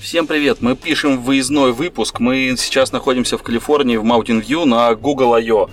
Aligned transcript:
Всем 0.00 0.26
привет! 0.26 0.62
Мы 0.62 0.76
пишем 0.76 1.20
выездной 1.20 1.72
выпуск. 1.72 2.20
Мы 2.20 2.54
сейчас 2.56 2.90
находимся 2.90 3.36
в 3.36 3.42
Калифорнии, 3.42 3.98
в 3.98 4.02
Mountain 4.02 4.42
View 4.42 4.64
на 4.64 4.94
Google 4.94 5.34
I.O. 5.34 5.68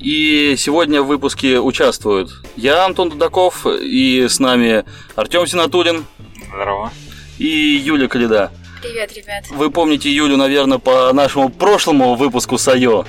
И 0.00 0.54
сегодня 0.56 1.02
в 1.02 1.06
выпуске 1.06 1.60
участвуют 1.60 2.30
я, 2.56 2.86
Антон 2.86 3.10
Дудаков, 3.10 3.66
и 3.66 4.26
с 4.26 4.38
нами 4.38 4.86
Артем 5.14 5.46
Синатулин. 5.46 6.06
Здорово. 6.48 6.90
И 7.38 7.46
Юля 7.46 8.08
Калида. 8.08 8.50
Привет, 8.80 9.14
ребят. 9.14 9.44
Вы 9.50 9.70
помните 9.70 10.10
Юлю, 10.10 10.38
наверное, 10.38 10.78
по 10.78 11.12
нашему 11.12 11.50
прошлому 11.50 12.14
выпуску 12.14 12.56
с 12.56 12.66
I.O. 12.66 13.04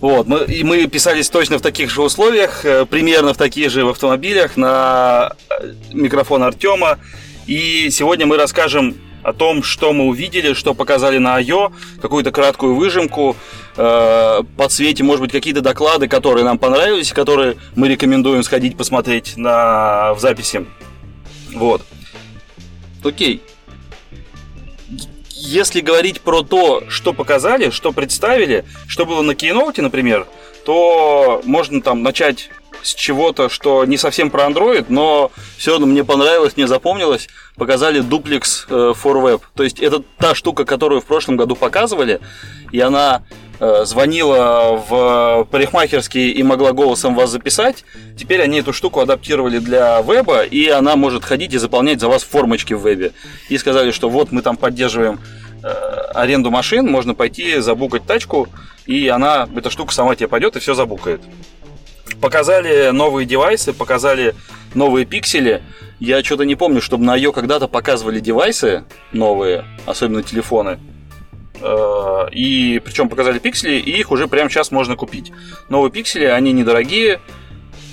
Вот, 0.00 0.26
мы, 0.26 0.44
и 0.44 0.64
мы 0.64 0.86
писались 0.86 1.28
точно 1.28 1.58
в 1.58 1.62
таких 1.62 1.90
же 1.90 2.00
условиях, 2.00 2.64
э, 2.64 2.86
примерно 2.86 3.34
в 3.34 3.36
таких 3.36 3.70
же 3.70 3.84
в 3.84 3.90
автомобилях, 3.90 4.56
на 4.56 5.32
э, 5.50 5.74
микрофон 5.92 6.42
Артема. 6.42 6.98
И 7.46 7.90
сегодня 7.90 8.26
мы 8.26 8.36
расскажем 8.36 8.96
о 9.22 9.32
том, 9.32 9.62
что 9.62 9.92
мы 9.92 10.04
увидели, 10.04 10.52
что 10.52 10.74
показали 10.74 11.18
на 11.18 11.36
I.O., 11.36 11.72
какую-то 12.00 12.32
краткую 12.32 12.74
выжимку, 12.74 13.36
э, 13.76 14.40
подсветим, 14.56 15.06
может 15.06 15.20
быть, 15.22 15.32
какие-то 15.32 15.60
доклады, 15.60 16.08
которые 16.08 16.44
нам 16.44 16.58
понравились, 16.58 17.12
которые 17.12 17.56
мы 17.74 17.88
рекомендуем 17.88 18.42
сходить 18.42 18.76
посмотреть 18.76 19.36
на, 19.36 20.12
в 20.14 20.20
записи. 20.20 20.66
Вот. 21.52 21.82
Окей. 23.04 23.42
Если 25.30 25.80
говорить 25.80 26.20
про 26.20 26.42
то, 26.42 26.82
что 26.88 27.12
показали, 27.12 27.70
что 27.70 27.92
представили, 27.92 28.64
что 28.88 29.06
было 29.06 29.22
на 29.22 29.32
Keynote, 29.32 29.82
например, 29.82 30.26
то 30.64 31.42
можно 31.44 31.80
там 31.80 32.02
начать 32.02 32.50
с 32.86 32.94
чего-то, 32.94 33.48
что 33.48 33.84
не 33.84 33.96
совсем 33.96 34.30
про 34.30 34.44
Android, 34.44 34.86
но 34.88 35.32
все 35.58 35.72
равно 35.72 35.86
мне 35.86 36.04
понравилось, 36.04 36.56
мне 36.56 36.68
запомнилось. 36.68 37.28
Показали 37.56 38.00
Duplex 38.00 38.66
э, 38.68 38.94
for 38.94 39.20
Web. 39.22 39.42
То 39.54 39.64
есть 39.64 39.80
это 39.80 40.02
та 40.18 40.34
штука, 40.34 40.64
которую 40.64 41.00
в 41.00 41.04
прошлом 41.04 41.36
году 41.36 41.56
показывали, 41.56 42.20
и 42.70 42.78
она 42.78 43.22
э, 43.58 43.84
звонила 43.84 44.84
в 44.88 45.48
парикмахерский 45.50 46.30
и 46.30 46.42
могла 46.44 46.72
голосом 46.72 47.16
вас 47.16 47.30
записать. 47.30 47.84
Теперь 48.16 48.40
они 48.40 48.60
эту 48.60 48.72
штуку 48.72 49.00
адаптировали 49.00 49.58
для 49.58 50.00
веба, 50.02 50.44
и 50.44 50.68
она 50.68 50.94
может 50.94 51.24
ходить 51.24 51.54
и 51.54 51.58
заполнять 51.58 52.00
за 52.00 52.08
вас 52.08 52.22
формочки 52.22 52.74
в 52.74 52.82
вебе. 52.82 53.12
И 53.48 53.58
сказали, 53.58 53.90
что 53.90 54.08
вот 54.08 54.30
мы 54.30 54.42
там 54.42 54.56
поддерживаем 54.56 55.18
э, 55.64 55.68
аренду 56.14 56.52
машин, 56.52 56.86
можно 56.86 57.14
пойти 57.14 57.58
забукать 57.58 58.06
тачку, 58.06 58.48
и 58.86 59.08
она, 59.08 59.48
эта 59.56 59.70
штука 59.70 59.92
сама 59.92 60.14
тебе 60.14 60.28
пойдет 60.28 60.54
и 60.54 60.60
все 60.60 60.74
забукает. 60.74 61.20
Показали 62.20 62.90
новые 62.90 63.26
девайсы, 63.26 63.72
показали 63.72 64.34
новые 64.74 65.06
пиксели. 65.06 65.62
Я 65.98 66.22
что-то 66.22 66.44
не 66.44 66.56
помню, 66.56 66.80
чтобы 66.80 67.04
на 67.04 67.16
ее 67.16 67.32
когда-то 67.32 67.68
показывали 67.68 68.20
девайсы 68.20 68.84
новые, 69.12 69.64
особенно 69.86 70.22
телефоны. 70.22 70.78
Э, 71.60 72.28
и 72.32 72.80
причем 72.84 73.08
показали 73.08 73.38
пиксели, 73.38 73.76
и 73.76 73.98
их 73.98 74.10
уже 74.10 74.28
прямо 74.28 74.50
сейчас 74.50 74.70
можно 74.70 74.96
купить. 74.96 75.32
Новые 75.68 75.90
пиксели, 75.90 76.24
они 76.24 76.52
недорогие. 76.52 77.20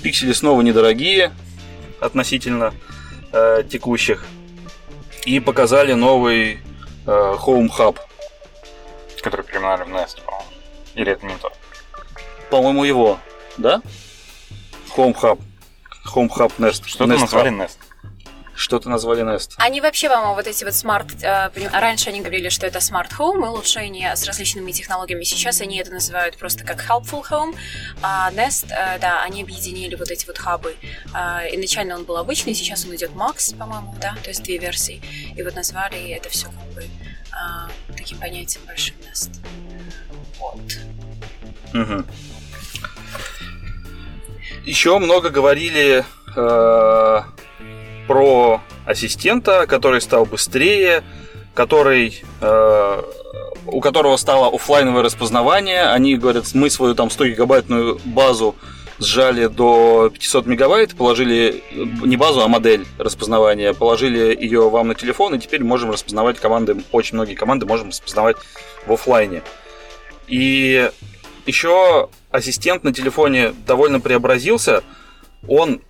Пиксели 0.02 0.32
снова 0.32 0.60
недорогие 0.60 1.32
относительно 2.00 2.74
э, 3.32 3.62
текущих. 3.68 4.24
И 5.24 5.40
показали 5.40 5.94
новый 5.94 6.58
э, 7.06 7.06
Home 7.06 7.70
Hub. 7.78 7.98
Который 9.22 9.44
переименовали 9.44 9.84
в 9.84 9.94
Nest, 9.94 10.22
по-моему. 10.22 10.46
Или 10.94 11.12
это 11.12 11.24
не 11.24 11.34
то? 11.36 11.50
По-моему, 12.50 12.84
его, 12.84 13.18
да? 13.56 13.80
Home 14.96 15.14
Hub. 15.20 15.40
Home 16.14 16.28
Hub 16.28 16.52
Nest. 16.58 16.86
Что-то 16.86 17.04
Nest 17.04 17.20
назвали 17.20 17.50
Hub. 17.50 17.58
Nest. 17.66 17.78
Что-то 18.56 18.88
назвали 18.88 19.24
Nest. 19.24 19.54
Они 19.58 19.80
вообще, 19.80 20.08
по-моему, 20.08 20.34
вот 20.34 20.46
эти 20.46 20.62
вот 20.62 20.74
smart... 20.74 21.08
э, 21.24 21.50
Раньше 21.72 22.10
они 22.10 22.20
говорили, 22.20 22.50
что 22.50 22.66
это 22.68 22.80
смарт 22.80 23.10
home, 23.18 23.48
улучшение 23.48 24.14
с 24.14 24.24
различными 24.26 24.70
технологиями. 24.70 25.24
Сейчас 25.24 25.60
они 25.60 25.78
это 25.78 25.90
называют 25.90 26.36
просто 26.36 26.62
как 26.64 26.80
helpful 26.88 27.24
home. 27.28 27.56
А 28.00 28.30
Nest, 28.30 28.66
э, 28.70 29.00
да, 29.00 29.24
они 29.24 29.42
объединили 29.42 29.96
вот 29.96 30.08
эти 30.10 30.24
вот 30.26 30.38
хабы. 30.38 30.76
А, 31.12 31.42
Изначально 31.50 31.96
он 31.96 32.04
был 32.04 32.16
обычный, 32.16 32.54
сейчас 32.54 32.84
он 32.84 32.94
идет 32.94 33.10
Max, 33.10 33.56
по-моему, 33.58 33.92
да, 34.00 34.14
то 34.22 34.28
есть 34.28 34.44
две 34.44 34.58
версии. 34.58 35.02
И 35.36 35.42
вот 35.42 35.56
назвали 35.56 36.10
это 36.10 36.28
все 36.28 36.46
как 36.46 36.72
бы 36.74 36.84
а, 37.32 37.68
таким 37.96 38.18
понятием 38.20 38.64
большим 38.66 38.94
Nest. 38.98 39.30
Вот. 40.38 40.60
Мгм. 41.72 42.06
Еще 44.64 44.98
много 44.98 45.28
говорили 45.28 46.04
э, 46.34 47.20
про 48.06 48.60
ассистента, 48.86 49.66
который 49.66 50.00
стал 50.00 50.24
быстрее, 50.24 51.04
который 51.54 52.24
э, 52.40 53.02
у 53.66 53.80
которого 53.80 54.16
стало 54.16 54.54
оффлайновое 54.54 55.02
распознавание. 55.02 55.84
Они 55.84 56.16
говорят, 56.16 56.46
мы 56.54 56.70
свою 56.70 56.94
там 56.94 57.10
100 57.10 57.26
гигабайтную 57.26 58.00
базу 58.04 58.54
сжали 58.98 59.48
до 59.48 60.10
500 60.12 60.46
мегабайт, 60.46 60.96
положили 60.96 61.62
э, 61.70 61.84
не 62.06 62.16
базу, 62.16 62.42
а 62.42 62.48
модель 62.48 62.86
распознавания, 62.98 63.74
положили 63.74 64.34
ее 64.34 64.70
вам 64.70 64.88
на 64.88 64.94
телефон, 64.94 65.34
и 65.34 65.38
теперь 65.38 65.62
можем 65.64 65.90
распознавать 65.90 66.38
команды, 66.38 66.76
очень 66.92 67.16
многие 67.16 67.34
команды 67.34 67.66
можем 67.66 67.88
распознавать 67.88 68.36
в 68.86 68.92
офлайне. 68.92 69.42
И 70.26 70.90
еще 71.46 72.08
ассистент 72.30 72.84
на 72.84 72.92
телефоне 72.92 73.54
довольно 73.66 74.00
преобразился. 74.00 74.82
Он, 75.46 75.80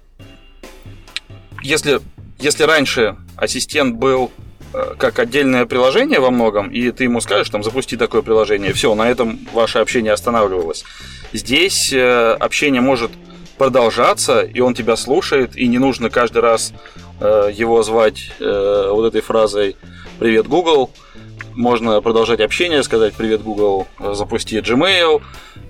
если, 1.62 2.00
если 2.38 2.64
раньше 2.64 3.16
ассистент 3.36 3.96
был 3.96 4.32
э, 4.72 4.94
как 4.98 5.18
отдельное 5.18 5.66
приложение 5.66 6.20
во 6.20 6.30
многом, 6.30 6.70
и 6.70 6.90
ты 6.90 7.04
ему 7.04 7.20
скажешь, 7.20 7.50
там, 7.50 7.62
запусти 7.62 7.96
такое 7.96 8.22
приложение, 8.22 8.72
все, 8.72 8.94
на 8.94 9.08
этом 9.08 9.38
ваше 9.52 9.78
общение 9.78 10.12
останавливалось. 10.12 10.84
Здесь 11.32 11.92
э, 11.92 12.32
общение 12.32 12.80
может 12.80 13.12
продолжаться, 13.56 14.40
и 14.40 14.60
он 14.60 14.74
тебя 14.74 14.96
слушает, 14.96 15.56
и 15.56 15.68
не 15.68 15.78
нужно 15.78 16.10
каждый 16.10 16.42
раз 16.42 16.72
э, 17.20 17.50
его 17.52 17.82
звать 17.82 18.32
вот 18.40 19.06
этой 19.06 19.20
фразой 19.20 19.76
«Привет, 20.18 20.48
Google», 20.48 20.90
можно 21.54 22.00
продолжать 22.00 22.40
общение, 22.40 22.82
сказать 22.82 23.14
«Привет, 23.14 23.42
Google, 23.42 23.86
запусти 23.98 24.58
Gmail», 24.58 25.22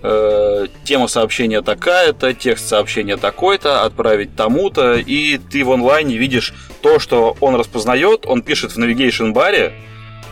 э, 0.03 0.67
тема 0.85 1.09
сообщения 1.09 1.63
такая-то, 1.63 2.35
текст 2.35 2.69
сообщения 2.69 3.17
такой-то, 3.17 3.85
отправить 3.85 4.37
тому-то, 4.37 4.95
и 4.95 5.39
ты 5.39 5.65
в 5.65 5.73
онлайне 5.73 6.17
видишь 6.17 6.55
то, 6.83 6.99
что 6.99 7.37
он 7.41 7.55
распознает, 7.55 8.27
он 8.27 8.43
пишет 8.43 8.73
в 8.73 8.79
navigation 8.79 9.33
баре, 9.33 9.75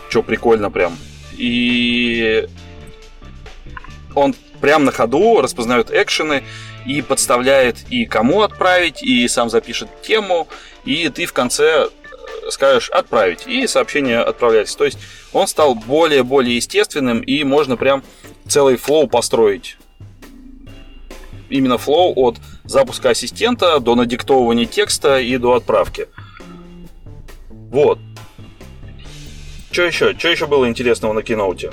что 0.08 0.22
прикольно 0.22 0.70
прям, 0.70 0.96
и 1.32 2.46
он 4.14 4.34
прям 4.60 4.84
на 4.84 4.92
ходу 4.92 5.40
распознает 5.40 5.90
экшены 5.90 6.44
и 6.86 7.02
подставляет 7.02 7.76
и 7.90 8.06
кому 8.06 8.42
отправить, 8.42 9.02
и 9.02 9.26
сам 9.28 9.50
запишет 9.50 9.88
тему, 10.02 10.48
и 10.84 11.08
ты 11.08 11.26
в 11.26 11.32
конце 11.32 11.88
скажешь 12.50 12.90
отправить, 12.90 13.46
и 13.46 13.66
сообщение 13.66 14.20
отправляется. 14.20 14.76
То 14.76 14.84
есть 14.84 14.98
он 15.32 15.46
стал 15.46 15.74
более-более 15.74 16.56
естественным, 16.56 17.20
и 17.20 17.44
можно 17.44 17.76
прям 17.76 18.02
целый 18.48 18.76
flow 18.76 19.06
построить. 19.06 19.76
Именно 21.48 21.78
flow 21.78 22.12
от 22.16 22.36
запуска 22.64 23.10
ассистента 23.10 23.78
до 23.78 23.94
надиктовывания 23.94 24.64
текста 24.64 25.18
и 25.20 25.36
до 25.36 25.54
отправки. 25.54 26.08
Вот. 27.48 27.98
Что 29.70 29.82
еще? 29.82 30.18
Что 30.18 30.28
еще 30.28 30.46
было 30.46 30.68
интересного 30.68 31.12
на 31.12 31.22
keynote 31.22 31.57
'е? 31.57 31.72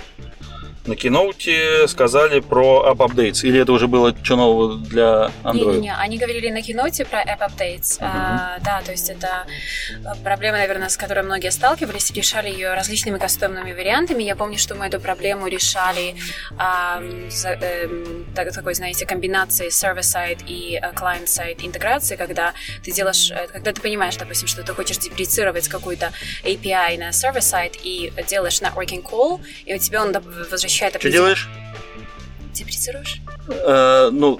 На 0.90 0.96
keynote 0.96 1.67
'е 1.67 1.88
сказали 1.88 2.40
про 2.40 2.84
App 2.92 2.98
Updates. 2.98 3.44
Или 3.44 3.62
это 3.62 3.72
уже 3.74 3.88
было 3.88 4.16
что 4.24 4.36
нового 4.36 4.78
для 4.78 5.30
Android? 5.44 5.54
Не-не-не, 5.74 5.94
они 5.96 6.18
говорили 6.18 6.50
на 6.50 6.64
киноте 6.64 7.06
про 7.06 7.20
App 7.22 7.42
Updates. 7.48 7.98
А, 8.00 8.58
да, 8.66 8.82
то 8.84 8.90
есть 8.92 9.08
это 9.08 9.46
э, 9.92 10.24
проблема, 10.24 10.58
наверное, 10.58 10.90
с 10.90 10.98
которой 10.98 11.24
многие 11.24 11.52
сталкивались, 11.52 12.10
решали 12.10 12.50
ее 12.50 12.74
различными 12.74 13.20
кастомными 13.20 13.72
вариантами. 13.72 14.24
Я 14.24 14.36
помню, 14.36 14.58
что 14.58 14.74
мы 14.74 14.88
эту 14.88 15.00
проблему 15.00 15.46
решали 15.46 16.16
а, 16.58 17.04
за- 17.30 17.50
эм, 17.50 18.26
так- 18.34 18.52
такой, 18.52 18.74
знаете, 18.74 19.06
комбинацией 19.06 19.70
server-side 19.70 20.44
и 20.48 20.80
э, 20.82 20.92
client-side 20.94 21.64
интеграции, 21.68 22.16
когда 22.16 22.54
ты 22.84 22.92
делаешь, 22.92 23.30
э, 23.30 23.46
когда 23.54 23.74
ты 23.74 23.80
понимаешь, 23.82 24.16
допустим, 24.18 24.48
что 24.48 24.64
ты 24.64 24.74
хочешь 24.74 24.98
деплицировать 24.98 25.68
какую-то 25.68 26.12
API 26.44 26.98
на 26.98 27.10
server-side 27.10 27.80
и 27.84 28.12
делаешь 28.28 28.60
networking 28.60 29.04
call, 29.04 29.40
и 29.68 29.76
у 29.76 29.78
тебя 29.78 30.02
он 30.02 30.10
доп- 30.10 30.50
возвращает... 30.80 31.00
Что 31.00 31.12
делаешь? 31.12 31.48
Деплицируешь? 32.54 33.22
Э, 33.48 34.10
ну, 34.12 34.40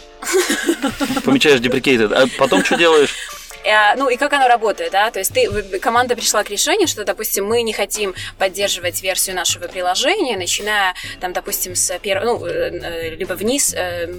помечаешь 1.24 1.60
deprecated. 1.60 2.14
А 2.14 2.28
потом 2.38 2.64
что 2.64 2.76
делаешь? 2.76 3.16
Э, 3.64 3.96
ну 3.96 4.10
и 4.10 4.18
как 4.18 4.34
оно 4.34 4.48
работает, 4.48 4.92
да? 4.92 5.12
То 5.12 5.20
есть 5.20 5.34
ты, 5.34 5.80
команда 5.80 6.16
пришла 6.16 6.44
к 6.44 6.50
решению, 6.50 6.88
что, 6.88 7.04
допустим, 7.04 7.46
мы 7.46 7.62
не 7.62 7.74
хотим 7.74 8.14
поддерживать 8.38 9.02
версию 9.02 9.36
нашего 9.36 9.68
приложения, 9.68 10.38
начиная, 10.38 10.94
там, 11.20 11.34
допустим, 11.34 11.76
с 11.76 11.98
первой, 12.00 12.26
ну, 12.26 12.46
э, 12.46 13.16
либо 13.16 13.34
вниз 13.34 13.76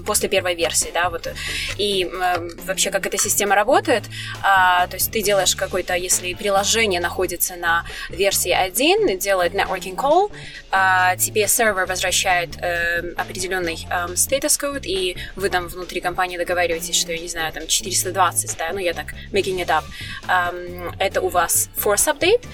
после 0.06 0.28
первой 0.28 0.54
версии, 0.54 0.90
да, 0.92 1.10
вот. 1.10 1.28
И 1.78 2.10
вообще, 2.64 2.90
как 2.90 3.06
эта 3.06 3.18
система 3.18 3.54
работает, 3.54 4.04
а, 4.42 4.86
то 4.86 4.94
есть 4.96 5.10
ты 5.10 5.22
делаешь 5.22 5.54
какой-то, 5.56 5.94
если 5.94 6.34
приложение 6.34 7.00
находится 7.00 7.56
на 7.56 7.84
версии 8.08 8.52
1, 8.52 9.18
делает 9.18 9.54
networking 9.54 9.96
call, 9.96 10.30
а, 10.70 11.16
тебе 11.16 11.48
сервер 11.48 11.86
возвращает 11.86 12.50
определенный 13.16 13.86
status 14.14 14.58
code, 14.60 14.84
и 14.84 15.16
вы 15.36 15.48
там 15.48 15.68
внутри 15.68 16.00
компании 16.00 16.38
договариваетесь, 16.38 16.96
что, 16.96 17.12
я 17.12 17.18
не 17.18 17.28
знаю, 17.28 17.52
там 17.52 17.66
420, 17.66 18.56
да, 18.56 18.70
ну 18.72 18.78
я 18.78 18.92
так 18.92 19.06
making 19.32 19.64
it 19.64 19.68
up, 19.68 19.84
um, 20.28 20.94
это 20.98 21.20
у 21.20 21.28
вас 21.28 21.68
force 21.76 22.06
update, 22.12 22.44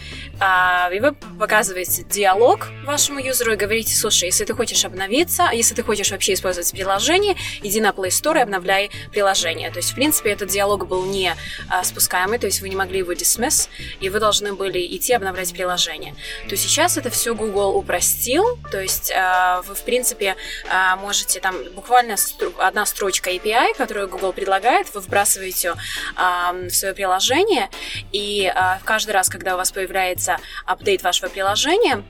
uh, 0.41 0.95
и 0.95 1.01
вы 1.01 1.13
показываете 1.13 2.05
диалог 2.05 2.69
вашему 2.85 3.21
юзеру 3.21 3.53
и 3.53 3.57
говорите, 3.57 3.95
слушай, 3.95 4.27
если 4.27 4.45
ты 4.45 4.55
хочешь 4.55 4.85
обновиться, 4.85 5.49
если 5.53 5.75
ты 5.75 5.83
хочешь 5.83 6.11
вообще 6.11 6.35
использовать 6.35 6.71
приложение, 6.73 7.37
иди 7.63 7.81
на 7.81 7.91
Play 7.91 8.09
Store 8.09 8.39
и 8.39 8.41
обновляй 8.41 8.91
приложение. 9.13 9.71
То 9.71 9.79
есть, 9.79 9.93
в 9.93 9.95
принципе, 9.95 10.31
этот 10.31 10.51
диалог 10.51 10.87
был 10.87 11.05
не 11.07 11.35
uh, 11.71 11.85
спускаемый, 11.85 12.39
то 12.39 12.47
есть 12.47 12.61
вы 12.61 12.69
не 12.69 12.77
могли 12.77 12.99
его 12.99 13.13
dismiss, 13.13 13.69
и 14.01 14.09
вы 14.09 14.21
должны 14.21 14.55
были 14.55 14.85
идти 14.97 15.13
обновлять 15.13 15.53
приложение. 15.53 16.15
То 16.49 16.57
сейчас 16.57 16.97
это 16.97 17.11
все 17.11 17.35
Google 17.35 17.77
упростил, 17.77 18.59
то 18.71 18.81
есть 18.81 19.13
uh, 19.13 19.63
вы, 19.67 19.75
в 19.75 19.83
принципе, 19.83 20.37
uh, 20.71 20.97
можете 21.01 21.41
там 21.41 21.57
буквально 21.75 22.15
стру- 22.15 22.59
одна 22.59 22.87
строчка 22.87 23.31
API, 23.31 23.75
которую 23.77 24.09
Google 24.09 24.33
предлагает, 24.33 24.93
вы 24.95 25.01
вбрасываете 25.01 25.75
э, 26.17 26.56
в 26.65 26.71
свое 26.71 26.95
приложение, 26.95 27.69
и 28.13 28.53
э, 28.55 28.79
каждый 28.85 29.13
раз, 29.13 29.29
когда 29.29 29.55
у 29.55 29.57
вас 29.59 29.73
появляется 29.73 30.39
апдейт 30.65 31.03
вашего 31.03 31.29
приложения, 31.29 32.03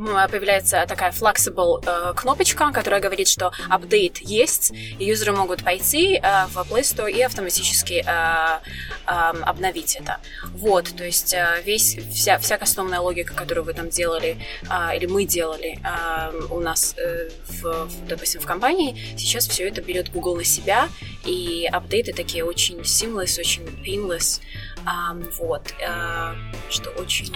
появляется 0.00 0.84
такая 0.88 1.12
flexible 1.12 1.82
э, 1.86 2.14
кнопочка, 2.14 2.72
которая 2.72 3.00
говорит, 3.00 3.28
что 3.28 3.52
апдейт 3.68 4.18
есть, 4.18 4.72
и 4.72 5.04
юзеры 5.04 5.32
могут 5.32 5.62
пойти 5.62 6.16
э, 6.16 6.46
в 6.46 6.58
Play 6.58 6.80
Store 6.80 7.10
и 7.10 7.20
автоматически 7.22 8.04
э, 8.06 8.60
э, 9.06 9.10
обновить 9.42 9.96
это. 9.96 10.18
Вот, 10.54 10.90
то 10.96 11.04
есть 11.04 11.34
э, 11.34 11.62
весь, 11.64 11.98
вся, 12.12 12.38
вся 12.38 12.56
кастомная 12.58 13.00
логика, 13.00 13.34
которую 13.34 13.64
вы 13.64 13.74
там 13.74 13.90
делали, 13.90 14.38
э, 14.62 14.96
или 14.96 15.06
мы 15.06 15.24
делали 15.24 15.78
э, 15.84 16.46
у 16.50 16.60
нас, 16.60 16.94
э, 16.96 17.28
в, 17.48 17.86
в, 17.86 18.06
допустим, 18.06 18.40
в 18.40 18.46
компании, 18.46 19.16
сейчас 19.16 19.46
все 19.48 19.68
это 19.68 19.82
берет 19.82 20.10
Google 20.10 20.36
на 20.36 20.44
себя, 20.44 20.88
и 21.24 21.68
апдейты 21.70 22.12
такие 22.12 22.44
очень 22.44 22.78
seamless, 22.80 23.38
очень 23.38 23.64
painless, 23.84 24.40
э, 24.78 25.30
вот, 25.38 25.74
э, 25.80 26.34
что 26.70 26.90
очень. 26.90 27.30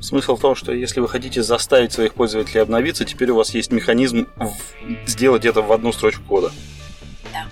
Смысл 0.00 0.36
в 0.36 0.40
том, 0.40 0.54
что 0.54 0.72
если 0.72 1.00
вы 1.00 1.08
хотите 1.08 1.42
заставить 1.42 1.92
своих 1.92 2.14
пользователей 2.14 2.62
обновиться, 2.62 3.04
теперь 3.04 3.30
у 3.30 3.36
вас 3.36 3.54
есть 3.54 3.72
механизм 3.72 4.28
сделать 5.06 5.44
это 5.44 5.60
в 5.60 5.72
одну 5.72 5.92
строчку 5.92 6.22
кода. 6.24 6.52
Да. 7.32 7.46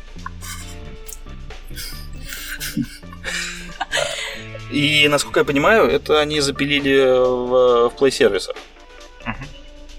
И, 4.71 5.07
насколько 5.09 5.41
я 5.41 5.45
понимаю, 5.45 5.89
это 5.89 6.21
они 6.21 6.41
запилили 6.41 6.99
в, 6.99 7.91
в 7.91 7.95
Play 7.97 8.11
сервисах. 8.11 8.57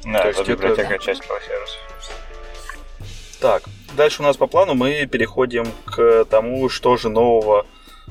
Да, 0.06 0.24
это 0.24 0.44
библиотека 0.44 0.96
это... 0.96 1.04
часть 1.04 1.22
Play 1.22 1.46
сервисов. 1.46 1.78
Так, 3.40 3.64
дальше 3.96 4.22
у 4.22 4.26
нас 4.26 4.38
по 4.38 4.48
плану 4.48 4.74
мы 4.74 5.06
переходим 5.06 5.66
к 5.86 6.26
тому, 6.26 6.70
что 6.70 6.98
же 6.98 7.10
нового 7.10 7.66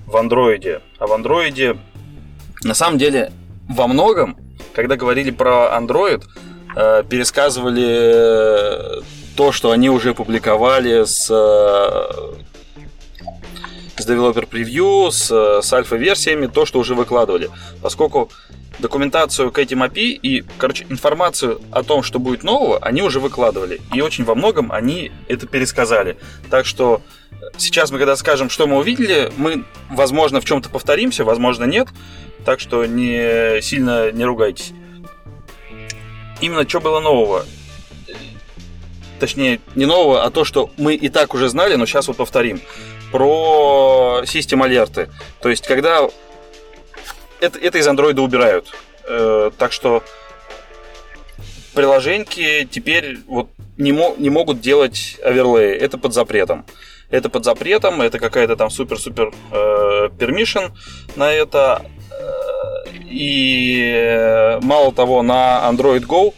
в 0.07 0.17
андроиде. 0.17 0.83
А 0.99 1.07
в 1.07 1.13
андроиде 1.13 1.79
на 2.63 2.75
самом 2.75 2.99
деле 2.99 3.33
во 3.69 3.87
многом, 3.87 4.37
когда 4.75 4.97
говорили 4.97 5.31
про 5.31 5.77
Android, 5.77 6.23
э, 6.77 7.03
пересказывали 7.09 9.03
то, 9.37 9.53
что 9.53 9.71
они 9.71 9.91
уже 9.91 10.15
публиковали 10.15 11.05
с, 11.05 11.29
э, 11.31 12.35
с 13.97 14.07
Developer 14.07 14.49
Preview, 14.49 15.11
с, 15.11 15.31
с 15.63 15.73
альфа-версиями, 15.73 16.47
то, 16.47 16.67
что 16.67 16.79
уже 16.79 16.95
выкладывали. 16.95 17.51
Поскольку 17.83 18.31
документацию 18.79 19.51
к 19.53 19.59
этим 19.59 19.83
API 19.83 20.19
и, 20.23 20.45
короче, 20.59 20.87
информацию 20.89 21.61
о 21.71 21.83
том, 21.83 22.03
что 22.03 22.19
будет 22.19 22.43
нового, 22.43 22.79
они 22.79 23.03
уже 23.03 23.21
выкладывали. 23.21 23.81
И 23.95 24.01
очень 24.01 24.25
во 24.25 24.35
многом 24.35 24.71
они 24.73 25.13
это 25.29 25.47
пересказали. 25.47 26.19
Так 26.51 26.67
что 26.67 27.01
сейчас 27.57 27.91
мы, 27.91 27.99
когда 27.99 28.17
скажем, 28.17 28.51
что 28.51 28.67
мы 28.67 28.79
увидели, 28.79 29.33
мы, 29.37 29.65
возможно, 29.91 30.41
в 30.41 30.45
чем-то 30.45 30.69
повторимся, 30.69 31.25
возможно, 31.25 31.65
нет 31.65 31.89
так 32.47 32.61
что 32.61 32.87
не 32.87 33.61
сильно 33.61 34.13
не 34.13 34.25
ругайтесь. 34.25 34.73
Именно 36.41 36.67
что 36.67 36.81
было 36.81 37.01
нового? 37.01 37.45
Точнее, 39.19 39.61
не 39.75 39.85
нового, 39.85 40.23
а 40.23 40.31
то, 40.31 40.45
что 40.45 40.71
мы 40.77 40.95
и 40.95 41.09
так 41.09 41.35
уже 41.35 41.49
знали, 41.49 41.75
но 41.75 41.87
сейчас 41.87 42.07
вот 42.07 42.19
повторим. 42.19 42.61
Про 43.11 44.23
систем 44.27 44.63
алерты. 44.63 45.11
То 45.41 45.49
есть, 45.49 45.67
когда 45.67 46.09
это, 47.41 47.59
это 47.59 47.79
из 47.79 47.89
андроида 47.89 48.23
убирают. 48.23 48.73
Э, 49.09 49.51
так 49.59 49.73
что 49.73 50.05
приложеньки 51.75 52.69
теперь 52.71 53.19
вот 53.27 53.49
не, 53.77 53.93
мо- 53.93 54.15
не 54.19 54.31
могут 54.31 54.61
делать 54.61 55.19
оверлей. 55.25 55.75
Это 55.77 55.99
под 55.99 56.15
запретом. 56.15 56.65
Это 57.11 57.29
под 57.29 57.45
запретом, 57.45 58.03
это 58.03 58.19
какая-то 58.19 58.57
там 58.57 58.71
супер-супер 58.71 59.33
э, 59.51 60.09
permission 60.17 60.73
на 61.17 61.33
это. 61.33 61.85
И 63.09 63.93
э, 63.95 64.61
мало 64.61 64.93
того, 64.93 65.23
на 65.23 65.69
Android 65.71 66.05
Go 66.07 66.35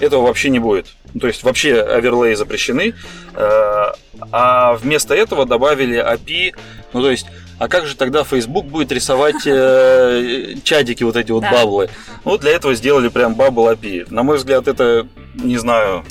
этого 0.00 0.22
вообще 0.22 0.50
не 0.50 0.58
будет. 0.58 0.86
То 1.18 1.26
есть 1.26 1.42
вообще 1.42 1.80
оверлей 1.80 2.34
запрещены. 2.34 2.94
Э, 3.34 3.92
а 4.32 4.74
вместо 4.74 5.14
этого 5.14 5.46
добавили 5.46 5.98
API. 5.98 6.54
Ну 6.92 7.02
то 7.02 7.10
есть, 7.10 7.26
а 7.58 7.68
как 7.68 7.86
же 7.86 7.96
тогда 7.96 8.24
Facebook 8.24 8.66
будет 8.66 8.92
рисовать 8.92 9.46
э, 9.46 10.54
чатики, 10.64 11.04
вот 11.04 11.16
эти 11.16 11.30
вот 11.30 11.42
да. 11.42 11.52
баблы? 11.52 11.88
Вот 12.24 12.40
для 12.40 12.52
этого 12.52 12.74
сделали 12.74 13.08
прям 13.08 13.34
Bubble 13.34 13.74
API. 13.74 14.06
На 14.10 14.22
мой 14.22 14.36
взгляд, 14.36 14.68
это, 14.68 15.06
не 15.34 15.58
знаю, 15.58 16.04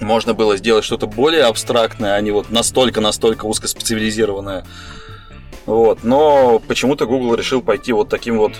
можно 0.00 0.34
было 0.34 0.56
сделать 0.56 0.84
что-то 0.84 1.06
более 1.06 1.44
абстрактное, 1.44 2.14
а 2.14 2.20
не 2.20 2.30
вот 2.30 2.50
настолько-настолько 2.50 3.46
узкоспециализированное. 3.46 4.64
Вот. 5.64 6.04
Но 6.04 6.60
почему-то 6.60 7.06
Google 7.06 7.34
решил 7.34 7.62
пойти 7.62 7.92
вот 7.92 8.08
таким 8.08 8.38
вот 8.38 8.52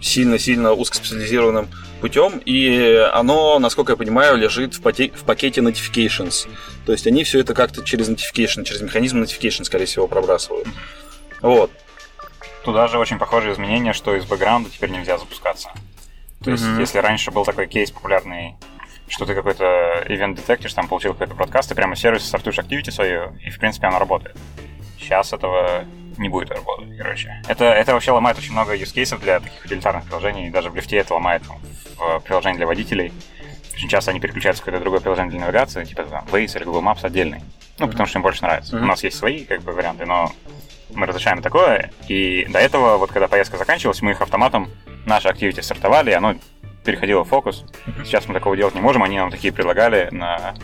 сильно-сильно 0.00 0.72
узкоспециализированным 0.72 1.68
путем, 2.00 2.40
и 2.44 3.08
оно, 3.12 3.58
насколько 3.58 3.92
я 3.92 3.96
понимаю, 3.96 4.36
лежит 4.36 4.74
в, 4.74 4.82
пакете, 4.82 5.16
в 5.16 5.24
пакете 5.24 5.60
notifications. 5.60 6.48
То 6.86 6.92
есть 6.92 7.06
они 7.06 7.24
все 7.24 7.40
это 7.40 7.54
как-то 7.54 7.84
через 7.84 8.08
notification, 8.08 8.64
через 8.64 8.80
механизм 8.80 9.22
notification, 9.22 9.64
скорее 9.64 9.86
всего, 9.86 10.06
пробрасывают. 10.06 10.68
Вот. 11.40 11.70
Туда 12.64 12.86
же 12.88 12.98
очень 12.98 13.18
похожие 13.18 13.54
изменения, 13.54 13.92
что 13.92 14.14
из 14.14 14.24
бэкграунда 14.24 14.70
теперь 14.70 14.90
нельзя 14.90 15.18
запускаться. 15.18 15.70
То 16.44 16.50
есть, 16.50 16.64
mm-hmm. 16.64 16.80
если 16.80 16.98
раньше 16.98 17.30
был 17.30 17.44
такой 17.44 17.66
кейс 17.66 17.90
популярный, 17.90 18.54
что 19.08 19.24
ты 19.24 19.34
какой-то 19.34 20.04
ивент 20.08 20.36
детектишь, 20.36 20.74
там 20.74 20.86
получил 20.86 21.12
какой-то 21.12 21.34
бродкаст, 21.34 21.68
ты 21.68 21.74
прямо 21.74 21.94
в 21.94 21.98
сервисе 21.98 22.26
стартуешь 22.26 22.58
активити 22.58 22.90
свою, 22.90 23.36
и 23.44 23.50
в 23.50 23.58
принципе 23.58 23.86
оно 23.86 23.98
работает. 23.98 24.36
Сейчас 25.00 25.32
этого 25.32 25.84
не 26.18 26.28
будет 26.28 26.50
работать, 26.50 26.96
короче. 26.96 27.42
Это, 27.48 27.64
это 27.64 27.94
вообще 27.94 28.12
ломает 28.12 28.38
очень 28.38 28.52
много 28.52 28.74
cases 28.74 29.18
для 29.20 29.40
таких 29.40 29.64
утилитарных 29.64 30.04
приложений, 30.04 30.50
даже 30.50 30.70
в 30.70 30.76
лифте 30.76 30.96
это 30.96 31.14
ломает 31.14 31.42
в 31.96 32.20
приложении 32.20 32.56
для 32.56 32.66
водителей. 32.66 33.12
Очень 33.74 33.88
часто 33.88 34.10
они 34.10 34.20
переключаются 34.20 34.60
в 34.62 34.64
какое-то 34.64 34.82
другое 34.82 35.00
приложение 35.00 35.30
для 35.30 35.40
навигации, 35.40 35.84
типа 35.84 36.02
там 36.04 36.24
Waze 36.26 36.56
или 36.56 36.64
Google 36.64 36.82
Maps 36.82 37.04
отдельный. 37.04 37.40
Ну, 37.78 37.86
mm-hmm. 37.86 37.90
потому 37.90 38.06
что 38.08 38.18
им 38.18 38.22
больше 38.22 38.42
нравится. 38.42 38.76
Mm-hmm. 38.76 38.82
У 38.82 38.86
нас 38.86 39.04
есть 39.04 39.16
свои 39.16 39.44
как 39.44 39.62
бы 39.62 39.72
варианты, 39.72 40.04
но 40.04 40.32
мы 40.92 41.06
разрешаем 41.06 41.42
такое. 41.42 41.92
И 42.08 42.44
до 42.48 42.58
этого, 42.58 42.96
вот 42.96 43.12
когда 43.12 43.28
поездка 43.28 43.56
заканчивалась, 43.56 44.02
мы 44.02 44.10
их 44.10 44.20
автоматом, 44.20 44.68
наши 45.06 45.28
активити 45.28 45.60
стартовали, 45.60 46.10
и 46.10 46.14
оно 46.14 46.34
переходило 46.84 47.22
в 47.24 47.28
фокус. 47.28 47.64
Сейчас 48.04 48.26
мы 48.26 48.34
такого 48.34 48.56
делать 48.56 48.74
не 48.74 48.80
можем, 48.80 49.02
они 49.04 49.18
нам 49.18 49.30
такие 49.30 49.52
предлагали 49.52 50.08
на 50.10 50.54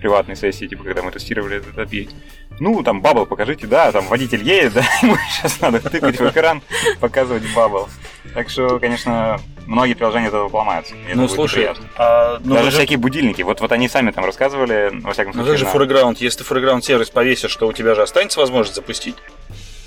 приватной 0.00 0.36
сессии, 0.36 0.66
типа, 0.66 0.84
когда 0.84 1.02
мы 1.02 1.12
тестировали 1.12 1.58
этот 1.58 1.76
API. 1.76 2.10
Ну, 2.58 2.82
там, 2.82 3.00
bubble 3.00 3.26
покажите, 3.26 3.66
да, 3.66 3.92
там 3.92 4.06
водитель 4.06 4.42
едет, 4.42 4.72
да, 4.74 4.84
ему 5.02 5.16
сейчас 5.30 5.60
надо 5.60 5.80
тыкать 5.80 6.18
в 6.18 6.28
экран, 6.28 6.62
показывать 7.00 7.42
bubble. 7.54 7.88
Так 8.34 8.50
что, 8.50 8.78
конечно, 8.78 9.40
многие 9.66 9.94
приложения 9.94 10.28
этого 10.28 10.48
поломаются. 10.48 10.94
Ну, 11.14 11.28
слушай, 11.28 11.68
а, 11.96 12.38
ну, 12.44 12.54
даже 12.54 12.70
всякие 12.70 12.98
будильники, 12.98 13.42
вот, 13.42 13.60
вот 13.60 13.72
они 13.72 13.88
сами 13.88 14.10
там 14.10 14.24
рассказывали, 14.24 14.90
во 15.00 15.12
всяком 15.12 15.32
случае. 15.32 15.52
Ну, 15.52 15.58
же 15.58 15.66
foreground, 15.66 16.18
если 16.18 16.38
ты 16.38 16.44
foreground 16.44 16.84
service 16.84 17.10
повесишь, 17.10 17.50
что 17.50 17.66
у 17.66 17.72
тебя 17.72 17.94
же 17.94 18.02
останется 18.02 18.40
возможность 18.40 18.76
запустить? 18.76 19.16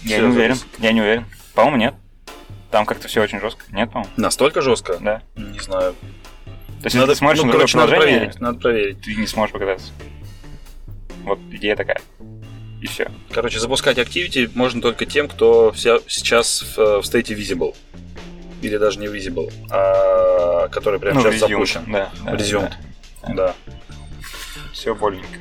Я 0.04 0.20
не 0.20 0.28
уверен, 0.28 0.58
я 0.80 0.92
не 0.92 1.02
уверен. 1.02 1.26
По-моему, 1.54 1.78
нет. 1.78 1.94
Там 2.72 2.88
как-то 2.88 3.08
все 3.08 3.22
очень 3.22 3.40
жестко. 3.40 3.64
Нет, 3.72 3.92
по-моему. 3.92 4.12
Настолько 4.18 4.62
жестко? 4.62 4.98
Да. 5.00 5.22
Не 5.36 5.60
знаю. 5.60 5.94
То 6.84 6.88
есть, 6.88 6.96
надо, 6.96 7.12
если 7.12 7.14
ты 7.14 7.18
смотришь 7.20 7.40
ну, 7.40 7.46
на 7.46 7.52
другое 7.54 7.68
короче, 7.68 7.78
приложение, 7.78 7.98
надо 7.98 8.20
проверить, 8.20 8.42
надо 8.42 8.60
проверить. 8.60 9.02
Ты 9.02 9.16
не 9.16 9.28
сможешь 9.28 9.54
покататься. 9.54 9.92
Вот 11.24 11.40
идея 11.52 11.76
такая. 11.78 12.02
и 12.82 12.88
все. 12.88 13.10
Короче, 13.32 13.60
запускать 13.60 13.98
Activity 13.98 14.52
можно 14.54 14.82
только 14.82 15.06
тем, 15.06 15.30
кто 15.30 15.72
вся, 15.72 16.00
сейчас 16.08 16.62
в, 16.76 17.02
в 17.02 17.06
стейте 17.06 17.34
Visible. 17.36 17.74
Или 18.62 18.78
даже 18.78 19.00
не 19.00 19.08
Visible, 19.08 19.52
а 19.72 20.68
который 20.68 21.00
прямо 21.00 21.22
Ну, 21.22 21.32
сейчас 21.32 21.36
resumed, 21.36 21.50
запущен. 21.54 21.84
Да, 21.92 22.12
да, 22.26 22.34
Resumed. 22.34 22.74
да. 23.24 23.34
Да. 23.34 23.56
Все 24.74 24.94
боленько. 24.94 25.40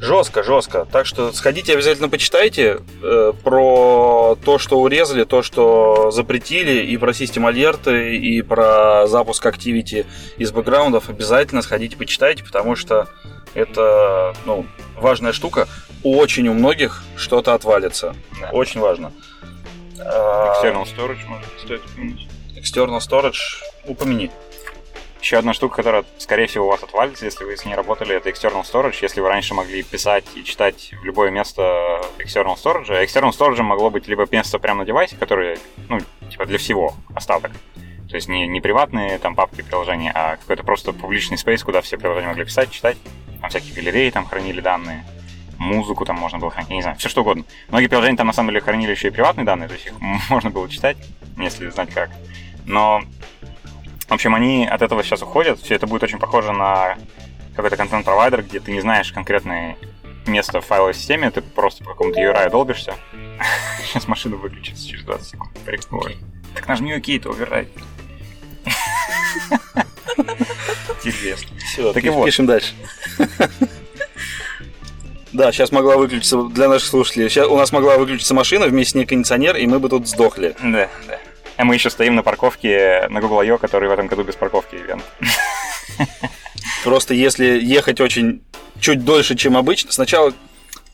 Жестко, 0.00 0.44
жестко. 0.44 0.86
Так 0.90 1.06
что 1.06 1.32
сходите 1.32 1.72
обязательно 1.72 2.08
почитайте 2.08 2.78
э, 3.02 3.32
про 3.42 4.36
то, 4.44 4.58
что 4.58 4.80
урезали, 4.80 5.24
то, 5.24 5.42
что 5.42 6.12
запретили, 6.12 6.84
и 6.86 6.96
про 6.96 7.12
систем 7.12 7.46
алерты, 7.46 8.16
и 8.16 8.40
про 8.42 9.08
запуск 9.08 9.44
Activity 9.44 10.06
из 10.36 10.52
бэкграундов. 10.52 11.08
Обязательно 11.08 11.62
сходите 11.62 11.96
почитайте, 11.96 12.44
потому 12.44 12.76
что 12.76 13.08
это 13.54 14.34
ну, 14.46 14.66
важная 14.96 15.32
штука. 15.32 15.66
Очень 16.04 16.46
у 16.48 16.54
многих 16.54 17.02
что-то 17.16 17.54
отвалится. 17.54 18.14
Да. 18.40 18.50
Очень 18.50 18.80
важно. 18.80 19.12
А, 19.98 20.62
External 20.62 20.84
storage, 20.84 21.26
может, 21.26 21.48
стоит 21.60 21.82
упомянуть. 21.84 22.28
External 22.56 22.98
Storage 22.98 23.62
упомяни. 23.84 24.30
Еще 25.20 25.36
одна 25.36 25.52
штука, 25.52 25.76
которая, 25.76 26.04
скорее 26.18 26.46
всего, 26.46 26.66
у 26.66 26.70
вас 26.70 26.82
отвалится, 26.82 27.24
если 27.24 27.44
вы 27.44 27.56
с 27.56 27.64
ней 27.64 27.74
работали, 27.74 28.14
это 28.14 28.30
External 28.30 28.62
Storage. 28.62 28.98
Если 29.02 29.20
вы 29.20 29.28
раньше 29.28 29.52
могли 29.54 29.82
писать 29.82 30.24
и 30.36 30.44
читать 30.44 30.94
в 31.00 31.04
любое 31.04 31.30
место 31.30 32.00
External 32.18 32.54
Storage, 32.54 32.90
а 32.90 33.04
External 33.04 33.30
Storage 33.30 33.62
могло 33.62 33.90
быть 33.90 34.06
либо 34.06 34.26
место 34.30 34.58
прямо 34.58 34.80
на 34.80 34.86
девайсе, 34.86 35.16
которое, 35.16 35.58
ну, 35.88 35.98
типа 36.30 36.46
для 36.46 36.58
всего 36.58 36.94
остаток. 37.14 37.52
То 38.08 38.14
есть 38.14 38.28
не, 38.28 38.46
не 38.46 38.60
приватные 38.60 39.18
там 39.18 39.34
папки 39.34 39.62
приложения, 39.62 40.12
а 40.14 40.36
какой-то 40.36 40.62
просто 40.62 40.92
публичный 40.92 41.36
спейс, 41.36 41.62
куда 41.62 41.82
все 41.82 41.98
приложения 41.98 42.28
могли 42.28 42.44
писать, 42.44 42.70
читать. 42.70 42.96
Там 43.40 43.50
всякие 43.50 43.74
галереи 43.74 44.10
там 44.10 44.24
хранили 44.24 44.60
данные, 44.60 45.04
музыку 45.58 46.04
там 46.04 46.16
можно 46.16 46.38
было 46.38 46.50
хранить, 46.50 46.70
я 46.70 46.76
не 46.76 46.82
знаю, 46.82 46.96
все 46.96 47.08
что 47.08 47.20
угодно. 47.20 47.44
Многие 47.68 47.88
приложения 47.88 48.16
там 48.16 48.26
на 48.26 48.32
самом 48.32 48.50
деле 48.50 48.60
хранили 48.60 48.92
еще 48.92 49.08
и 49.08 49.10
приватные 49.10 49.44
данные, 49.44 49.68
то 49.68 49.74
есть 49.74 49.86
их 49.86 49.92
можно 50.30 50.50
было 50.50 50.68
читать, 50.68 50.96
если 51.36 51.68
знать 51.68 51.92
как. 51.92 52.10
Но 52.64 53.02
в 54.08 54.12
общем, 54.12 54.34
они 54.34 54.66
от 54.66 54.82
этого 54.82 55.02
сейчас 55.02 55.22
уходят. 55.22 55.60
Все 55.60 55.74
это 55.74 55.86
будет 55.86 56.02
очень 56.02 56.18
похоже 56.18 56.52
на 56.52 56.96
какой-то 57.54 57.76
контент-провайдер, 57.76 58.42
где 58.42 58.60
ты 58.60 58.72
не 58.72 58.80
знаешь 58.80 59.12
конкретное 59.12 59.76
место 60.26 60.60
в 60.60 60.66
файловой 60.66 60.94
системе, 60.94 61.30
ты 61.30 61.40
просто 61.40 61.84
по 61.84 61.90
какому-то 61.90 62.20
URI 62.20 62.50
долбишься. 62.50 62.94
Сейчас 63.86 64.06
машина 64.06 64.36
выключится 64.36 64.86
через 64.86 65.04
20 65.04 65.26
секунд. 65.26 65.50
Прикольно. 65.64 66.16
Так 66.54 66.68
нажми 66.68 66.92
ОК, 66.94 67.04
то 67.22 67.30
override. 67.30 67.68
Интересно. 71.04 71.48
Все, 71.58 71.92
Так 71.92 72.04
и 72.04 72.08
вот. 72.10 72.26
пишем 72.26 72.46
дальше. 72.46 72.74
Да, 75.32 75.52
сейчас 75.52 75.72
могла 75.72 75.96
выключиться, 75.96 76.42
для 76.44 76.68
наших 76.68 76.88
слушателей, 76.88 77.28
сейчас 77.28 77.46
у 77.48 77.56
нас 77.56 77.70
могла 77.70 77.98
выключиться 77.98 78.34
машина 78.34 78.66
вместе 78.66 78.92
с 78.92 78.94
ней 78.94 79.04
кондиционер, 79.04 79.56
и 79.56 79.66
мы 79.66 79.78
бы 79.78 79.88
тут 79.88 80.08
сдохли. 80.08 80.56
Да, 80.62 80.88
да. 81.06 81.18
А 81.58 81.64
мы 81.64 81.74
еще 81.74 81.90
стоим 81.90 82.14
на 82.14 82.22
парковке 82.22 83.08
на 83.10 83.20
Google 83.20 83.40
I.O., 83.40 83.58
который 83.58 83.88
в 83.88 83.92
этом 83.92 84.06
году 84.06 84.22
без 84.22 84.36
парковки 84.36 84.76
ивент. 84.76 85.02
Просто 86.84 87.14
если 87.14 87.58
ехать 87.60 88.00
очень 88.00 88.42
чуть 88.80 89.04
дольше, 89.04 89.34
чем 89.34 89.56
обычно, 89.56 89.90
сначала... 89.90 90.32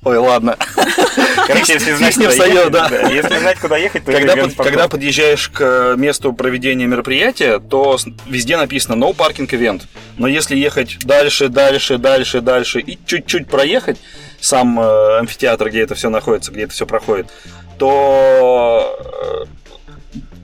Ой, 0.04 0.16
ладно. 0.16 0.56
Короче, 1.46 1.74
если 1.74 1.92
знать, 1.92 2.14
куда 2.14 2.30
сойдёт, 2.30 2.56
ехать, 2.56 2.72
да. 2.72 2.88
да. 2.88 3.08
Если 3.10 3.38
знать, 3.38 3.58
куда 3.58 3.76
ехать, 3.76 4.04
то 4.06 4.12
Когда, 4.12 4.36
под- 4.36 4.56
когда 4.56 4.88
подъезжаешь 4.88 5.48
к 5.50 5.96
месту 5.98 6.32
проведения 6.32 6.86
мероприятия, 6.86 7.58
то 7.58 7.98
везде 8.26 8.56
написано 8.56 8.94
no 8.94 9.14
parking 9.14 9.48
event. 9.48 9.82
Но 10.16 10.26
если 10.26 10.56
ехать 10.56 10.98
дальше, 11.04 11.48
дальше, 11.48 11.98
дальше, 11.98 12.40
дальше 12.40 12.80
и 12.80 12.98
чуть-чуть 13.04 13.48
проехать 13.48 13.98
сам 14.40 14.80
э, 14.80 15.18
амфитеатр, 15.18 15.68
где 15.68 15.82
это 15.82 15.94
все 15.94 16.08
находится, 16.08 16.52
где 16.52 16.62
это 16.62 16.72
все 16.72 16.86
проходит, 16.86 17.26
то 17.78 18.98
э, 19.42 19.63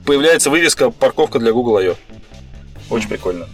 появляется 0.05 0.49
вывеска 0.49 0.91
парковка 0.91 1.39
для 1.39 1.51
Google 1.51 1.77
I.O. 1.77 1.95
Очень 2.89 3.09
прикольно. 3.09 3.47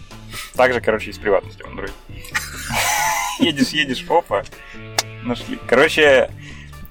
Также, 0.54 0.80
короче, 0.80 1.10
и 1.10 1.12
с 1.12 1.18
приватностью 1.18 1.66
в 1.66 1.70
Android. 1.70 1.92
едешь, 3.38 3.68
едешь, 3.68 4.04
опа, 4.08 4.44
нашли. 5.22 5.58
Короче, 5.66 6.30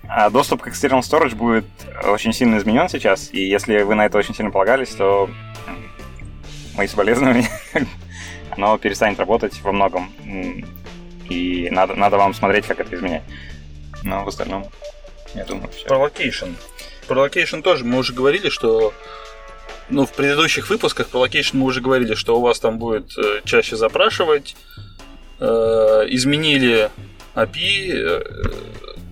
а, 0.07 0.29
доступ 0.29 0.61
к 0.61 0.67
external 0.67 1.01
storage 1.01 1.35
будет 1.35 1.65
очень 2.05 2.33
сильно 2.33 2.57
изменен 2.57 2.87
сейчас, 2.89 3.29
и 3.33 3.45
если 3.45 3.81
вы 3.81 3.95
на 3.95 4.05
это 4.05 4.17
очень 4.17 4.33
сильно 4.33 4.51
полагались, 4.51 4.89
то 4.89 5.29
мои 6.75 6.87
соболезнования, 6.87 7.49
оно 8.51 8.77
перестанет 8.77 9.19
работать 9.19 9.59
во 9.61 9.71
многом, 9.71 10.13
и 11.29 11.67
надо, 11.71 11.95
надо 11.95 12.17
вам 12.17 12.33
смотреть, 12.33 12.65
как 12.67 12.79
это 12.79 12.95
изменять. 12.95 13.23
Но 14.03 14.23
в 14.23 14.27
остальном, 14.27 14.65
я 15.33 15.43
думаю, 15.43 15.69
все. 15.69 15.87
Про 15.87 15.97
location. 15.97 16.51
Про 17.07 17.21
location 17.21 17.61
тоже 17.61 17.85
мы 17.85 17.97
уже 17.99 18.13
говорили, 18.13 18.49
что 18.49 18.93
ну, 19.89 20.05
в 20.05 20.11
предыдущих 20.11 20.69
выпусках 20.69 21.07
про 21.07 21.19
location 21.19 21.57
мы 21.57 21.65
уже 21.65 21.81
говорили, 21.81 22.13
что 22.13 22.37
у 22.37 22.41
вас 22.41 22.59
там 22.59 22.77
будет 22.77 23.17
э, 23.17 23.41
чаще 23.45 23.75
запрашивать. 23.75 24.55
Э, 25.39 26.05
изменили 26.09 26.89
API 27.35 27.91
э, 27.91 28.23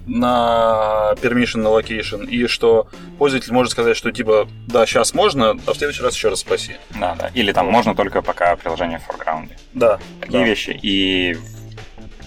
на 0.08 1.14
permission 1.22 1.60
на 1.60 1.70
location, 1.70 2.28
и 2.28 2.48
что 2.48 2.88
пользователь 3.18 3.54
может 3.54 3.72
сказать, 3.72 3.96
что 3.96 4.12
типа, 4.12 4.48
да, 4.68 4.86
сейчас 4.86 5.14
можно, 5.14 5.52
а 5.66 5.74
в 5.74 5.78
следующий 5.78 6.04
раз 6.04 6.16
еще 6.16 6.30
раз 6.30 6.40
спроси. 6.40 6.76
Да, 7.00 7.16
да. 7.16 7.32
Или 7.34 7.52
там 7.52 7.68
можно 7.68 7.96
только 7.96 8.22
пока 8.22 8.56
приложение 8.56 9.00
в 9.00 9.04
foreground 9.04 9.45
'е. 9.45 9.58
Да. 9.74 10.00
Такие 10.20 10.40
да. 10.40 10.46
вещи. 10.46 10.78
И 10.82 11.38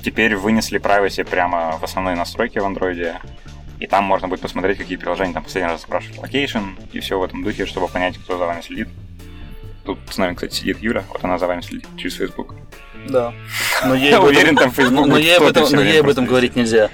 теперь 0.02 0.36
вынесли 0.36 0.80
privacy 0.80 1.24
прямо 1.24 1.78
в 1.78 1.84
основные 1.84 2.16
настройки 2.16 2.58
в 2.58 2.64
андроиде. 2.64 3.16
И 3.80 3.86
там 3.86 4.04
можно 4.04 4.28
будет 4.28 4.40
посмотреть, 4.40 4.78
какие 4.78 4.96
приложения 4.96 5.32
там 5.32 5.44
последний 5.44 5.70
раз 5.70 5.82
спрашивают 5.82 6.18
location 6.18 6.76
и 6.92 7.00
все 7.00 7.18
в 7.18 7.22
этом 7.22 7.44
духе, 7.44 7.66
чтобы 7.66 7.88
понять, 7.88 8.18
кто 8.18 8.36
за 8.38 8.46
вами 8.46 8.60
следит. 8.60 8.88
Тут 9.84 9.98
с 10.10 10.18
нами, 10.18 10.34
кстати, 10.34 10.54
сидит 10.54 10.82
Юля, 10.82 11.04
вот 11.08 11.22
она 11.24 11.38
за 11.38 11.46
вами 11.46 11.60
следит 11.60 11.86
через 11.96 12.16
Facebook. 12.16 12.54
Да. 13.08 13.32
Но 13.84 13.94
ей 13.94 14.10
Я 14.10 14.20
уверен, 14.20 14.56
там 14.56 14.72
Facebook 14.72 15.06
но 15.06 15.16
ей 15.16 15.36
об 15.36 15.44
этом, 15.44 15.70
но 15.70 15.80
ей 15.80 16.00
об 16.00 16.08
этом 16.08 16.26
говорить 16.26 16.56
нельзя. 16.56 16.90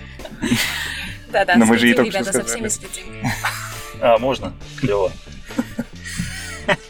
Да-да, 1.29 1.57
Но 1.57 1.65
мы 1.65 1.79
же 1.79 1.89
и 1.89 1.95
следим, 1.95 2.05
только 2.05 2.19
ребята, 2.19 2.33
за 2.33 2.45
всеми 2.45 2.69
следим. 2.69 3.05
А, 4.01 4.19
можно? 4.19 4.53
Клево. 4.81 5.11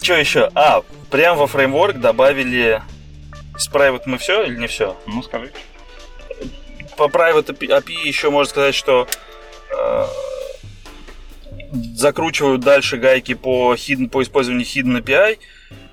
Что 0.00 0.14
еще? 0.14 0.50
А, 0.54 0.82
прям 1.10 1.36
во 1.36 1.46
framework 1.48 1.98
добавили 1.98 2.80
с 3.58 3.68
private 3.68 4.02
мы 4.06 4.18
все 4.18 4.44
или 4.44 4.56
не 4.56 4.68
все? 4.68 4.96
Ну, 5.06 5.22
скажи. 5.22 5.50
По 6.96 7.04
private 7.04 7.56
API 7.58 8.06
еще 8.06 8.30
можно 8.30 8.50
сказать, 8.50 8.74
что 8.74 9.06
э, 9.70 10.06
закручивают 11.94 12.62
дальше 12.62 12.96
гайки 12.96 13.34
по, 13.34 13.74
hidden, 13.74 14.08
по 14.08 14.22
использованию 14.22 14.66
hidden 14.66 15.02
API. 15.02 15.38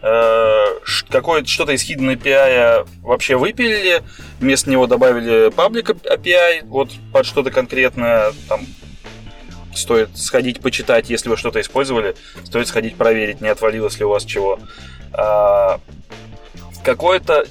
Э, 0.02 0.80
какое 1.10 1.44
что-то 1.46 1.74
из 1.74 1.90
hidden 1.90 2.16
API 2.16 2.88
вообще 3.02 3.36
выпилили, 3.36 4.02
вместо 4.40 4.70
него 4.70 4.88
добавили 4.88 5.48
public 5.50 5.98
API, 6.04 6.66
вот 6.66 6.92
под 7.12 7.26
что-то 7.26 7.52
конкретное, 7.52 8.34
там 8.48 8.66
стоит 9.76 10.18
сходить 10.18 10.62
почитать, 10.62 11.10
если 11.10 11.30
вы 11.30 11.38
что-то 11.38 11.60
использовали, 11.62 12.16
стоит 12.44 12.68
сходить 12.68 12.96
проверить, 12.96 13.42
не 13.42 13.48
отвалилось 13.48 13.98
ли 13.98 14.06
у 14.06 14.10
вас 14.10 14.26
чего. 14.26 14.60
А, 15.14 15.80
какое-то 16.84 17.46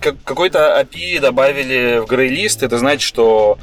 как- 0.00 0.22
какой-то 0.24 0.80
API 0.80 1.20
добавили 1.20 1.98
в 1.98 2.06
greylist, 2.06 2.62
это 2.62 2.78
значит, 2.78 3.02
что 3.02 3.58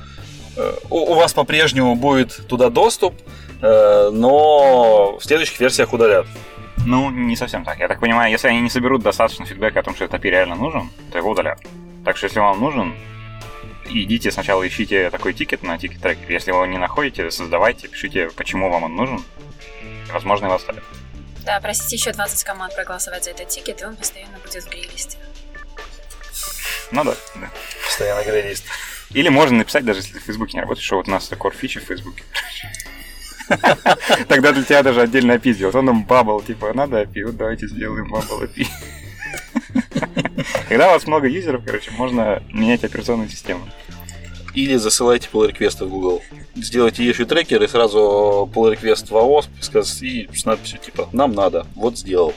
э, 0.56 0.74
у, 0.90 1.12
у 1.12 1.14
вас 1.14 1.34
по-прежнему 1.34 1.96
будет 1.96 2.48
туда 2.48 2.70
доступ, 2.70 3.16
э, 3.62 4.10
но 4.12 5.18
в 5.18 5.24
следующих 5.24 5.60
версиях 5.60 5.94
удалят. 5.94 6.26
Ну, 6.86 7.10
не 7.10 7.36
совсем 7.36 7.64
так. 7.64 7.80
Я 7.80 7.88
так 7.88 8.00
понимаю, 8.00 8.32
если 8.32 8.48
они 8.50 8.62
не 8.62 8.70
соберут 8.70 9.04
достаточно 9.04 9.46
фидбэка 9.46 9.80
о 9.80 9.84
том, 9.84 9.96
что 9.96 10.06
этот 10.06 10.20
API 10.22 10.30
реально 10.30 10.56
нужен, 10.56 10.90
то 11.12 11.18
его 11.18 11.32
удалят. 11.32 11.60
Так 12.04 12.18
что, 12.18 12.28
если 12.28 12.40
вам 12.40 12.60
нужен, 12.60 12.94
идите 13.90 14.32
сначала 14.32 14.68
ищите 14.68 15.10
такой 15.10 15.34
тикет 15.34 15.64
на 15.64 15.78
ticket 15.78 16.02
tracker. 16.02 16.30
Если 16.30 16.52
вы 16.52 16.58
его 16.58 16.66
не 16.66 16.78
находите, 16.78 17.30
создавайте, 17.32 17.88
пишите, 17.88 18.30
почему 18.36 18.70
вам 18.70 18.84
он 18.84 18.96
нужен. 18.96 19.24
И, 19.82 20.12
возможно, 20.12 20.46
его 20.46 20.56
оставят. 20.56 20.84
Да, 21.46 21.60
простите, 21.62 21.96
еще 21.96 22.12
20 22.12 22.44
команд 22.44 22.76
проголосовать 22.76 23.26
за 23.26 23.32
этот 23.32 23.50
тикет, 23.50 23.82
и 23.82 23.86
он 23.86 23.96
постоянно 23.96 24.38
будет 24.40 24.64
в 24.64 24.70
greylist'е. 24.70 25.18
Ну 26.94 27.04
да, 27.04 27.16
да. 27.36 27.50
Постоянно 27.86 28.24
greylist. 28.24 28.66
Или 29.14 29.30
можно 29.30 29.58
написать, 29.58 29.84
даже 29.84 30.00
если 30.00 30.14
ты 30.14 30.20
в 30.20 30.24
Фейсбуке 30.24 30.58
не 30.58 30.62
работаешь, 30.62 30.86
что 30.86 30.98
вот 30.98 31.08
у 31.08 31.12
нас 31.12 31.30
core 31.32 31.56
фича 31.56 31.80
в 31.80 31.84
Фейсбуке. 31.84 32.24
Тогда 34.28 34.52
для 34.54 34.64
тебя 34.64 34.84
даже 34.84 35.02
отдельно 35.02 35.34
API 35.34 35.54
сделать. 35.54 35.76
Он 35.76 35.86
нам 35.86 36.04
bubble, 36.06 36.42
типа, 36.42 36.72
надо 36.74 37.02
API, 37.02 37.26
вот 37.26 37.38
давайте 37.38 37.68
сделаем 37.68 38.10
bubble 38.10 38.44
API. 38.44 38.68
Когда 40.70 40.90
у 40.90 40.92
вас 40.92 41.08
много 41.08 41.28
юзеров, 41.28 41.64
короче, 41.66 41.92
можно 41.92 42.44
менять 42.50 42.84
операционную 42.84 43.30
систему. 43.30 43.68
Или 44.54 44.76
засылайте 44.76 45.30
pull 45.32 45.48
request'ы 45.48 45.86
в 45.86 45.90
Google. 45.90 46.22
Сделайте 46.56 47.10
issue 47.10 47.26
трекер 47.26 47.62
и 47.64 47.68
сразу 47.68 48.50
pull 48.54 48.72
реквест 48.72 49.10
в 49.10 49.16
AOS 49.16 49.50
и 50.02 50.30
с 50.32 50.46
надписью 50.46 50.80
типа 50.80 51.10
«Нам 51.12 51.34
надо». 51.34 51.66
Вот 51.76 51.98
сделал. 51.98 52.36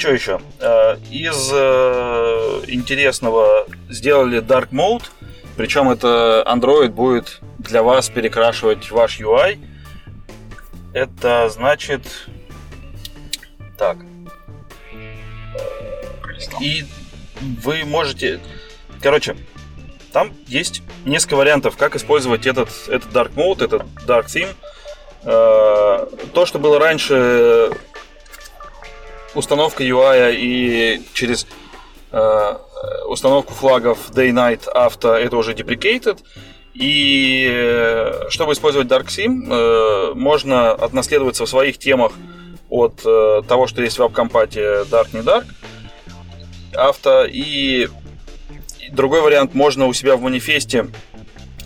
Что 0.00 0.12
еще? 0.12 0.40
Э, 0.60 0.96
из 1.10 1.50
э, 1.52 2.62
интересного 2.68 3.66
сделали 3.90 4.40
Dark 4.40 4.70
Mode, 4.70 5.04
причем 5.56 5.90
это 5.90 6.42
Android 6.48 6.88
будет 6.88 7.40
для 7.58 7.82
вас 7.82 8.08
перекрашивать 8.08 8.90
ваш 8.90 9.20
UI. 9.20 9.58
Это 10.94 11.50
значит... 11.50 12.02
Так. 13.76 13.98
И 16.60 16.84
вы 17.62 17.84
можете... 17.84 18.40
Короче, 19.02 19.36
там 20.12 20.32
есть 20.46 20.82
несколько 21.04 21.36
вариантов, 21.36 21.76
как 21.76 21.94
использовать 21.94 22.46
этот, 22.46 22.70
этот 22.88 23.12
Dark 23.12 23.34
Mode, 23.34 23.64
этот 23.64 23.82
Dark 24.06 24.26
Theme. 24.26 24.54
Э, 25.24 26.06
то, 26.32 26.46
что 26.46 26.58
было 26.58 26.78
раньше 26.78 27.70
установка 29.34 29.84
UI 29.84 30.34
и 30.36 31.02
через 31.14 31.46
э, 32.12 32.56
установку 33.08 33.54
флагов 33.54 34.10
Day, 34.10 34.30
Night, 34.30 34.62
Auto, 34.74 35.12
это 35.12 35.36
уже 35.36 35.52
deprecated. 35.52 36.18
И 36.74 37.48
э, 37.50 38.28
чтобы 38.30 38.52
использовать 38.52 38.88
Dark 38.88 39.06
Theme, 39.06 40.14
можно 40.14 40.72
отнаследоваться 40.72 41.44
в 41.44 41.48
своих 41.48 41.78
темах 41.78 42.12
от 42.68 42.96
того, 43.48 43.66
что 43.66 43.82
есть 43.82 43.96
в 43.96 44.00
веб-компате 44.00 44.84
Dark, 44.84 45.08
не 45.12 45.20
Dark, 45.20 45.44
авто. 46.74 47.24
И 47.24 47.88
другой 48.92 49.20
вариант, 49.20 49.54
можно 49.54 49.86
у 49.86 49.92
себя 49.92 50.16
в 50.16 50.20
манифесте 50.20 50.86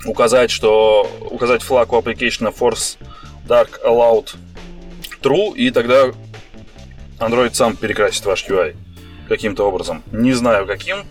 указать, 0.06 0.50
что 0.50 1.10
указать 1.30 1.62
флаг 1.62 1.92
у 1.92 1.98
application 1.98 2.54
Force 2.54 2.98
Dark 3.46 3.82
Allowed 3.84 4.34
True, 5.22 5.54
и 5.54 5.70
тогда 5.70 6.12
Android 7.18 7.54
сам 7.54 7.76
перекрасит 7.76 8.24
ваш 8.24 8.44
UI 8.46 8.76
каким-то 9.28 9.66
образом. 9.66 10.02
Не 10.12 10.32
знаю 10.32 10.66
каким. 10.66 11.04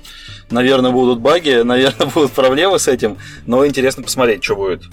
Наверное, 0.49 0.91
будут 0.91 1.19
баги, 1.19 1.61
наверное, 1.63 2.07
будут 2.07 2.31
проблемы 2.31 2.79
с 2.79 2.87
этим, 2.87 3.17
но 3.45 3.65
интересно 3.65 4.03
посмотреть, 4.03 4.43
что 4.43 4.55
будет. 4.55 4.83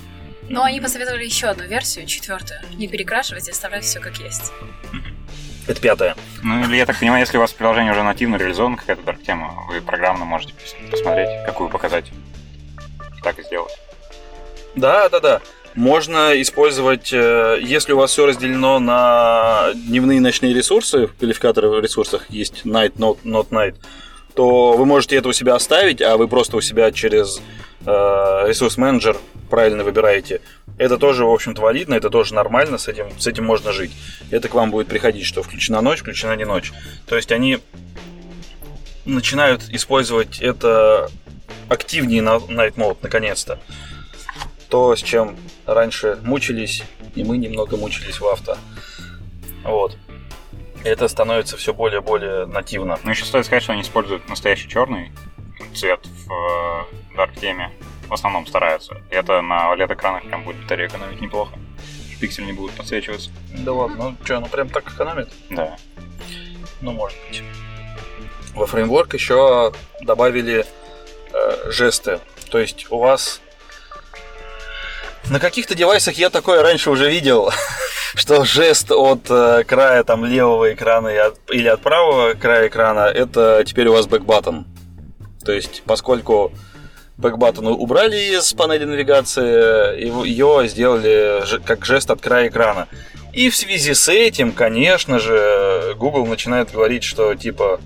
Но 0.49 0.65
они 0.65 0.81
посоветовали 0.81 1.25
еще 1.25 1.47
одну 1.47 1.65
версию, 1.65 2.07
четвертую. 2.07 2.61
Не 2.77 2.89
перекрашивать 2.89 3.47
и 3.47 3.53
оставлять 3.53 3.85
все 3.85 4.01
как 4.01 4.19
есть. 4.19 4.53
Это 5.69 5.81
пятая. 5.81 6.17
Ну, 6.43 6.65
или 6.65 6.77
я 6.77 6.87
так 6.87 6.99
понимаю, 6.99 7.21
если 7.21 7.37
у 7.37 7.41
вас 7.41 7.53
приложение 7.53 7.93
уже 7.93 8.03
нативно 8.03 8.35
реализовано, 8.37 8.77
какая-то 8.77 9.03
dark 9.03 9.23
тема, 9.25 9.55
вы 9.69 9.81
программно 9.81 10.25
можете 10.25 10.55
посмотреть, 10.91 11.29
какую 11.47 11.71
показать. 11.71 12.07
Так 13.23 13.39
и 13.39 13.43
сделать. 13.45 13.73
Да, 14.75 15.09
да, 15.09 15.21
да. 15.21 15.41
Можно 15.75 16.41
использовать, 16.41 17.13
э, 17.13 17.59
если 17.63 17.93
у 17.93 17.97
вас 17.97 18.11
все 18.11 18.27
разделено 18.27 18.81
на 18.81 19.71
дневные 19.75 20.17
и 20.19 20.21
ночные 20.21 20.53
ресурсы, 20.53 21.07
в 21.07 21.15
квалификаторе 21.15 21.69
в 21.69 21.81
ресурсах 21.81 22.29
есть 22.29 22.63
night, 22.65 22.95
not, 22.97 23.19
not 23.25 23.49
night, 23.51 23.77
то 24.35 24.73
вы 24.73 24.85
можете 24.85 25.17
это 25.17 25.29
у 25.29 25.33
себя 25.33 25.55
оставить, 25.55 26.03
а 26.03 26.17
вы 26.17 26.27
просто 26.27 26.57
у 26.57 26.61
себя 26.61 26.91
через 26.91 27.41
э, 27.87 28.45
ресурс 28.49 28.79
менеджер 28.79 29.17
правильно 29.49 29.85
выбираете. 29.85 30.41
Это 30.77 30.99
тоже, 30.99 31.25
в 31.25 31.31
общем-то, 31.31 31.61
валидно, 31.61 31.95
это 31.95 32.11
тоже 32.11 32.35
нормально, 32.35 32.79
с 32.79 32.89
этим, 32.89 33.07
с 33.19 33.27
этим 33.27 33.45
можно 33.45 33.73
жить. 33.73 33.93
Это 34.31 34.49
к 34.49 34.55
вам 34.55 34.71
будет 34.71 34.89
приходить, 34.89 35.27
что 35.27 35.43
включена 35.43 35.83
ночь, 35.83 36.01
включена 36.01 36.35
не 36.35 36.45
ночь. 36.45 36.73
То 37.07 37.17
есть 37.17 37.31
они 37.31 37.59
начинают 39.05 39.69
использовать 39.71 40.41
это 40.41 41.11
активнее 41.69 42.23
на 42.23 42.37
Night 42.37 42.75
Mode, 42.75 42.99
наконец-то. 43.03 43.61
То, 44.71 44.95
с 44.95 45.03
чем 45.03 45.37
раньше 45.67 46.19
мучились, 46.23 46.85
и 47.15 47.25
мы 47.25 47.37
немного 47.37 47.77
мучились 47.77 48.21
в 48.21 48.27
авто. 48.27 48.57
Вот. 49.65 49.97
Это 50.85 51.09
становится 51.09 51.57
все 51.57 51.75
более 51.75 52.01
и 52.01 52.05
более 52.05 52.47
нативно. 52.47 52.99
Ну, 53.05 53.11
еще 53.11 53.25
стоит 53.25 53.45
сказать, 53.45 53.63
что 53.63 53.73
они 53.73 53.83
используют 53.83 54.29
настоящий 54.29 54.69
черный 54.69 55.13
цвет 55.75 56.01
в 56.07 56.33
э, 56.33 57.17
Dark 57.17 57.39
теме. 57.39 57.71
В 58.09 58.15
основном 58.15 58.47
стараются. 58.47 59.03
И 59.11 59.15
это 59.15 59.43
на 59.43 59.73
OLED-экранах 59.73 60.25
прям 60.25 60.45
будет 60.45 60.63
батарею 60.63 60.89
экономить 60.89 61.21
неплохо. 61.21 61.53
Пиксель 62.21 62.45
не 62.45 62.53
будут 62.53 62.75
подсвечиваться. 62.77 63.31
Да 63.65 63.73
ладно, 63.73 64.11
ну 64.11 64.17
что, 64.25 64.41
ну 64.41 64.47
прям 64.47 64.69
так 64.69 64.91
экономит? 64.93 65.31
Да. 65.51 65.77
Ну, 66.81 66.93
может 66.93 67.19
быть. 67.29 67.43
Во 68.55 68.67
фреймворк 68.67 69.15
еще 69.15 69.73
добавили 70.03 70.65
э, 71.33 71.71
жесты. 71.71 72.21
То 72.51 72.59
есть 72.59 72.91
у 72.91 72.99
вас 72.99 73.41
на 75.29 75.39
каких-то 75.39 75.75
девайсах 75.75 76.15
я 76.17 76.31
такое 76.31 76.63
раньше 76.63 76.91
уже 76.91 77.11
видел, 77.11 77.51
что 78.15 78.45
жест 78.45 78.91
от 78.91 79.31
э, 79.31 79.65
края 79.65 80.03
там 80.05 80.25
левого 80.25 80.73
экрана 80.73 81.09
или 81.49 81.69
от 81.69 81.81
правого 81.83 82.35
края 82.35 82.69
экрана 82.69 83.01
это 83.01 83.63
теперь 83.67 83.89
у 83.89 83.93
вас 83.93 84.07
back 84.07 84.28
button. 84.28 84.67
То 85.45 85.53
есть, 85.53 85.83
поскольку 85.87 86.53
back 87.17 87.37
button 87.37 87.67
убрали 87.67 88.37
из 88.37 88.53
панели 88.53 88.85
навигации, 88.85 90.27
ее 90.27 90.69
сделали 90.69 91.43
как 91.65 91.85
жест 91.85 92.11
от 92.11 92.21
края 92.21 92.49
экрана. 92.49 92.89
И 93.33 93.49
в 93.49 93.57
связи 93.57 93.95
с 93.95 94.09
этим, 94.09 94.53
конечно 94.53 95.19
же, 95.21 95.95
Google 95.97 96.27
начинает 96.27 96.73
говорить, 96.73 97.05
что 97.05 97.35
типа 97.35 97.81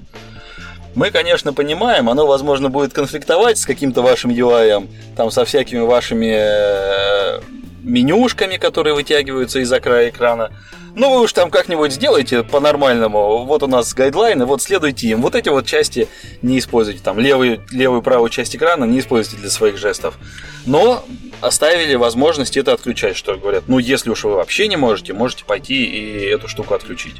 мы, 0.95 1.11
конечно, 1.11 1.53
понимаем, 1.53 2.09
оно, 2.09 2.27
возможно, 2.27 2.71
будет 2.71 2.93
конфликтовать 2.93 3.59
с 3.59 3.67
каким-то 3.67 4.03
вашим 4.03 4.31
UI, 4.31 4.89
там, 5.17 5.31
со 5.31 5.45
всякими 5.45 5.81
вашими 5.81 6.35
э, 6.37 7.41
менюшками, 7.83 8.57
которые 8.57 8.95
вытягиваются 8.95 9.61
из-за 9.61 9.81
края 9.81 10.11
экрана. 10.11 10.51
Ну, 10.97 11.11
вы 11.11 11.23
уж 11.23 11.33
там 11.33 11.51
как-нибудь 11.51 11.93
сделайте 11.93 12.45
по-нормальному. 12.45 13.45
Вот 13.45 13.65
у 13.65 13.67
нас 13.67 13.93
гайдлайны, 13.95 14.47
вот 14.47 14.63
следуйте 14.63 15.09
им. 15.09 15.23
Вот 15.23 15.35
эти 15.35 15.49
вот 15.49 15.67
части 15.67 16.07
не 16.41 16.61
используйте. 16.61 17.01
Там 17.03 17.19
левую, 17.19 17.65
левую 17.73 18.01
правую 18.01 18.31
часть 18.31 18.55
экрана 18.55 18.85
не 18.85 19.01
используйте 19.01 19.41
для 19.41 19.51
своих 19.51 19.77
жестов. 19.77 20.17
Но 20.67 21.05
оставили 21.41 21.97
возможность 21.97 22.57
это 22.57 22.73
отключать, 22.73 23.17
что 23.17 23.35
говорят, 23.35 23.65
ну, 23.67 23.81
если 23.81 24.11
уж 24.11 24.23
вы 24.23 24.35
вообще 24.35 24.69
не 24.69 24.77
можете, 24.77 25.15
можете 25.15 25.45
пойти 25.45 25.85
и 25.85 26.27
эту 26.27 26.47
штуку 26.47 26.75
отключить. 26.75 27.17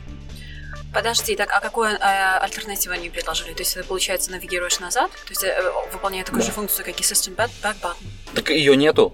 Подожди, 0.95 1.35
так 1.35 1.51
а 1.53 1.61
какую 1.61 1.91
э, 1.91 1.99
альтернативу 1.99 2.95
они 2.95 3.11
предложили? 3.11 3.53
То 3.53 3.63
есть 3.63 3.75
ты, 3.75 3.83
получается, 3.83 4.31
навигируешь 4.31 4.79
назад, 4.79 5.11
то 5.11 5.31
есть 5.31 5.43
э, 5.43 5.73
выполняя 5.93 6.25
такую 6.25 6.41
да. 6.41 6.47
же 6.47 6.53
функцию, 6.53 6.85
как 6.87 6.99
и 7.01 7.03
System 7.03 7.35
Back, 7.35 7.51
back 7.63 7.75
Button? 7.83 7.97
Так 8.35 8.51
ее 8.51 8.77
нету. 8.77 9.13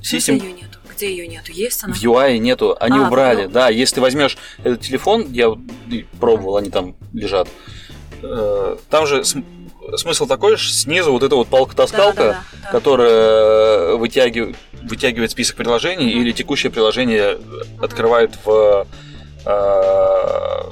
System... 0.00 0.38
Ее 0.38 0.52
нету. 0.52 0.78
Где 0.90 1.10
ее 1.10 1.28
нету? 1.28 1.52
Есть 1.52 1.84
она? 1.84 1.94
В 1.94 2.02
UI 2.02 2.38
нету. 2.38 2.76
Они 2.80 2.98
а, 2.98 3.02
убрали. 3.02 3.44
Ну... 3.44 3.50
Да, 3.52 3.68
если 3.68 4.00
возьмешь 4.00 4.36
этот 4.58 4.80
телефон, 4.80 5.30
я 5.32 5.56
пробовал, 6.18 6.56
они 6.56 6.70
там 6.70 6.96
лежат. 7.12 7.48
Э, 8.22 8.76
там 8.90 9.06
же 9.06 9.22
смысл 9.24 10.26
такой, 10.26 10.56
что 10.56 10.72
снизу 10.72 11.12
вот 11.12 11.22
эта 11.22 11.36
вот 11.36 11.48
палка-таскалка, 11.48 12.16
да, 12.16 12.32
да, 12.32 12.44
да, 12.62 12.70
которая 12.70 13.94
вытягивает, 13.94 14.56
вытягивает 14.82 15.30
список 15.30 15.56
приложений, 15.56 16.12
mm-hmm. 16.12 16.20
или 16.20 16.32
текущее 16.32 16.72
приложение 16.72 17.38
открывает 17.80 18.36
в 18.44 18.86
э, 19.46 20.70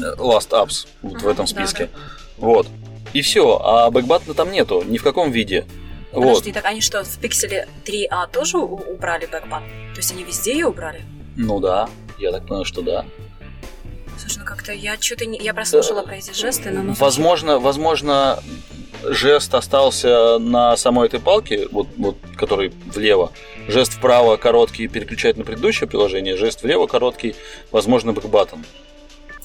Last 0.00 0.50
Apps 0.50 0.86
вот 1.02 1.22
в 1.22 1.28
этом 1.28 1.46
списке. 1.46 1.86
Да, 1.92 1.98
да. 1.98 2.46
Вот. 2.46 2.66
И 3.12 3.22
все. 3.22 3.58
А 3.62 3.90
back 3.90 4.05
button'а 4.05 4.34
там 4.34 4.50
нету 4.50 4.82
ни 4.84 4.98
в 4.98 5.02
каком 5.02 5.30
виде. 5.30 5.66
Подожди, 6.12 6.50
вот. 6.50 6.54
так 6.54 6.64
они 6.64 6.80
что, 6.80 7.02
в 7.04 7.18
Pixel'е 7.18 7.68
3A 7.84 8.30
тоже 8.30 8.58
убрали 8.58 9.26
бэкбаттон? 9.26 9.68
То 9.92 9.98
есть 9.98 10.12
они 10.12 10.24
везде 10.24 10.52
ее 10.52 10.66
убрали? 10.66 11.02
Ну 11.36 11.58
да, 11.60 11.88
я 12.18 12.30
так 12.30 12.42
понимаю, 12.42 12.64
что 12.64 12.82
да. 12.82 13.04
Слушай, 14.18 14.38
ну 14.38 14.44
как-то 14.44 14.72
я 14.72 14.96
что-то 15.00 15.26
не... 15.26 15.38
Я 15.38 15.54
прослушала 15.54 16.02
да. 16.02 16.06
про 16.06 16.16
эти 16.16 16.32
жесты, 16.32 16.70
но... 16.70 16.82
Ну, 16.82 16.92
возможно, 16.94 17.58
возможно, 17.58 18.40
жест 19.02 19.54
остался 19.54 20.38
на 20.38 20.76
самой 20.76 21.08
этой 21.08 21.20
палке, 21.20 21.68
вот, 21.70 21.88
вот, 21.96 22.16
который 22.36 22.72
влево. 22.86 23.32
Жест 23.68 23.94
вправо 23.94 24.36
короткий 24.36 24.88
переключает 24.88 25.36
на 25.36 25.44
предыдущее 25.44 25.88
приложение, 25.88 26.36
жест 26.36 26.62
влево 26.62 26.86
короткий, 26.86 27.34
возможно, 27.70 28.12
back 28.12 28.31
button. 28.31 28.64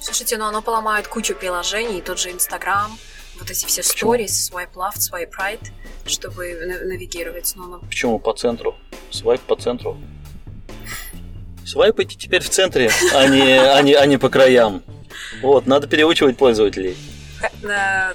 Слушайте, 0.01 0.37
ну 0.37 0.45
оно 0.45 0.61
поломает 0.61 1.07
кучу 1.07 1.35
приложений, 1.35 2.01
тот 2.01 2.19
же 2.19 2.31
Инстаграм, 2.31 2.97
вот 3.39 3.49
эти 3.49 3.65
все 3.65 3.83
сторис, 3.83 4.51
swipe 4.51 4.73
left, 4.75 4.99
swipe 4.99 5.31
right, 5.39 5.71
чтобы 6.05 6.55
навигировать. 6.85 7.53
Но 7.55 7.63
оно... 7.65 7.79
Почему 7.79 8.19
по 8.19 8.33
центру? 8.33 8.75
Свайп 9.11 9.41
по 9.41 9.55
центру. 9.55 9.97
Свайпайте 11.65 12.15
теперь 12.15 12.41
в 12.41 12.49
центре, 12.49 12.89
а 13.13 13.27
не, 13.27 13.59
а 13.59 13.81
не, 13.81 13.93
а 13.93 14.05
не 14.05 14.17
по 14.17 14.29
краям. 14.29 14.83
Вот, 15.41 15.67
надо 15.67 15.87
переучивать 15.87 16.37
пользователей. 16.37 16.97
Э, 17.63 18.13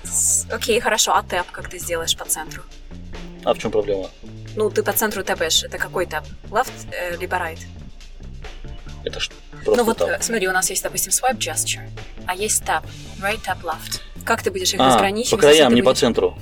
окей, 0.50 0.80
хорошо, 0.80 1.14
а 1.14 1.22
тэп 1.22 1.50
как 1.50 1.68
ты 1.68 1.78
сделаешь 1.78 2.16
по 2.16 2.24
центру? 2.24 2.62
А 3.44 3.54
в 3.54 3.58
чем 3.58 3.70
проблема? 3.70 4.10
Ну, 4.56 4.70
ты 4.70 4.82
по 4.82 4.92
центру 4.92 5.22
тэпаешь. 5.22 5.62
Это 5.64 5.78
какой 5.78 6.06
тэп? 6.06 6.24
Left 6.50 6.72
э, 6.92 7.16
либо 7.16 7.36
right? 7.36 7.60
Это 9.04 9.20
что? 9.20 9.34
Просто 9.64 9.76
ну 9.76 9.84
вот 9.84 9.98
там. 9.98 10.10
Э, 10.10 10.18
смотри, 10.20 10.48
у 10.48 10.52
нас 10.52 10.70
есть, 10.70 10.82
допустим, 10.82 11.12
swipe 11.12 11.38
gesture, 11.38 11.88
а 12.26 12.34
есть 12.34 12.62
tap, 12.62 12.84
right, 13.20 13.40
tap, 13.44 13.62
left. 13.62 14.00
Как 14.24 14.42
ты 14.42 14.50
будешь 14.50 14.72
их 14.72 14.80
а, 14.80 14.86
разграничивать? 14.86 15.30
по 15.30 15.46
краям, 15.46 15.74
не 15.74 15.82
будешь... 15.82 15.94
по 15.94 16.00
центру. 16.00 16.38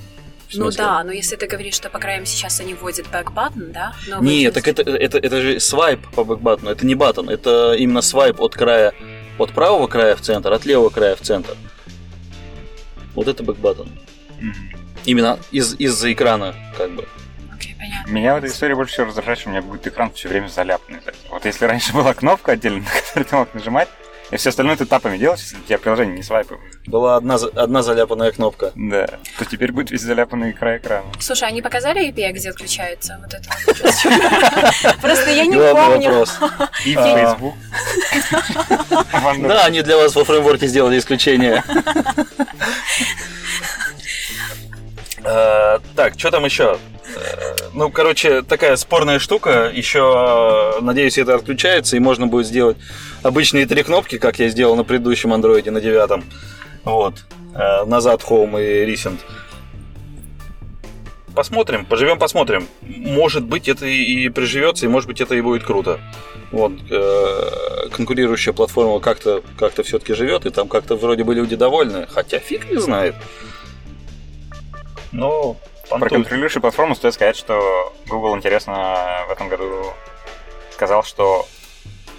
Ну 0.55 0.69
да, 0.71 1.03
но 1.03 1.11
если 1.11 1.35
ты 1.35 1.47
говоришь, 1.47 1.73
что 1.73 1.89
по 1.89 1.99
краям 1.99 2.25
сейчас 2.25 2.59
они 2.59 2.73
вводят 2.75 3.07
back 3.07 3.33
button, 3.33 3.71
да? 3.71 3.93
Но 4.07 4.19
Нет, 4.21 4.53
так 4.53 4.67
это, 4.67 4.83
это, 4.83 5.17
это 5.17 5.41
же 5.41 5.59
свайп 5.59 6.07
по 6.11 6.21
back 6.21 6.41
button, 6.41 6.71
это 6.71 6.85
не 6.85 6.93
button, 6.93 7.31
это 7.31 7.73
именно 7.73 8.01
свайп 8.01 8.39
от 8.39 8.53
края 8.53 8.93
от 9.37 9.51
правого 9.51 9.87
края 9.87 10.15
в 10.15 10.21
центр, 10.21 10.51
от 10.51 10.65
левого 10.65 10.89
края 10.89 11.15
в 11.15 11.21
центр. 11.21 11.55
Вот 13.15 13.27
это 13.27 13.43
back 13.43 13.60
button. 13.60 13.89
Именно 15.05 15.39
из, 15.51 15.75
из-за 15.75 16.13
экрана, 16.13 16.55
как 16.77 16.91
бы. 16.91 17.07
Меня 18.07 18.33
в 18.35 18.37
этой 18.37 18.49
истории 18.49 18.73
больше 18.73 18.93
всего 18.93 19.07
раздражает, 19.07 19.39
что 19.39 19.49
у 19.49 19.51
меня 19.51 19.61
будет 19.61 19.87
экран 19.87 20.11
все 20.13 20.29
время 20.29 20.47
заляпанный. 20.47 20.99
Вот 21.29 21.45
если 21.45 21.65
раньше 21.65 21.93
была 21.93 22.13
кнопка 22.13 22.53
отдельно, 22.53 22.79
на 22.83 22.89
которую 23.01 23.25
ты 23.25 23.35
мог 23.35 23.53
нажимать, 23.53 23.89
и 24.31 24.37
все 24.37 24.49
остальное 24.49 24.75
ты 24.75 24.85
тапами 24.85 25.17
делаешь, 25.17 25.41
если 25.41 25.57
у 25.57 25.61
тебя 25.61 25.77
приложение 25.77 26.15
не 26.17 26.23
свайпает. 26.23 26.59
Была 26.87 27.17
одна, 27.17 27.35
одна 27.35 27.83
заляпанная 27.83 28.31
кнопка. 28.31 28.71
Да. 28.73 29.05
То 29.37 29.45
теперь 29.45 29.71
будет 29.71 29.91
весь 29.91 30.01
заляпанный 30.01 30.53
край 30.53 30.77
экрана. 30.79 31.05
Слушай, 31.19 31.49
они 31.49 31.61
показали 31.61 32.09
API, 32.09 32.31
где 32.31 32.49
отключается 32.49 33.19
вот 33.21 33.31
это? 33.31 34.95
Просто 35.01 35.29
я 35.29 35.45
не 35.45 35.55
Главный 35.55 35.95
помню. 36.07 36.09
вопрос. 36.09 36.39
И 36.83 36.95
А. 36.95 37.03
Facebook. 37.35 37.53
Да, 39.47 39.65
они 39.65 39.81
для 39.83 39.97
вас 39.97 40.15
во 40.15 40.23
фреймворке 40.25 40.65
сделали 40.67 40.97
исключение. 40.97 41.63
Э, 45.23 45.79
Так, 45.95 46.13
что 46.17 46.31
там 46.31 46.45
еще? 46.45 46.77
Э, 47.15 47.55
Ну, 47.73 47.89
короче, 47.89 48.41
такая 48.41 48.75
спорная 48.75 49.19
штука. 49.19 49.71
Еще, 49.73 49.99
э, 50.79 50.81
надеюсь, 50.81 51.17
это 51.17 51.35
отключается, 51.35 51.95
и 51.95 51.99
можно 51.99 52.27
будет 52.27 52.47
сделать 52.47 52.77
обычные 53.23 53.65
три 53.65 53.83
кнопки, 53.83 54.17
как 54.17 54.39
я 54.39 54.49
сделал 54.49 54.75
на 54.75 54.83
предыдущем 54.83 55.33
андроиде, 55.33 55.71
на 55.71 55.81
девятом. 55.81 56.23
Вот. 56.83 57.25
Назад, 57.85 58.21
Home 58.23 58.59
и 58.61 58.91
Recent. 58.91 59.19
Посмотрим, 61.35 61.85
поживем, 61.85 62.17
посмотрим. 62.17 62.67
Может 62.81 63.43
быть, 63.43 63.69
это 63.69 63.85
и 63.85 64.27
приживется, 64.29 64.85
и 64.85 64.89
может 64.89 65.07
быть, 65.07 65.21
это 65.21 65.35
и 65.35 65.41
будет 65.41 65.63
круто. 65.63 65.99
Вот, 66.51 66.73
конкурирующая 67.91 68.53
платформа 68.53 68.99
как-то 68.99 69.43
как 69.57 69.73
все-таки 69.83 70.13
живет, 70.13 70.45
и 70.47 70.49
там 70.49 70.67
как-то 70.67 70.95
вроде 70.95 71.23
бы 71.23 71.35
люди 71.35 71.55
довольны, 71.55 72.07
хотя 72.09 72.39
фиг 72.39 72.69
не 72.71 72.79
знает. 72.79 73.15
Но 75.13 75.55
Про 75.89 75.99
понтуй. 75.99 76.09
контролирующую 76.09 76.61
платформу 76.61 76.95
стоит 76.95 77.13
сказать, 77.13 77.37
что 77.37 77.93
Google, 78.07 78.35
интересно, 78.35 79.21
в 79.27 79.31
этом 79.31 79.47
году 79.47 79.93
сказал, 80.71 81.03
что 81.03 81.47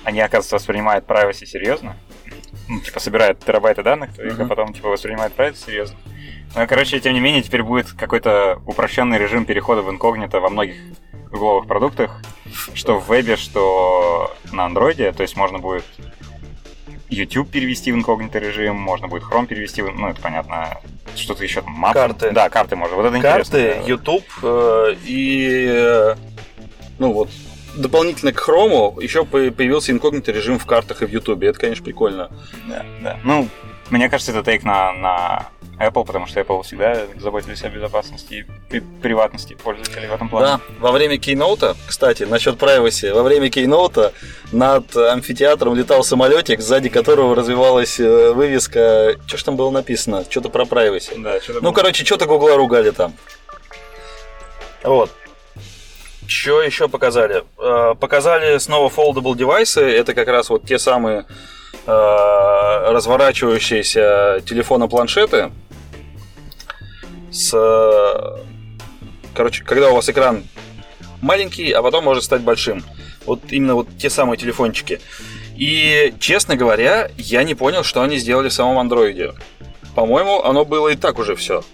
они, 0.04 0.20
оказывается, 0.20 0.56
воспринимают 0.56 1.04
privacy 1.04 1.44
серьезно. 1.44 1.96
Ну, 2.68 2.80
типа, 2.80 3.00
собирают 3.00 3.40
терабайты 3.40 3.82
данных, 3.82 4.14
то 4.14 4.24
их, 4.24 4.38
а 4.38 4.46
потом, 4.46 4.72
типа, 4.72 4.88
воспринимают 4.88 5.34
privacy 5.36 5.66
серьезно. 5.66 5.96
Ну, 6.54 6.66
короче, 6.68 7.00
тем 7.00 7.14
не 7.14 7.20
менее, 7.20 7.42
теперь 7.42 7.62
будет 7.62 7.92
какой-то 7.92 8.62
упрощенный 8.64 9.18
режим 9.18 9.44
перехода 9.44 9.82
в 9.82 9.90
инкогнито 9.90 10.40
во 10.40 10.48
многих 10.48 10.76
гугловых 11.32 11.66
продуктах, 11.66 12.22
что 12.74 13.00
в 13.00 13.08
вебе, 13.08 13.36
что 13.36 14.32
на 14.52 14.66
андроиде, 14.66 15.10
то 15.12 15.22
есть 15.22 15.36
можно 15.36 15.58
будет 15.58 15.84
YouTube 17.08 17.50
перевести 17.50 17.90
в 17.90 17.96
инкогнито 17.96 18.38
режим, 18.38 18.76
можно 18.76 19.08
будет 19.08 19.24
Chrome 19.24 19.46
перевести, 19.46 19.82
в... 19.82 19.90
ну, 19.90 20.08
это 20.08 20.20
понятно, 20.20 20.80
что-то 21.16 21.42
еще 21.42 21.62
там, 21.62 21.72
мапы. 21.72 21.94
Карты. 21.94 22.30
Да, 22.30 22.48
карты 22.48 22.76
можно. 22.76 22.96
Вот 22.96 23.06
это 23.06 23.20
Карты, 23.20 23.58
интересно. 23.58 23.88
YouTube 23.88 24.24
э, 24.42 24.94
и 25.04 25.66
э, 25.68 26.14
ну 26.98 27.12
вот 27.12 27.30
дополнительно 27.76 28.32
к 28.32 28.48
Chrome 28.48 29.02
еще 29.02 29.24
по- 29.24 29.50
появился 29.50 29.92
инкогнито 29.92 30.32
режим 30.32 30.58
в 30.58 30.66
картах 30.66 31.02
и 31.02 31.06
в 31.06 31.10
YouTube. 31.10 31.42
Это, 31.42 31.58
конечно, 31.58 31.84
прикольно. 31.84 32.30
Да, 32.68 32.84
да. 33.02 33.18
Ну, 33.24 33.48
мне 33.90 34.08
кажется, 34.08 34.32
это 34.32 34.42
тейк 34.44 34.62
на, 34.64 34.92
на 34.92 35.48
Apple, 35.78 36.04
потому 36.04 36.26
что 36.26 36.40
Apple 36.40 36.62
всегда 36.62 36.96
заботились 37.18 37.62
о 37.64 37.68
безопасности 37.68 38.34
и 38.34 38.42
при- 38.70 38.80
приватности 38.80 39.54
пользователей 39.54 40.06
в 40.08 40.12
этом 40.14 40.28
плане. 40.28 40.46
Да, 40.46 40.60
во 40.80 40.92
время 40.92 41.18
кейноута, 41.18 41.76
кстати, 41.86 42.22
насчет 42.24 42.56
privacy, 42.60 43.12
во 43.12 43.22
время 43.22 43.50
кейноута 43.50 44.12
над 44.52 44.96
амфитеатром 44.96 45.74
летал 45.74 46.04
самолетик, 46.04 46.60
сзади 46.60 46.88
которого 46.88 47.34
развивалась 47.34 47.98
э, 48.00 48.32
вывеска, 48.32 49.16
что 49.26 49.36
ж 49.36 49.42
там 49.42 49.56
было 49.56 49.70
написано, 49.70 50.24
что-то 50.28 50.48
про 50.48 50.64
privacy. 50.64 51.20
Да, 51.20 51.40
что-то 51.40 51.60
Ну, 51.60 51.70
было. 51.70 51.72
короче, 51.72 52.04
что-то 52.04 52.26
Гугла 52.26 52.56
ругали 52.56 52.90
там. 52.90 53.14
Вот. 54.82 55.10
Что 56.26 56.62
еще 56.62 56.88
показали? 56.88 57.44
Э, 57.58 57.94
Показали 57.98 58.56
снова 58.58 58.88
foldable 58.88 59.36
девайсы. 59.36 59.80
Это 59.82 60.14
как 60.14 60.28
раз 60.28 60.48
вот 60.50 60.64
те 60.66 60.78
самые 60.78 61.26
э, 61.86 62.90
разворачивающиеся 62.92 64.42
телефоны-планшеты 64.46 65.52
с... 67.34 67.52
э, 67.54 68.36
Короче, 69.34 69.64
когда 69.64 69.90
у 69.90 69.96
вас 69.96 70.08
экран 70.08 70.44
маленький, 71.20 71.72
а 71.72 71.82
потом 71.82 72.04
может 72.04 72.22
стать 72.24 72.42
большим. 72.42 72.84
Вот 73.26 73.40
именно 73.50 73.74
вот 73.74 73.88
те 73.98 74.08
самые 74.10 74.38
телефончики. 74.38 75.00
И, 75.56 76.14
честно 76.20 76.56
говоря, 76.56 77.10
я 77.16 77.42
не 77.42 77.54
понял, 77.54 77.82
что 77.82 78.02
они 78.02 78.18
сделали 78.18 78.48
в 78.48 78.52
самом 78.52 78.78
андроиде. 78.78 79.32
По-моему, 79.94 80.42
оно 80.42 80.64
было 80.64 80.88
и 80.88 80.96
так 80.96 81.18
уже 81.18 81.34
все. 81.34 81.64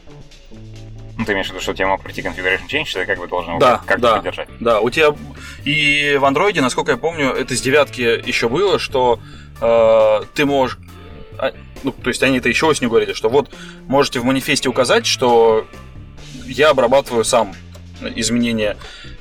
Ну, 1.18 1.24
ты 1.26 1.32
имеешь 1.32 1.48
в 1.48 1.50
виду, 1.50 1.60
что 1.60 1.74
тебе 1.74 1.86
мог 1.86 2.02
прийти 2.02 2.22
configuration 2.22 2.66
change, 2.68 2.92
ты 2.94 3.04
как 3.04 3.18
бы 3.18 3.26
должен 3.28 3.58
Да, 3.58 3.78
как-то 3.86 3.98
да. 4.02 4.16
поддержать. 4.16 4.48
Да, 4.58 4.80
у 4.80 4.88
тебя 4.88 5.14
и 5.64 6.16
в 6.18 6.24
андроиде, 6.24 6.62
насколько 6.62 6.92
я 6.92 6.96
помню, 6.96 7.30
это 7.32 7.54
с 7.54 7.60
девятки 7.60 8.00
еще 8.26 8.48
было, 8.48 8.78
что 8.78 9.18
э, 9.60 10.20
ты 10.34 10.46
можешь. 10.46 10.78
Ну, 11.82 11.92
то 11.92 12.08
есть 12.08 12.22
они 12.22 12.38
это 12.38 12.48
еще 12.48 12.66
осенью 12.66 12.90
говорили, 12.90 13.12
что 13.12 13.28
вот 13.28 13.50
можете 13.86 14.20
в 14.20 14.24
манифесте 14.24 14.68
указать, 14.68 15.06
что 15.06 15.66
я 16.46 16.70
обрабатываю 16.70 17.24
сам 17.24 17.54
изменения, 18.16 18.76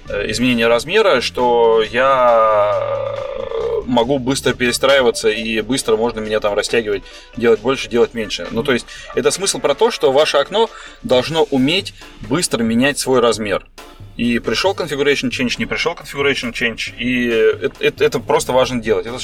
э, 0.08 0.32
изменения 0.32 0.68
размера, 0.68 1.22
что 1.22 1.84
я 1.84 2.80
э, 2.82 3.82
могу 3.86 4.20
быстро 4.20 4.54
перестраиваться 4.54 5.30
и 5.30 5.62
быстро 5.62 5.98
можно 5.98 6.20
меня 6.20 6.40
там 6.40 6.54
растягивать, 6.54 7.04
делать 7.36 7.60
больше, 7.60 7.90
делать 7.90 8.14
меньше. 8.14 8.48
Ну, 8.52 8.64
то 8.64 8.74
есть 8.74 8.86
это 9.16 9.32
смысл 9.32 9.60
про 9.60 9.76
то, 9.76 9.92
что 9.92 10.12
ваше 10.12 10.38
окно 10.38 10.70
должно 11.04 11.44
уметь 11.44 11.94
быстро 12.22 12.64
менять 12.64 13.00
свой 13.00 13.20
размер. 13.20 13.66
И 14.20 14.40
пришел 14.40 14.74
configuration 14.74 15.30
change, 15.30 15.56
не 15.60 15.66
пришел 15.66 15.94
configuration 15.94 16.52
change, 16.52 16.94
и 16.98 17.28
это, 17.66 17.72
это- 17.80 18.04
это 18.04 18.20
просто 18.20 18.52
важно 18.52 18.82
делать. 18.82 19.06
Это 19.06 19.18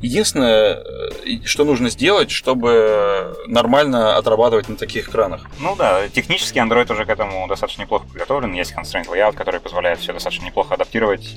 единственное, 0.00 0.74
э, 0.74 1.44
что 1.44 1.64
нужно 1.64 1.90
сделать, 1.90 2.30
чтобы 2.30 3.36
нормально 3.48 4.16
отрабатывать 4.16 4.68
на 4.68 4.76
таких 4.76 5.08
экранах. 5.08 5.46
Ну 5.58 5.74
да, 5.74 6.08
технически 6.08 6.58
Android 6.60 6.92
уже 6.92 7.04
к 7.04 7.08
этому 7.08 7.48
достаточно 7.48 7.82
неплохо 7.82 8.06
подготовлен. 8.06 8.52
Есть 8.52 8.72
constraint 8.72 9.06
layout, 9.08 9.32
который 9.34 9.58
позволяет 9.58 9.98
все 9.98 10.12
достаточно 10.12 10.44
неплохо 10.46 10.74
адаптировать. 10.74 11.36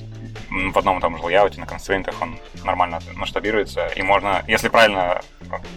В 0.72 0.78
одном 0.78 0.98
и 0.98 1.00
том 1.00 1.16
же 1.16 1.22
layout 1.24 1.58
на 1.58 1.66
констрейнтах 1.66 2.14
он 2.22 2.38
нормально 2.64 3.00
масштабируется. 3.16 3.88
И 3.96 4.02
можно, 4.02 4.44
если 4.46 4.68
правильно, 4.68 5.20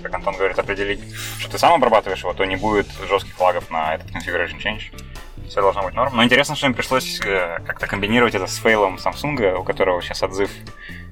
как 0.03 0.13
Антон 0.13 0.35
говорит, 0.35 0.59
определить, 0.59 0.99
что 1.39 1.49
ты 1.49 1.57
сам 1.57 1.73
обрабатываешь 1.73 2.19
его, 2.21 2.33
то 2.33 2.45
не 2.45 2.57
будет 2.57 2.85
жестких 3.09 3.33
флагов 3.33 3.71
на 3.71 3.95
этот 3.95 4.11
configuration 4.11 4.59
change. 4.63 4.81
Все 5.53 5.61
должно 5.61 5.83
быть 5.83 5.93
норм. 5.93 6.15
Но 6.15 6.23
интересно, 6.23 6.55
что 6.55 6.65
им 6.65 6.73
пришлось 6.73 7.21
э, 7.23 7.59
как-то 7.67 7.85
комбинировать 7.85 8.33
это 8.33 8.47
с 8.47 8.57
фейлом 8.57 8.95
Samsung, 8.95 9.53
у 9.57 9.63
которого 9.63 10.01
сейчас 10.01 10.23
отзыв 10.23 10.49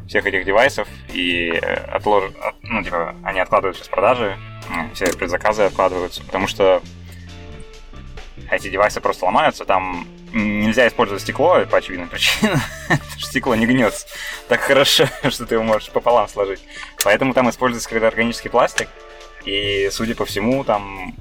всех 0.08 0.26
этих 0.26 0.46
девайсов, 0.46 0.88
и 1.14 1.52
э, 1.52 1.76
отлож... 1.92 2.32
от- 2.42 2.56
ну, 2.64 2.82
типа, 2.82 3.16
они 3.24 3.40
откладывают 3.40 3.78
сейчас 3.78 3.88
продажи, 3.90 4.36
все 4.96 5.14
предзаказы 5.14 5.62
откладываются, 5.62 6.24
потому 6.24 6.48
что 6.48 6.82
эти 8.50 8.68
девайсы 8.68 9.00
просто 9.00 9.26
ломаются, 9.26 9.64
там 9.64 10.08
нельзя 10.34 10.88
использовать 10.88 11.22
стекло 11.22 11.64
по 11.70 11.78
очевидным 11.78 12.10
причинам, 12.10 12.60
стекло 13.20 13.54
не 13.54 13.68
гнется 13.68 14.08
так 14.48 14.62
хорошо, 14.62 15.06
что 15.30 15.46
ты 15.46 15.54
его 15.54 15.64
можешь 15.64 15.92
пополам 15.92 16.28
сложить. 16.28 16.64
Поэтому 17.04 17.36
там 17.36 17.48
используется 17.52 17.88
какой-то 17.88 18.08
органический 18.08 18.50
пластик, 18.50 18.90
и, 19.46 19.88
судя 19.92 20.16
по 20.16 20.26
всему, 20.26 20.64
там 20.64 21.14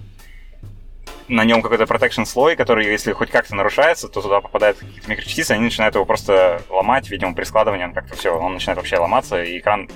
на 1.31 1.45
нем 1.45 1.62
какой-то 1.62 1.85
protection 1.85 2.27
слой, 2.27 2.57
который, 2.57 2.87
если 2.87 3.12
хоть 3.12 3.31
как-то 3.31 3.55
нарушается, 3.55 4.09
то 4.09 4.21
туда 4.21 4.40
попадают 4.40 4.79
какие-то 4.79 5.09
микрочастицы, 5.11 5.53
они 5.53 5.64
начинают 5.64 5.95
его 5.95 6.05
просто 6.05 6.62
ломать, 6.69 7.09
видимо, 7.11 7.35
при 7.35 7.45
складывании 7.45 7.85
он 7.85 7.95
как-то 7.95 8.16
все, 8.16 8.37
он 8.37 8.55
начинает 8.55 8.77
вообще 8.79 8.99
ломаться, 8.99 9.43
и 9.43 9.59
экран 9.59 9.88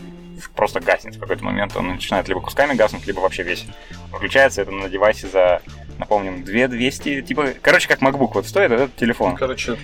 просто 0.55 0.81
гаснет 0.81 1.17
в 1.17 1.21
какой-то 1.21 1.45
момент. 1.45 1.77
Он 1.77 1.89
начинает 1.89 2.29
либо 2.29 2.41
кусками 2.41 2.75
гаснуть, 2.75 3.07
либо 3.07 3.21
вообще 3.21 3.43
весь 3.43 3.65
выключается. 4.13 4.63
Это 4.63 4.71
на 4.73 4.89
девайсе 4.89 5.27
за, 5.27 5.61
напомним, 5.99 6.45
2200, 6.45 7.23
типа, 7.23 7.49
короче, 7.63 7.89
как 7.89 8.01
MacBook 8.01 8.31
вот 8.35 8.47
стоит 8.47 8.71
этот 8.71 8.95
телефон. 8.97 9.37
Короче, 9.37 9.77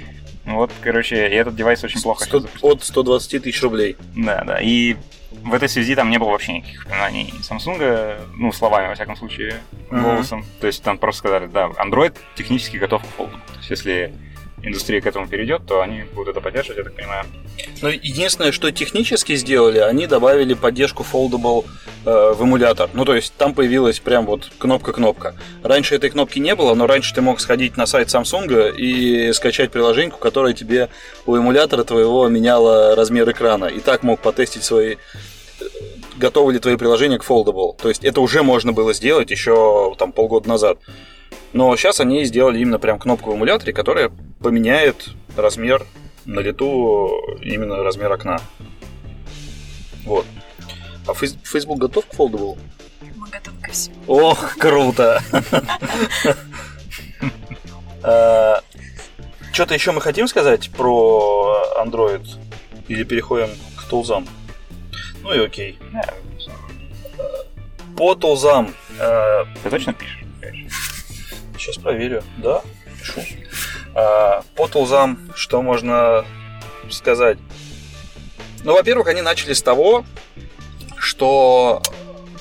Ну 0.44 0.56
Вот, 0.56 0.70
короче, 0.82 1.28
и 1.28 1.34
этот 1.34 1.54
девайс 1.56 1.82
очень 1.84 2.00
плохо 2.02 2.24
сто- 2.24 2.38
сейчас 2.40 2.42
запустил. 2.42 2.70
от 2.70 2.82
120 2.84 3.42
тысяч 3.42 3.62
рублей. 3.62 3.96
Да, 4.16 4.42
да. 4.44 4.58
И 4.60 4.96
в 5.30 5.54
этой 5.54 5.68
связи 5.68 5.94
там 5.94 6.10
не 6.10 6.18
было 6.18 6.30
вообще 6.30 6.52
никаких 6.54 6.82
упоминаний 6.84 7.32
Samsung, 7.40 8.26
ну, 8.36 8.52
словами, 8.52 8.88
во 8.88 8.94
всяком 8.94 9.16
случае, 9.16 9.60
голосом. 9.90 10.44
То 10.60 10.66
есть 10.66 10.82
там 10.82 10.98
просто 10.98 11.20
сказали, 11.20 11.46
да, 11.46 11.68
Android 11.68 12.16
технически 12.34 12.76
готов 12.76 13.02
к 13.02 13.06
фолду. 13.06 13.36
То 13.46 13.58
есть 13.58 13.70
если 13.70 14.12
индустрия 14.62 15.00
к 15.00 15.06
этому 15.06 15.26
перейдет, 15.28 15.66
то 15.66 15.80
они 15.80 16.02
будут 16.14 16.36
это 16.36 16.40
поддерживать, 16.40 16.78
я 16.78 16.84
так 16.84 16.94
понимаю. 16.94 17.24
Но 17.82 17.88
единственное, 17.88 18.52
что 18.52 18.70
технически 18.70 19.34
сделали, 19.36 19.78
они 19.78 20.06
добавили 20.06 20.54
поддержку 20.54 21.04
Foldable 21.10 21.64
э, 22.04 22.32
в 22.34 22.42
эмулятор. 22.42 22.90
Ну, 22.92 23.04
то 23.04 23.14
есть 23.14 23.34
там 23.36 23.54
появилась 23.54 24.00
прям 24.00 24.26
вот 24.26 24.50
кнопка-кнопка. 24.58 25.34
Раньше 25.62 25.94
этой 25.94 26.10
кнопки 26.10 26.38
не 26.38 26.54
было, 26.54 26.74
но 26.74 26.86
раньше 26.86 27.14
ты 27.14 27.20
мог 27.20 27.40
сходить 27.40 27.76
на 27.76 27.86
сайт 27.86 28.08
Samsung 28.08 28.74
и 28.76 29.32
скачать 29.32 29.70
приложеньку, 29.70 30.18
которая 30.18 30.52
тебе 30.52 30.88
у 31.26 31.36
эмулятора 31.36 31.84
твоего 31.84 32.28
меняла 32.28 32.94
размер 32.94 33.30
экрана. 33.30 33.66
И 33.66 33.80
так 33.80 34.02
мог 34.02 34.20
потестить 34.20 34.64
свои... 34.64 34.96
готовы 36.18 36.52
ли 36.52 36.58
твои 36.58 36.76
приложения 36.76 37.18
к 37.18 37.24
Foldable. 37.24 37.76
То 37.80 37.88
есть 37.88 38.04
это 38.04 38.20
уже 38.20 38.42
можно 38.42 38.72
было 38.72 38.92
сделать 38.92 39.30
еще 39.30 39.94
там 39.98 40.12
полгода 40.12 40.48
назад. 40.48 40.78
Но 41.52 41.74
сейчас 41.76 42.00
они 42.00 42.24
сделали 42.24 42.58
именно 42.60 42.78
прям 42.78 42.98
кнопку 42.98 43.32
в 43.32 43.36
эмуляторе, 43.36 43.72
которая 43.72 44.10
поменяет 44.40 45.08
размер 45.36 45.84
на 46.24 46.40
лету, 46.40 47.10
именно 47.42 47.82
размер 47.82 48.12
окна. 48.12 48.40
Вот. 50.04 50.26
А 51.06 51.14
Facebook 51.14 51.78
готов 51.78 52.06
к 52.06 52.14
Foldable? 52.14 52.58
Мы 53.16 53.28
готовы 53.28 53.56
ко 53.60 53.72
всему. 53.72 53.96
Ох, 54.06 54.56
круто! 54.56 55.22
А, 58.02 58.60
Что-то 59.52 59.74
еще 59.74 59.92
мы 59.92 60.00
хотим 60.00 60.26
сказать 60.28 60.70
про 60.70 61.64
Android? 61.84 62.26
Или 62.88 63.04
переходим 63.04 63.48
к 63.76 63.84
тулзам? 63.88 64.26
Ну 65.22 65.32
и 65.34 65.38
окей. 65.44 65.78
По 67.96 68.14
тулзам. 68.14 68.74
э, 68.98 69.44
Ты 69.62 69.70
точно 69.70 69.92
пишешь? 69.92 70.24
Сейчас 71.60 71.76
проверю. 71.76 72.22
Да, 72.38 72.62
пишу. 72.98 73.20
А, 73.94 74.42
По 74.56 74.66
тулзам, 74.66 75.30
что 75.34 75.60
можно 75.60 76.24
сказать? 76.90 77.36
Ну, 78.64 78.72
во-первых, 78.72 79.08
они 79.08 79.20
начали 79.20 79.52
с 79.52 79.60
того, 79.62 80.06
что 80.98 81.82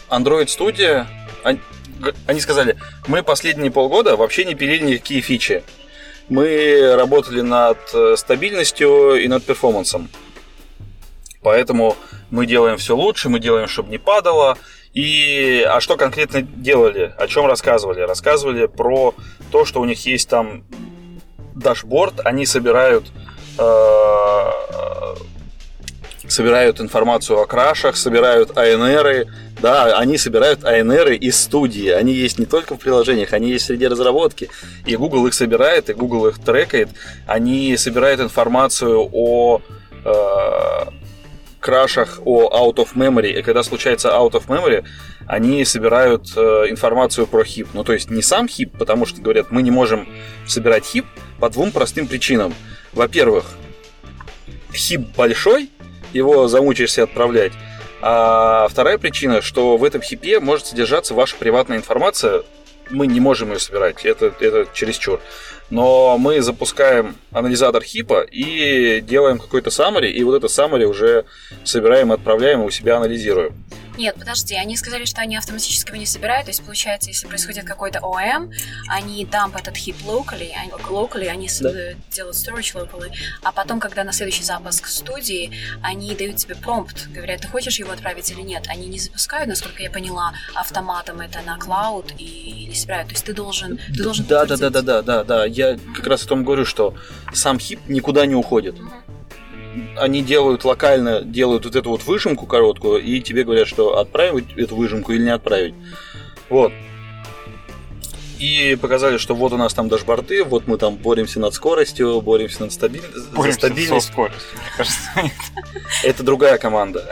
Android 0.10 0.46
Studio, 0.46 1.06
они, 1.44 1.60
г- 2.00 2.14
они 2.28 2.40
сказали, 2.40 2.78
мы 3.08 3.22
последние 3.24 3.72
полгода 3.72 4.16
вообще 4.16 4.46
не 4.46 4.56
пилили 4.56 4.84
никакие 4.94 5.20
фичи. 5.22 5.64
Мы 6.30 6.96
работали 6.96 7.42
над 7.42 7.78
э, 7.94 8.16
стабильностью 8.16 9.16
и 9.16 9.28
над 9.28 9.44
перформансом. 9.44 10.10
Поэтому 11.42 11.98
мы 12.30 12.46
делаем 12.46 12.78
все 12.78 12.96
лучше, 12.96 13.28
мы 13.30 13.40
делаем, 13.40 13.68
чтобы 13.68 13.90
не 13.90 13.98
падало. 13.98 14.58
И 14.94 15.66
а 15.68 15.80
что 15.82 15.98
конкретно 15.98 16.42
делали? 16.42 17.14
О 17.18 17.28
чем 17.28 17.46
рассказывали? 17.46 18.02
Рассказывали 18.02 18.66
про 18.66 19.14
то, 19.52 19.66
что 19.66 19.82
у 19.82 19.86
них 19.86 20.06
есть 20.06 20.30
там 20.30 20.64
дашборд, 21.56 22.22
они 22.26 22.46
собирают 22.46 23.06
э, 23.58 24.50
собирают 26.28 26.80
информацию 26.80 27.40
о 27.40 27.46
крашах, 27.46 27.98
собирают 27.98 28.58
АНРы, 28.58 29.28
да, 29.62 29.98
они 29.98 30.18
собирают 30.18 30.64
АНРы 30.64 31.16
из 31.16 31.40
студии. 31.40 31.90
Они 31.90 32.14
есть 32.14 32.40
не 32.40 32.46
только 32.46 32.76
в 32.76 32.80
приложениях, 32.80 33.34
они 33.34 33.50
есть 33.50 33.66
среди 33.66 33.88
разработки. 33.88 34.50
И 34.86 34.96
Google 34.96 35.28
их 35.28 35.34
собирает, 35.34 35.90
и 35.90 35.94
Google 35.94 36.28
их 36.28 36.40
трекает. 36.40 36.90
Они 37.28 37.76
собирают 37.78 38.22
информацию 38.22 39.10
о 39.12 39.62
э, 40.06 40.86
крашах, 41.70 42.20
о 42.26 42.50
out 42.50 42.76
of 42.78 42.96
memory. 42.96 43.40
И 43.40 43.42
когда 43.44 43.62
случается 43.62 44.10
out 44.10 44.32
of 44.32 44.48
memory, 44.48 44.84
они 45.28 45.64
собирают 45.66 46.26
э, 46.36 46.66
информацию 46.70 47.28
про 47.28 47.44
хип. 47.44 47.68
Ну, 47.74 47.84
то 47.84 47.94
есть 47.94 48.10
не 48.10 48.24
сам 48.24 48.48
хип, 48.48 48.76
потому 48.78 49.06
что 49.06 49.22
говорят, 49.22 49.52
мы 49.52 49.62
не 49.62 49.70
можем 49.70 50.08
собирать 50.48 50.86
хип 50.86 51.06
по 51.40 51.50
двум 51.50 51.72
простым 51.72 52.08
причинам. 52.08 52.56
Во-первых, 52.94 53.46
хип 54.74 55.02
большой, 55.16 55.70
его 56.12 56.48
замучаешься 56.48 57.04
отправлять. 57.04 57.54
А 58.02 58.68
вторая 58.70 58.98
причина, 58.98 59.42
что 59.42 59.78
в 59.78 59.84
этом 59.84 60.02
хипе 60.02 60.40
может 60.40 60.66
содержаться 60.66 61.14
ваша 61.14 61.36
приватная 61.36 61.78
информация. 61.78 62.42
Мы 62.90 63.08
не 63.08 63.20
можем 63.20 63.52
ее 63.52 63.60
собирать, 63.60 64.06
это, 64.06 64.34
это 64.40 64.68
чересчур. 64.74 65.20
Но 65.70 66.18
мы 66.18 66.42
запускаем 66.42 67.16
анализатор 67.32 67.84
хипа 67.84 68.22
и 68.22 69.02
делаем 69.02 69.38
какой-то 69.38 69.70
summary, 69.70 70.10
и 70.10 70.24
вот 70.24 70.36
это 70.36 70.48
summary 70.48 70.86
уже 70.86 71.26
собираем, 71.64 72.12
отправляем 72.12 72.62
и 72.62 72.66
у 72.66 72.70
себя 72.72 72.98
анализируем. 72.98 73.54
Нет, 74.00 74.16
подожди, 74.18 74.56
они 74.56 74.78
сказали, 74.78 75.04
что 75.04 75.20
они 75.20 75.36
автоматически 75.36 75.90
его 75.90 75.98
не 75.98 76.06
собирают, 76.06 76.46
то 76.46 76.52
есть 76.52 76.64
получается, 76.64 77.10
если 77.10 77.28
происходит 77.28 77.66
какой-то 77.66 78.00
OM, 78.00 78.50
они 78.88 79.26
дамп 79.26 79.58
этот 79.58 79.76
хип 79.76 79.98
locally, 80.06 80.52
они, 80.56 80.72
locally, 80.72 81.28
они 81.28 81.50
Да. 81.60 81.70
э, 81.70 81.96
делают 82.10 82.38
storage 82.38 82.74
locally, 82.76 83.12
а 83.44 83.52
потом, 83.52 83.82
когда 83.82 84.06
на 84.06 84.14
следующий 84.14 84.44
запуск 84.44 84.88
студии, 84.88 85.52
они 85.84 86.16
дают 86.16 86.38
тебе 86.38 86.56
промпт, 86.56 87.10
говорят, 87.10 87.42
ты 87.42 87.50
хочешь 87.50 87.78
его 87.78 87.92
отправить 87.92 88.32
или 88.32 88.40
нет. 88.40 88.68
Они 88.70 88.88
не 88.88 89.00
запускают, 89.00 89.50
насколько 89.50 89.84
я 89.84 89.92
поняла, 89.92 90.32
автоматом 90.56 91.20
это 91.20 91.42
на 91.42 91.58
клауд 91.58 92.14
и 92.18 92.68
не 92.70 92.76
собирают. 92.76 93.10
То 93.10 93.16
есть 93.16 93.26
ты 93.26 93.34
должен, 93.34 93.80
ты 93.94 94.02
должен 94.02 94.26
Да, 94.28 94.46
да, 94.46 94.56
да, 94.56 94.70
да, 94.70 94.82
да, 94.82 95.02
да, 95.02 95.24
да. 95.26 95.46
Я 95.46 95.78
как 95.94 96.08
раз 96.08 96.24
о 96.24 96.28
том 96.28 96.46
говорю, 96.46 96.64
что 96.64 96.96
сам 97.34 97.60
хип 97.60 97.82
никуда 97.90 98.26
не 98.26 98.36
уходит. 98.36 98.80
Мгм. 98.80 99.19
Они 100.00 100.22
делают 100.22 100.66
локально, 100.66 101.22
делают 101.22 101.66
вот 101.66 101.76
эту 101.76 101.90
вот 101.90 102.04
выжимку 102.06 102.46
короткую, 102.46 103.02
и 103.04 103.22
тебе 103.22 103.44
говорят, 103.44 103.68
что 103.68 103.98
отправить 103.98 104.58
эту 104.58 104.76
выжимку 104.76 105.12
или 105.12 105.24
не 105.24 105.30
отправить. 105.30 105.74
Вот. 106.50 106.72
И 108.40 108.78
показали, 108.82 109.18
что 109.18 109.36
вот 109.36 109.52
у 109.52 109.58
нас 109.58 109.74
там 109.74 109.90
дашборды, 109.90 110.46
вот 110.46 110.66
мы 110.66 110.78
там 110.78 110.96
боремся 110.96 111.42
над 111.42 111.54
скоростью, 111.54 112.22
боремся 112.22 112.62
над 112.62 112.72
стабиль... 112.72 113.02
за 113.14 113.30
Боремся 113.32 113.60
со 113.60 113.68
стабильность. 113.68 114.08
скоростью, 114.08 114.58
мне 114.58 114.72
кажется. 114.78 115.10
Это 116.04 116.24
другая 116.24 116.58
команда. 116.58 117.10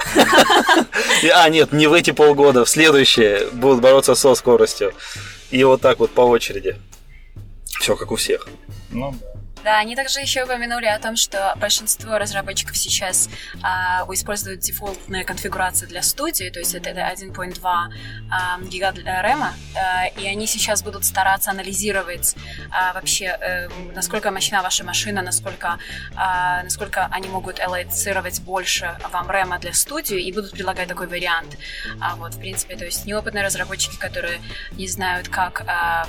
А, 1.34 1.50
нет, 1.50 1.74
не 1.74 1.88
в 1.88 1.94
эти 1.94 2.12
полгода, 2.12 2.64
в 2.64 2.70
следующие 2.70 3.48
будут 3.52 3.82
бороться 3.82 4.16
со 4.16 4.36
скоростью. 4.36 4.94
И 5.52 5.64
вот 5.66 5.82
так 5.82 6.00
вот 6.00 6.12
по 6.12 6.22
очереди. 6.22 6.78
Все 7.66 7.96
как 7.98 8.12
у 8.12 8.16
всех. 8.16 8.48
Ну, 8.92 9.14
Да, 9.14 9.37
они 9.64 9.96
также 9.96 10.20
еще 10.20 10.44
упомянули 10.44 10.86
о 10.86 11.00
том, 11.00 11.16
что 11.16 11.54
большинство 11.58 12.18
разработчиков 12.18 12.78
сейчас 12.78 13.30
а, 13.62 14.06
используют 14.12 14.62
дефолтные 14.62 15.24
конфигурации 15.24 15.86
для 15.86 16.02
студии, 16.02 16.50
то 16.50 16.60
есть 16.60 16.76
это, 16.76 16.90
это 16.90 17.02
1.2 17.02 17.60
а, 17.64 18.60
гига 18.62 18.94
рэма, 18.94 19.54
а, 19.76 20.08
и 20.08 20.28
они 20.28 20.48
сейчас 20.48 20.84
будут 20.84 21.06
стараться 21.06 21.52
анализировать 21.52 22.36
а, 22.72 22.94
вообще, 22.94 23.26
э, 23.26 23.70
насколько 23.94 24.32
мощна 24.32 24.62
ваша 24.62 24.84
машина, 24.84 25.22
насколько, 25.22 25.80
а, 26.16 26.64
насколько 26.64 27.08
они 27.12 27.28
могут 27.28 27.60
аллоцировать 27.60 28.42
больше 28.42 28.98
вам 29.12 29.30
рэма 29.30 29.60
для 29.60 29.74
студии, 29.74 30.20
и 30.20 30.32
будут 30.32 30.52
предлагать 30.52 30.88
такой 30.88 31.08
вариант. 31.08 31.58
А, 32.00 32.16
вот, 32.16 32.36
в 32.36 32.40
принципе, 32.40 32.76
то 32.76 32.86
есть 32.86 33.06
неопытные 33.06 33.44
разработчики, 33.44 33.98
которые 33.98 34.40
не 34.72 34.88
знают, 34.88 35.30
как 35.30 35.64
а, 35.68 36.08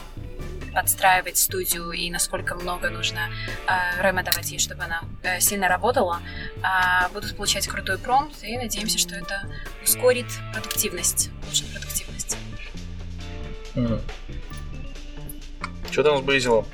подстраивать 0.72 1.38
студию 1.38 1.90
и 1.90 2.10
насколько 2.10 2.54
много 2.54 2.90
нужно 2.90 3.30
рэма 4.00 4.22
давать 4.22 4.50
ей, 4.50 4.58
чтобы 4.58 4.84
она 4.84 5.02
э, 5.22 5.40
сильно 5.40 5.68
работала, 5.68 6.20
а, 6.62 7.08
будут 7.10 7.36
получать 7.36 7.66
крутой 7.66 7.98
промпт 7.98 8.42
и 8.42 8.56
надеемся, 8.56 8.98
что 8.98 9.14
это 9.14 9.48
ускорит 9.82 10.26
продуктивность, 10.52 11.30
улучшит 11.42 11.70
продуктивность. 11.72 12.36
Что 15.90 16.02
там 16.02 16.18
с 16.18 16.20
Бейзелом? 16.22 16.66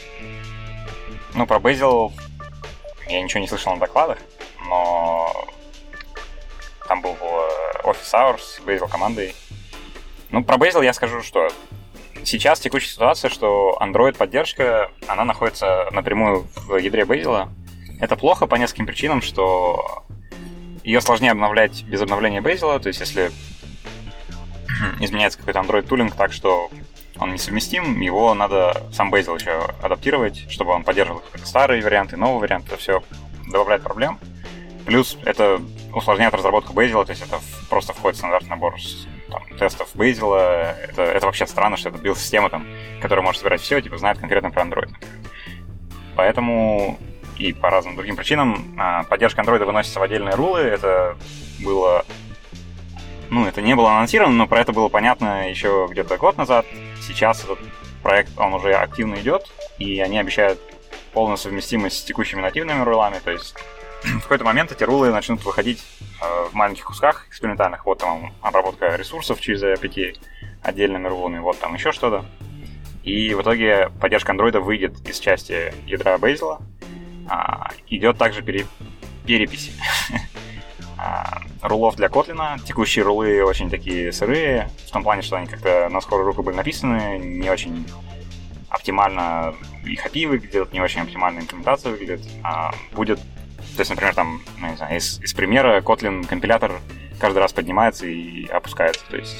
Ну, 1.34 1.46
про 1.46 1.58
Bazel 1.58 2.12
я 3.08 3.22
ничего 3.22 3.40
не 3.40 3.48
слышал 3.48 3.72
на 3.74 3.80
докладах, 3.80 4.18
но 4.68 5.48
там 6.88 7.00
был 7.00 7.16
э, 7.20 7.82
Office 7.84 8.12
Hours 8.12 8.40
с 8.40 8.90
командой. 8.90 9.34
Ну, 10.30 10.44
про 10.44 10.56
Bazel 10.56 10.84
я 10.84 10.92
скажу, 10.92 11.22
что 11.22 11.48
сейчас 12.24 12.60
текущая 12.60 12.90
ситуация, 12.90 13.30
что 13.30 13.76
Android 13.80 14.16
поддержка, 14.16 14.90
она 15.06 15.24
находится 15.24 15.88
напрямую 15.92 16.46
в 16.66 16.76
ядре 16.76 17.02
Bazel. 17.02 17.48
Это 18.00 18.16
плохо 18.16 18.46
по 18.46 18.56
нескольким 18.56 18.86
причинам, 18.86 19.22
что 19.22 20.04
ее 20.82 21.00
сложнее 21.00 21.32
обновлять 21.32 21.82
без 21.84 22.02
обновления 22.02 22.40
Bazel, 22.40 22.78
то 22.78 22.88
есть 22.88 23.00
если 23.00 23.30
изменяется 25.00 25.38
какой-то 25.38 25.60
Android 25.60 25.82
тулинг 25.82 26.14
так, 26.14 26.32
что 26.32 26.70
он 27.18 27.32
несовместим, 27.32 28.00
его 28.00 28.34
надо 28.34 28.82
сам 28.92 29.12
Bazel 29.12 29.38
еще 29.38 29.70
адаптировать, 29.82 30.50
чтобы 30.50 30.72
он 30.72 30.84
поддерживал 30.84 31.22
старые 31.44 31.82
варианты, 31.82 32.16
новые 32.16 32.40
варианты, 32.40 32.68
это 32.68 32.76
все 32.76 33.02
добавляет 33.46 33.82
проблем. 33.82 34.18
Плюс 34.84 35.16
это 35.24 35.62
усложняет 35.94 36.34
разработку 36.34 36.72
Bazel, 36.74 37.04
то 37.04 37.12
есть 37.12 37.22
это 37.22 37.40
просто 37.70 37.92
входит 37.92 38.16
в 38.16 38.18
стандартный 38.18 38.50
набор 38.50 38.74
там, 39.34 39.58
тестов 39.58 39.94
Bazel. 39.94 40.36
Это, 40.88 41.02
это 41.02 41.26
вообще 41.26 41.46
странно, 41.46 41.76
что 41.76 41.88
это 41.90 41.98
билд-система, 41.98 42.50
там, 42.50 42.66
которая 43.00 43.24
может 43.24 43.40
собирать 43.40 43.60
все, 43.60 43.80
типа 43.80 43.98
знает 43.98 44.18
конкретно 44.18 44.50
про 44.50 44.62
Android. 44.62 44.90
Поэтому 46.16 46.98
и 47.36 47.52
по 47.52 47.70
разным 47.70 47.96
другим 47.96 48.16
причинам 48.16 48.76
а, 48.78 49.02
поддержка 49.04 49.42
Android 49.42 49.64
выносится 49.64 49.98
в 49.98 50.02
отдельные 50.02 50.34
рулы. 50.34 50.60
Это 50.60 51.16
было 51.60 52.04
ну, 53.30 53.46
это 53.46 53.62
не 53.62 53.74
было 53.74 53.90
анонсировано, 53.90 54.36
но 54.36 54.46
про 54.46 54.60
это 54.60 54.72
было 54.72 54.88
понятно 54.88 55.48
еще 55.48 55.88
где-то 55.90 56.18
год 56.18 56.36
назад. 56.36 56.66
Сейчас 57.00 57.42
этот 57.42 57.58
проект, 58.02 58.30
он 58.38 58.54
уже 58.54 58.74
активно 58.74 59.16
идет, 59.16 59.50
и 59.78 60.00
они 60.00 60.18
обещают 60.18 60.60
полную 61.12 61.36
совместимость 61.36 61.98
с 61.98 62.04
текущими 62.04 62.40
нативными 62.40 62.82
рулами, 62.82 63.20
то 63.24 63.30
есть 63.30 63.56
в 64.04 64.22
какой-то 64.22 64.44
момент 64.44 64.72
эти 64.72 64.84
рулы 64.84 65.10
начнут 65.10 65.44
выходить 65.44 65.82
э, 66.20 66.48
в 66.50 66.54
маленьких 66.54 66.84
кусках 66.84 67.26
экспериментальных. 67.28 67.86
Вот 67.86 67.98
там 67.98 68.34
обработка 68.42 68.94
ресурсов 68.96 69.40
через 69.40 69.62
APT 69.62 70.16
отдельными 70.62 71.08
рулами, 71.08 71.38
вот 71.38 71.58
там 71.58 71.74
еще 71.74 71.92
что-то. 71.92 72.24
И 73.02 73.34
в 73.34 73.42
итоге 73.42 73.90
поддержка 74.00 74.32
андроида 74.32 74.60
выйдет 74.60 75.06
из 75.08 75.18
части 75.18 75.74
ядра 75.86 76.16
Bazel. 76.16 76.58
А, 77.28 77.70
идет 77.88 78.18
также 78.18 78.42
пере- 78.42 78.66
перепись 79.26 79.72
а, 80.98 81.42
рулов 81.62 81.96
для 81.96 82.08
Kotlin. 82.08 82.62
Текущие 82.64 83.04
рулы 83.04 83.42
очень 83.44 83.70
такие 83.70 84.12
сырые, 84.12 84.70
в 84.86 84.90
том 84.90 85.02
плане, 85.02 85.22
что 85.22 85.36
они 85.36 85.46
как-то 85.46 85.88
на 85.90 86.00
скорую 86.00 86.26
руку 86.26 86.42
были 86.42 86.56
написаны, 86.56 87.18
не 87.18 87.50
очень 87.50 87.86
оптимально 88.68 89.54
их 89.84 90.06
API 90.06 90.26
выглядит, 90.26 90.72
не 90.72 90.80
очень 90.80 91.00
оптимально 91.00 91.40
имплементация 91.40 91.92
выглядит. 91.92 92.22
А 92.42 92.72
будет, 92.92 93.20
то 93.74 93.80
есть, 93.80 93.90
например, 93.90 94.14
там, 94.14 94.40
ну, 94.58 94.68
не 94.68 94.76
знаю, 94.76 94.96
из, 94.96 95.20
из 95.20 95.32
примера 95.34 95.80
Kotlin 95.80 96.26
компилятор 96.26 96.80
каждый 97.18 97.38
раз 97.38 97.52
поднимается 97.52 98.06
и 98.06 98.46
опускается, 98.46 99.04
то 99.08 99.16
есть 99.16 99.36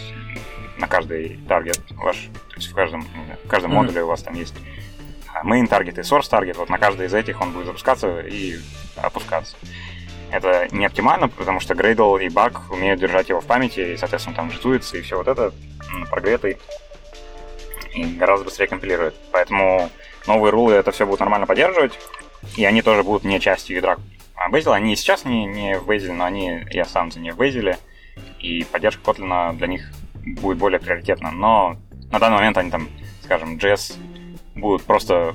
на 0.78 0.88
каждый 0.88 1.38
таргет 1.48 1.80
ваш, 1.90 2.28
то 2.48 2.56
есть 2.56 2.68
в 2.70 2.74
каждом, 2.74 3.06
в 3.44 3.48
каждом 3.48 3.72
mm-hmm. 3.72 3.74
модуле 3.74 4.02
у 4.02 4.08
вас 4.08 4.22
там 4.22 4.34
есть 4.34 4.54
main 5.44 5.68
target 5.68 5.98
и 5.98 6.02
source 6.02 6.30
target, 6.30 6.56
вот 6.56 6.68
на 6.68 6.78
каждый 6.78 7.06
из 7.06 7.14
этих 7.14 7.40
он 7.40 7.52
будет 7.52 7.66
запускаться 7.66 8.20
и 8.20 8.56
опускаться. 8.96 9.56
Это 10.30 10.66
не 10.72 10.86
оптимально, 10.86 11.28
потому 11.28 11.60
что 11.60 11.74
Gradle 11.74 12.20
и 12.24 12.28
Bug 12.28 12.58
умеют 12.70 12.98
держать 12.98 13.28
его 13.28 13.40
в 13.40 13.46
памяти, 13.46 13.92
и, 13.92 13.96
соответственно, 13.96 14.34
там 14.34 14.50
житуется, 14.50 14.96
и 14.96 15.02
все 15.02 15.16
вот 15.16 15.28
это 15.28 15.52
прогретый 16.10 16.58
и 17.94 18.04
гораздо 18.04 18.46
быстрее 18.46 18.66
компилирует. 18.66 19.14
Поэтому 19.30 19.90
новые 20.26 20.50
рулы 20.50 20.72
это 20.72 20.90
все 20.90 21.06
будут 21.06 21.20
нормально 21.20 21.46
поддерживать, 21.46 21.92
и 22.56 22.64
они 22.64 22.82
тоже 22.82 23.04
будут 23.04 23.22
не 23.22 23.38
частью 23.38 23.76
ядра 23.76 23.98
а 24.34 24.50
Bazel. 24.50 24.72
Они 24.72 24.96
сейчас 24.96 25.24
не, 25.24 25.46
не 25.46 25.78
в 25.78 25.88
Bazel, 25.88 26.12
но 26.12 26.24
они 26.24 26.64
и 26.70 26.78
останутся 26.78 27.20
не 27.20 27.32
в 27.32 27.40
Bazel, 27.40 27.76
и 28.40 28.64
поддержка 28.64 29.02
Kotlin 29.02 29.56
для 29.56 29.66
них 29.66 29.90
будет 30.24 30.58
более 30.58 30.80
приоритетна. 30.80 31.30
Но 31.30 31.76
на 32.10 32.18
данный 32.18 32.36
момент 32.36 32.58
они 32.58 32.70
там, 32.70 32.88
скажем, 33.22 33.56
JS 33.56 33.96
будут 34.54 34.84
просто 34.84 35.34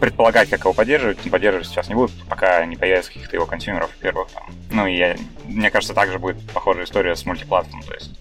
предполагать, 0.00 0.48
как 0.48 0.60
его 0.60 0.72
поддерживать, 0.72 1.24
не 1.24 1.30
поддерживать 1.30 1.66
сейчас 1.66 1.88
не 1.88 1.94
будут, 1.94 2.12
пока 2.28 2.64
не 2.64 2.76
появится 2.76 3.12
каких-то 3.12 3.36
его 3.36 3.46
консюмеров 3.46 3.90
первых. 3.96 4.30
Там. 4.30 4.44
Ну 4.70 4.86
и 4.86 4.96
я, 4.96 5.16
мне 5.44 5.70
кажется, 5.70 5.94
также 5.94 6.18
будет 6.18 6.40
похожая 6.52 6.84
история 6.84 7.16
с 7.16 7.26
мультиплатформ. 7.26 7.82
То 7.82 7.94
есть 7.94 8.12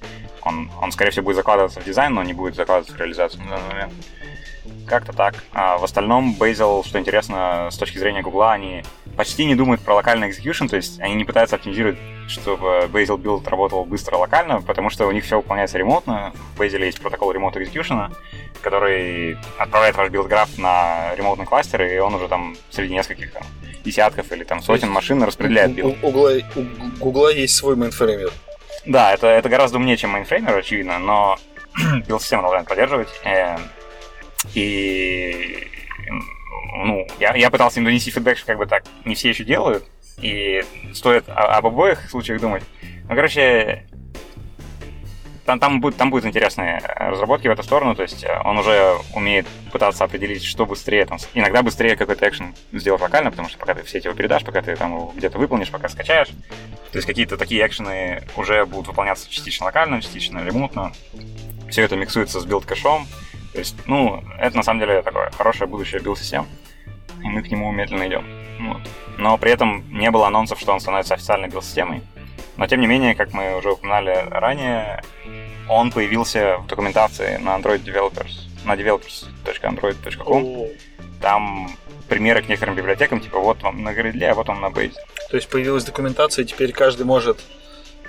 он, 0.42 0.72
он, 0.82 0.92
скорее 0.92 1.12
всего, 1.12 1.26
будет 1.26 1.36
закладываться 1.36 1.80
в 1.80 1.84
дизайн, 1.84 2.14
но 2.14 2.24
не 2.24 2.34
будет 2.34 2.56
закладываться 2.56 2.96
в 2.96 3.00
реализацию 3.00 3.44
на 3.44 3.58
данный 3.58 3.74
момент. 3.74 3.94
Как-то 4.88 5.12
так. 5.12 5.36
А 5.54 5.78
в 5.78 5.84
остальном, 5.84 6.36
Bazel, 6.40 6.86
что 6.88 6.98
интересно, 6.98 7.70
с 7.70 7.78
точки 7.78 7.98
зрения 7.98 8.22
Гугла, 8.22 8.54
они 8.54 8.84
почти 9.18 9.46
не 9.46 9.56
думают 9.56 9.82
про 9.82 9.96
локальный 9.96 10.30
execution, 10.30 10.70
то 10.70 10.78
есть 10.78 11.00
они 11.02 11.16
не 11.16 11.26
пытаются 11.26 11.58
оптимизировать, 11.58 11.98
чтобы 12.30 12.88
Bazel 12.92 13.18
Build 13.18 13.50
работал 13.50 13.84
быстро 13.84 14.16
локально, 14.16 14.62
потому 14.62 14.90
что 14.90 15.06
у 15.08 15.12
них 15.12 15.26
все 15.26 15.38
выполняется 15.38 15.78
ремонтно. 15.78 16.32
В 16.56 16.62
Bazel 16.62 16.86
есть 16.86 17.02
протокол 17.02 17.34
Remote 17.34 17.56
Execution, 17.56 18.16
который 18.62 19.38
отправляет 19.58 19.98
ваш 19.98 20.10
билд-граф 20.10 20.58
на 20.58 21.14
ремонтный 21.16 21.46
кластер, 21.46 21.82
и 21.82 21.98
он 21.98 22.16
уже 22.16 22.28
там 22.30 22.56
среди 22.70 22.94
нескольких 22.94 23.34
там, 23.34 23.44
десятков 23.84 24.32
или 24.32 24.44
там 24.44 24.62
сотен 24.62 24.90
машин 24.90 25.22
распределяет 25.24 25.74
билд. 25.74 25.98
У, 26.02 26.08
у, 26.08 26.12
у 26.12 26.32
Гугла 27.00 27.30
есть 27.30 27.56
свой 27.56 27.76
Mainframer. 27.76 28.32
Да, 28.86 29.14
это, 29.14 29.28
это 29.28 29.50
гораздо 29.50 29.80
умнее, 29.80 29.98
чем 29.98 30.12
Mainframer, 30.12 30.56
очевидно, 30.56 30.98
но 30.98 31.38
билд-система 32.08 32.44
должна 32.44 32.64
поддерживать. 32.64 33.10
Э, 33.26 33.58
и 34.54 35.68
ну, 36.76 37.08
я, 37.20 37.36
я 37.36 37.50
пытался 37.50 37.80
им 37.80 37.86
донести 37.86 38.12
фидбэк, 38.12 38.38
что 38.38 38.48
как 38.48 38.58
бы 38.58 38.66
так 38.66 38.84
не 39.06 39.16
все 39.16 39.30
еще 39.30 39.44
делают, 39.44 39.86
и 40.22 40.64
стоит 40.94 41.26
об 41.28 41.66
обоих 41.66 42.10
случаях 42.10 42.42
думать. 42.42 42.64
Ну, 43.10 43.16
короче, 43.16 43.88
там, 45.48 45.60
там, 45.60 45.80
будет, 45.80 45.96
там 45.96 46.10
будут 46.10 46.26
интересные 46.26 46.82
разработки 46.84 47.48
в 47.48 47.52
эту 47.52 47.64
сторону, 47.64 47.96
то 47.96 48.02
есть 48.04 48.24
э, 48.24 48.42
он 48.44 48.58
уже 48.58 48.98
умеет 49.16 49.48
пытаться 49.72 50.04
определить, 50.04 50.44
что 50.44 50.66
быстрее, 50.66 51.06
там, 51.06 51.20
иногда 51.34 51.64
быстрее 51.64 51.96
какой-то 51.96 52.28
экшен 52.28 52.54
сделать 52.74 53.02
локально, 53.02 53.32
потому 53.32 53.48
что 53.48 53.58
пока 53.58 53.74
ты 53.74 53.84
все 53.84 54.00
эти 54.00 54.08
его 54.08 54.16
передашь, 54.16 54.44
пока 54.44 54.62
ты 54.62 54.76
там 54.76 55.10
где-то 55.16 55.38
выполнишь, 55.38 55.72
пока 55.72 55.88
скачаешь, 55.88 56.28
то 56.28 56.98
есть 56.98 57.08
какие-то 57.08 57.38
такие 57.38 57.66
action'ы 57.66 58.24
уже 58.36 58.66
будут 58.66 58.88
выполняться 58.88 59.30
частично 59.30 59.68
локально, 59.68 60.02
частично 60.02 60.44
remote'но. 60.44 60.92
Все 61.70 61.84
это 61.84 61.96
миксуется 61.96 62.42
с 62.42 62.46
build 62.46 62.67
cache'ом, 62.67 63.06
то 63.58 63.62
есть, 63.62 63.76
ну, 63.88 64.24
это 64.38 64.56
на 64.56 64.62
самом 64.62 64.82
деле 64.82 65.02
такое 65.02 65.32
хорошее 65.32 65.68
будущее 65.68 66.00
билд-систем, 66.00 66.46
и 67.24 67.28
мы 67.28 67.42
к 67.42 67.50
нему 67.50 67.72
медленно 67.72 68.08
идем. 68.08 68.24
Вот. 68.60 68.82
Но 69.18 69.36
при 69.40 69.52
этом 69.52 69.84
не 69.92 70.12
было 70.12 70.28
анонсов, 70.28 70.60
что 70.60 70.74
он 70.74 70.80
становится 70.80 71.16
официальной 71.16 71.50
билд-системой. 71.50 72.04
Но 72.56 72.68
тем 72.68 72.82
не 72.82 72.86
менее, 72.86 73.16
как 73.16 73.34
мы 73.34 73.58
уже 73.58 73.72
упоминали 73.72 74.28
ранее, 74.30 75.02
он 75.68 75.92
появился 75.92 76.60
в 76.60 76.68
документации 76.68 77.38
на 77.38 77.58
Android 77.58 77.84
Developers, 77.84 78.48
на 78.64 78.76
developers.android.com. 78.76 80.68
Там 81.20 81.72
примеры 82.08 82.44
к 82.44 82.50
некоторым 82.50 82.76
библиотекам, 82.76 83.22
типа 83.22 83.40
вот 83.40 83.64
вам 83.64 83.82
на 83.82 83.90
Gradle, 83.90 84.24
а 84.24 84.36
вот 84.36 84.50
он 84.50 84.62
на 84.62 84.68
Bazel. 84.68 84.98
То 85.32 85.36
есть 85.36 85.50
появилась 85.50 85.84
документация, 85.84 86.46
и 86.46 86.48
теперь 86.48 86.74
каждый 86.74 87.08
может 87.08 87.40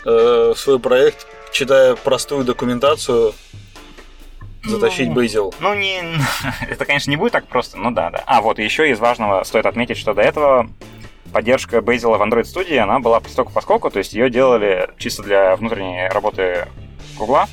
э, 0.05 0.53
свой 0.55 0.79
проект, 0.79 1.27
читая 1.53 1.95
простую 1.95 2.45
документацию, 2.45 3.33
затащить 4.65 5.09
ну, 5.09 5.23
Bazel. 5.23 5.55
Ну, 5.61 5.75
не, 5.75 6.03
это, 6.69 6.85
конечно, 6.85 7.11
не 7.11 7.17
будет 7.17 7.33
так 7.33 7.47
просто, 7.47 7.79
но 7.79 7.91
да, 7.91 8.11
да. 8.11 8.23
А, 8.27 8.41
вот, 8.41 8.59
еще 8.59 8.91
из 8.91 8.99
важного 8.99 9.45
стоит 9.45 9.67
отметить, 9.67 9.97
что 9.97 10.15
до 10.15 10.23
этого 10.23 10.69
поддержка 11.33 11.79
Bazel 11.79 12.17
в 12.17 12.23
Android 12.23 12.45
Studio, 12.45 12.79
она 12.79 13.01
была 13.01 13.21
постольку 13.21 13.53
поскольку, 13.53 13.91
то 13.91 13.99
есть 13.99 14.13
ее 14.13 14.31
делали 14.31 14.91
чисто 14.99 15.23
для 15.23 15.57
внутренней 15.57 16.09
работы 16.09 16.67
Гугла, 17.17 17.49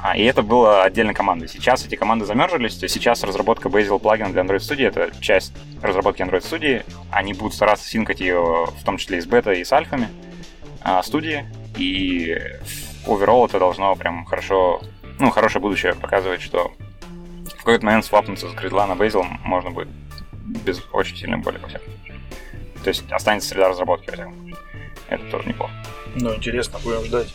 а, 0.00 0.16
и 0.16 0.22
это 0.22 0.42
было 0.42 0.84
отдельной 0.84 1.14
командой. 1.14 1.48
Сейчас 1.48 1.84
эти 1.84 1.96
команды 1.96 2.24
замерзлись, 2.24 2.76
то 2.76 2.84
есть 2.84 2.94
сейчас 2.94 3.24
разработка 3.24 3.68
Bazel 3.68 3.98
плагина 3.98 4.30
для 4.30 4.42
Android 4.42 4.58
Studio— 4.58 4.86
это 4.88 5.10
часть 5.20 5.52
разработки 5.82 6.22
Android 6.22 6.42
Studio. 6.42 6.84
Они 7.10 7.34
будут 7.34 7.54
стараться 7.54 7.88
синкать 7.88 8.20
ее 8.20 8.66
в 8.66 8.84
том 8.84 8.96
числе 8.96 9.18
и 9.18 9.20
с 9.20 9.26
бета, 9.26 9.52
и 9.52 9.64
с 9.64 9.72
альфами 9.72 10.08
а, 10.82 11.02
студии, 11.02 11.44
и 11.76 12.36
overall 13.06 13.46
это 13.46 13.58
должно 13.58 13.94
прям 13.96 14.24
хорошо, 14.24 14.82
ну, 15.18 15.30
хорошее 15.30 15.62
будущее 15.62 15.94
показывать, 15.94 16.42
что 16.42 16.72
в 17.54 17.58
какой-то 17.58 17.84
момент 17.84 18.04
свапнуться 18.04 18.48
с 18.48 18.54
гридла 18.54 18.86
на 18.86 18.92
Bazel 18.92 19.26
можно 19.44 19.70
будет 19.70 19.88
без 20.44 20.82
очень 20.92 21.16
сильной 21.16 21.38
боли 21.38 21.58
во 21.58 21.68
всяком 21.68 21.92
то 22.82 22.88
есть 22.88 23.04
останется 23.10 23.50
среда 23.50 23.68
разработки, 23.68 24.10
Это 25.08 25.30
тоже 25.30 25.48
неплохо. 25.48 25.72
Ну, 26.14 26.34
интересно, 26.34 26.78
будем 26.82 27.04
ждать. 27.04 27.34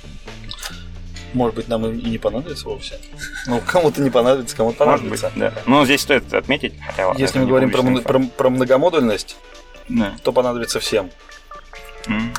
Может 1.33 1.55
быть, 1.55 1.67
нам 1.67 1.85
и 1.85 2.09
не 2.09 2.17
понадобится 2.17 2.67
вовсе. 2.67 2.99
Ну, 3.47 3.61
кому-то 3.65 4.01
не 4.01 4.11
понадобится, 4.11 4.55
кому-то 4.55 4.77
понадобится. 4.77 5.29
Может 5.29 5.37
быть, 5.37 5.53
да. 5.53 5.61
Но 5.65 5.83
здесь 5.85 6.01
стоит 6.01 6.31
отметить, 6.33 6.73
хотя 6.85 7.11
Если 7.17 7.39
мы 7.39 7.47
говорим 7.47 7.71
про, 7.71 7.81
про, 8.01 8.19
про 8.19 8.49
многомодульность, 8.49 9.35
да. 9.89 10.15
то 10.23 10.31
понадобится 10.31 10.79
всем. 10.79 11.09
Mm. 12.05 12.35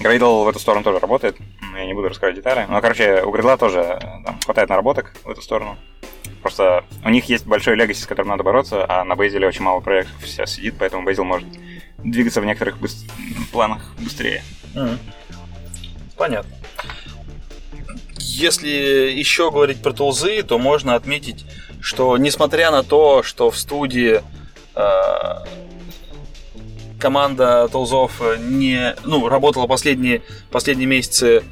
Gradle 0.00 0.44
в 0.44 0.48
эту 0.48 0.58
сторону 0.58 0.84
тоже 0.84 0.98
работает. 0.98 1.36
Я 1.74 1.86
не 1.86 1.94
буду 1.94 2.08
рассказывать 2.08 2.36
детали. 2.36 2.66
Но, 2.68 2.80
короче, 2.80 3.22
у 3.22 3.34
Gradle 3.34 3.58
тоже 3.58 3.80
э, 3.80 3.98
там, 4.24 4.40
хватает 4.44 4.68
наработок 4.68 5.14
в 5.24 5.30
эту 5.30 5.42
сторону. 5.42 5.76
Просто 6.42 6.84
у 7.04 7.08
них 7.08 7.24
есть 7.26 7.46
большой 7.46 7.76
легаси, 7.76 8.02
с 8.02 8.06
которым 8.06 8.28
надо 8.28 8.42
бороться, 8.42 8.84
а 8.88 9.04
на 9.04 9.14
Bazel 9.14 9.46
очень 9.46 9.62
мало 9.62 9.80
проектов 9.80 10.14
сейчас 10.24 10.52
сидит, 10.54 10.76
поэтому 10.78 11.08
Bazel 11.08 11.24
может 11.24 11.48
двигаться 11.98 12.40
в 12.40 12.44
некоторых 12.44 12.78
быс- 12.78 13.08
планах 13.50 13.94
быстрее. 13.98 14.44
Mm. 14.74 14.98
Понятно. 16.16 16.54
Если 18.18 18.68
еще 18.68 19.50
говорить 19.50 19.82
про 19.82 19.92
тулзы, 19.92 20.42
то 20.42 20.58
можно 20.58 20.94
отметить, 20.94 21.46
что 21.80 22.16
несмотря 22.16 22.70
на 22.70 22.82
то, 22.82 23.22
что 23.22 23.50
в 23.50 23.58
студии 23.58 24.22
э, 24.74 25.34
команда 26.98 27.68
тулзов 27.68 28.20
не, 28.38 28.94
ну, 29.04 29.28
работала 29.28 29.66
последние, 29.66 30.22
последние 30.50 30.86
месяцы 30.86 31.42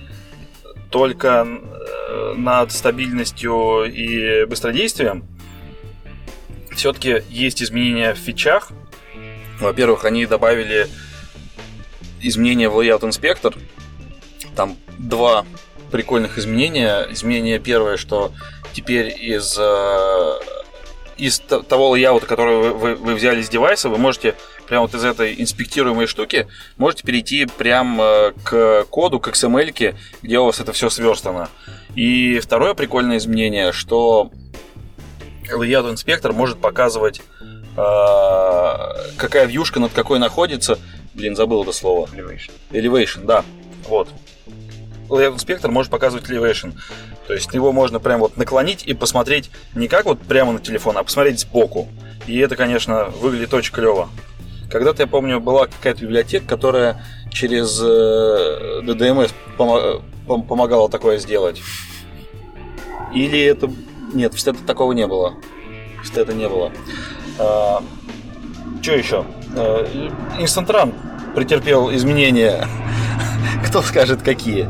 только 0.91 1.47
э, 1.47 2.35
над 2.37 2.73
стабильностью 2.73 3.85
и 3.85 4.45
быстродействием, 4.45 5.25
все-таки 6.77 7.23
есть 7.31 7.63
изменения 7.63 8.15
в 8.15 8.19
фичах. 8.19 8.71
Во-первых, 9.61 10.05
они 10.05 10.27
добавили 10.27 10.89
изменения 12.21 12.69
в 12.69 12.79
Layout 12.79 13.01
Inspector. 13.01 13.57
Там 14.57 14.77
два 14.99 15.45
прикольных 15.91 16.39
изменения. 16.39 17.07
Изменение 17.11 17.59
первое, 17.59 17.97
что 17.97 18.33
теперь 18.73 19.09
из, 19.09 19.57
э, 19.59 20.33
из 21.17 21.39
того 21.41 21.91
лейаута, 21.91 22.27
который 22.27 22.73
вы, 22.73 22.95
вы 22.97 23.15
взяли 23.15 23.43
с 23.43 23.49
девайса, 23.49 23.89
вы 23.89 23.99
можете 23.99 24.35
прямо 24.67 24.83
вот 24.83 24.95
из 24.95 25.05
этой 25.05 25.41
инспектируемой 25.41 26.07
штуки 26.07 26.47
можете 26.77 27.05
перейти 27.05 27.47
прямо 27.47 28.33
к 28.45 28.85
коду, 28.91 29.21
к 29.21 29.29
XML, 29.29 29.95
где 30.23 30.39
у 30.39 30.47
вас 30.47 30.61
это 30.61 30.73
все 30.73 30.91
сверстано. 30.91 31.49
И 31.95 32.41
второе 32.41 32.75
прикольное 32.75 33.19
изменение, 33.19 33.73
что 33.73 34.31
Layout 35.53 35.91
инспектор 35.91 36.33
может 36.33 36.59
показывать, 36.59 37.21
э, 37.77 37.83
какая 39.17 39.47
вьюшка 39.47 39.81
над 39.81 39.93
какой 39.93 40.19
находится. 40.19 40.79
Блин, 41.15 41.37
забыл 41.37 41.63
это 41.63 41.73
слово. 41.73 42.07
Elevation. 42.07 42.51
Elevation, 42.71 43.25
да. 43.25 43.45
Вот. 43.89 44.09
Layout 45.09 45.35
инспектор 45.35 45.71
может 45.71 45.91
показывать 45.91 46.29
elevation. 46.31 46.73
То 47.27 47.35
есть 47.35 47.53
его 47.55 47.73
можно 47.73 48.01
прям 48.01 48.21
вот 48.21 48.37
наклонить 48.37 48.85
и 48.87 48.95
посмотреть 48.95 49.51
не 49.75 49.89
как 49.89 50.05
вот 50.07 50.21
прямо 50.21 50.53
на 50.53 50.61
телефон, 50.61 50.97
а 50.99 51.05
посмотреть 51.05 51.41
сбоку. 51.41 51.89
И 52.27 52.39
это, 52.39 52.57
конечно, 52.57 53.05
выглядит 53.05 53.53
очень 53.55 53.73
клево. 53.73 54.09
Когда-то, 54.71 55.03
я 55.03 55.07
помню, 55.07 55.41
была 55.41 55.67
какая-то 55.67 56.03
библиотека, 56.03 56.47
которая 56.47 57.03
через 57.31 57.81
э, 57.81 58.83
DDMS 58.83 59.33
помогало 60.27 60.89
такое 60.89 61.19
сделать? 61.19 61.63
Или 63.15 63.43
это... 63.45 63.71
Нет, 64.13 64.35
в 64.35 64.41
Стета 64.41 64.59
такого 64.67 64.93
не 64.93 65.07
было. 65.07 65.35
В 66.03 66.07
Стета 66.07 66.33
не 66.33 66.49
было. 66.49 66.73
А, 67.39 67.83
что 68.83 68.93
еще? 68.93 69.25
Run 69.55 70.95
претерпел 71.35 71.95
изменения. 71.95 72.67
Кто 73.67 73.83
скажет, 73.83 74.23
какие? 74.23 74.69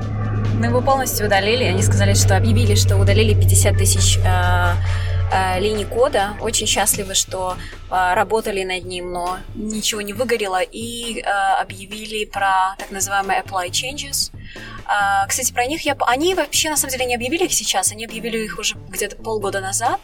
Мы 0.59 0.67
его 0.67 0.81
полностью 0.81 1.27
удалили. 1.27 1.65
Они 1.65 1.83
сказали, 1.83 2.15
что 2.15 2.37
объявили, 2.37 2.75
что 2.75 2.97
удалили 2.97 3.35
50 3.35 3.77
тысяч 3.77 4.19
э, 4.19 4.73
э, 5.33 5.61
линий 5.61 5.85
кода. 5.85 6.37
Очень 6.41 6.67
счастливы, 6.67 7.15
что 7.15 7.57
э, 7.91 8.15
работали 8.15 8.65
над 8.65 8.85
ним, 8.85 9.13
но 9.13 9.39
ничего 9.55 10.01
не 10.01 10.13
выгорело. 10.13 10.61
И 10.63 11.21
э, 11.21 11.61
объявили 11.61 12.25
про 12.25 12.75
так 12.79 12.91
называемые 12.91 13.43
apply 13.43 13.71
changes. 13.71 14.31
Кстати, 15.29 15.51
про 15.53 15.65
них 15.67 15.81
я... 15.87 15.97
Они 16.07 16.35
вообще, 16.35 16.69
на 16.69 16.77
самом 16.77 16.93
деле, 16.93 17.07
не 17.07 17.15
объявили 17.15 17.45
их 17.45 17.55
сейчас, 17.55 17.91
они 17.91 18.05
объявили 18.05 18.45
их 18.45 18.59
уже 18.59 18.77
где-то 18.91 19.17
полгода 19.17 19.61
назад. 19.61 19.99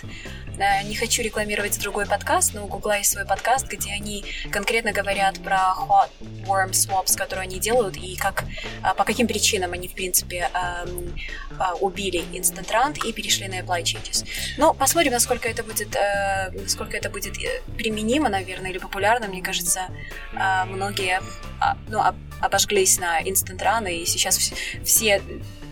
Э, 0.58 0.82
не 0.84 0.94
хочу 0.94 1.22
рекламировать 1.22 1.78
другой 1.80 2.06
подкаст, 2.06 2.54
но 2.54 2.64
у 2.64 2.68
Гугла 2.68 2.98
есть 2.98 3.12
свой 3.12 3.24
подкаст, 3.24 3.66
где 3.66 3.92
они 3.92 4.24
конкретно 4.50 4.92
говорят 4.92 5.42
про 5.42 5.74
hot 5.78 6.10
worm 6.46 6.70
swaps, 6.70 7.16
которые 7.16 7.44
они 7.44 7.58
делают, 7.58 7.96
и 7.96 8.16
как, 8.16 8.44
а, 8.82 8.94
по 8.94 9.04
каким 9.04 9.26
причинам 9.26 9.72
они, 9.72 9.88
в 9.88 9.94
принципе, 9.94 10.50
эм, 10.52 11.16
а, 11.58 11.74
убили 11.74 12.20
Instant 12.32 12.68
Run 12.70 13.08
и 13.08 13.12
перешли 13.12 13.48
на 13.48 13.60
apply 13.60 13.82
changes. 13.82 14.26
Но 14.58 14.74
посмотрим, 14.74 15.12
насколько 15.12 15.48
это 15.48 15.62
будет, 15.62 15.94
э, 15.96 16.50
насколько 16.52 16.96
это 16.96 17.10
будет 17.10 17.38
э, 17.38 17.62
применимо, 17.76 18.28
наверное, 18.28 18.70
или 18.70 18.78
популярно. 18.78 19.28
Мне 19.28 19.42
кажется, 19.42 19.88
многие 20.66 21.20
ну, 21.88 22.02
обожглись 22.40 22.98
на 22.98 23.20
Instant 23.22 23.58
Run, 23.58 23.92
и 23.92 24.06
сейчас 24.06 24.38
все 24.84 25.22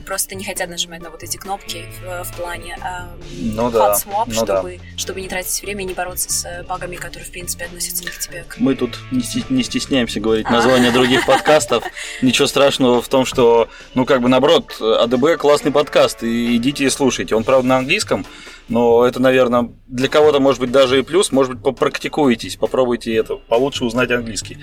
просто 0.09 0.35
не 0.35 0.43
хотят 0.43 0.71
нажимать 0.71 1.03
на 1.03 1.11
вот 1.11 1.23
эти 1.23 1.37
кнопки 1.37 1.85
в, 2.03 2.25
в 2.25 2.37
плане 2.37 2.79
э, 2.83 3.25
ну, 3.43 3.71
да. 3.71 3.93
swap, 3.93 4.25
ну, 4.27 4.33
чтобы, 4.33 4.79
да. 4.79 4.99
чтобы 4.99 5.21
не 5.21 5.29
тратить 5.29 5.61
время 5.61 5.83
и 5.83 5.85
не 5.85 5.93
бороться 5.93 6.33
с 6.33 6.47
э, 6.47 6.63
багами, 6.63 6.97
которые, 6.97 7.29
в 7.29 7.31
принципе, 7.31 7.67
относятся 7.67 8.05
не 8.05 8.09
к 8.09 8.19
тебе. 8.19 8.47
Мы 8.57 8.75
тут 8.75 8.99
не 9.11 9.63
стесняемся 9.63 10.19
говорить 10.19 10.47
а. 10.49 10.53
название 10.53 10.93
других 10.93 11.27
подкастов. 11.27 11.85
Ничего 12.23 12.49
страшного 12.49 13.03
в 13.03 13.09
том, 13.09 13.27
что, 13.27 13.69
ну, 13.93 14.07
как 14.07 14.23
бы, 14.23 14.31
наоборот, 14.31 14.81
АДБ 14.81 15.37
классный 15.39 15.73
подкаст, 15.73 16.23
и 16.23 16.57
идите 16.57 16.87
и 16.87 16.91
слушайте. 16.91 17.35
Он, 17.35 17.45
правда, 17.45 17.69
на 17.69 17.77
английском, 17.77 18.25
но 18.69 19.05
это, 19.05 19.21
наверное, 19.21 19.69
для 19.89 20.09
кого-то, 20.09 20.41
может 20.41 20.61
быть, 20.61 20.73
даже 20.73 20.99
и 20.99 21.03
плюс. 21.03 21.33
Может 21.33 21.53
быть, 21.53 21.63
попрактикуйтесь, 21.63 22.57
попробуйте 22.57 23.15
это, 23.15 23.37
получше 23.37 23.85
узнать 23.85 24.11
английский. 24.11 24.57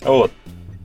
Вот. 0.00 0.32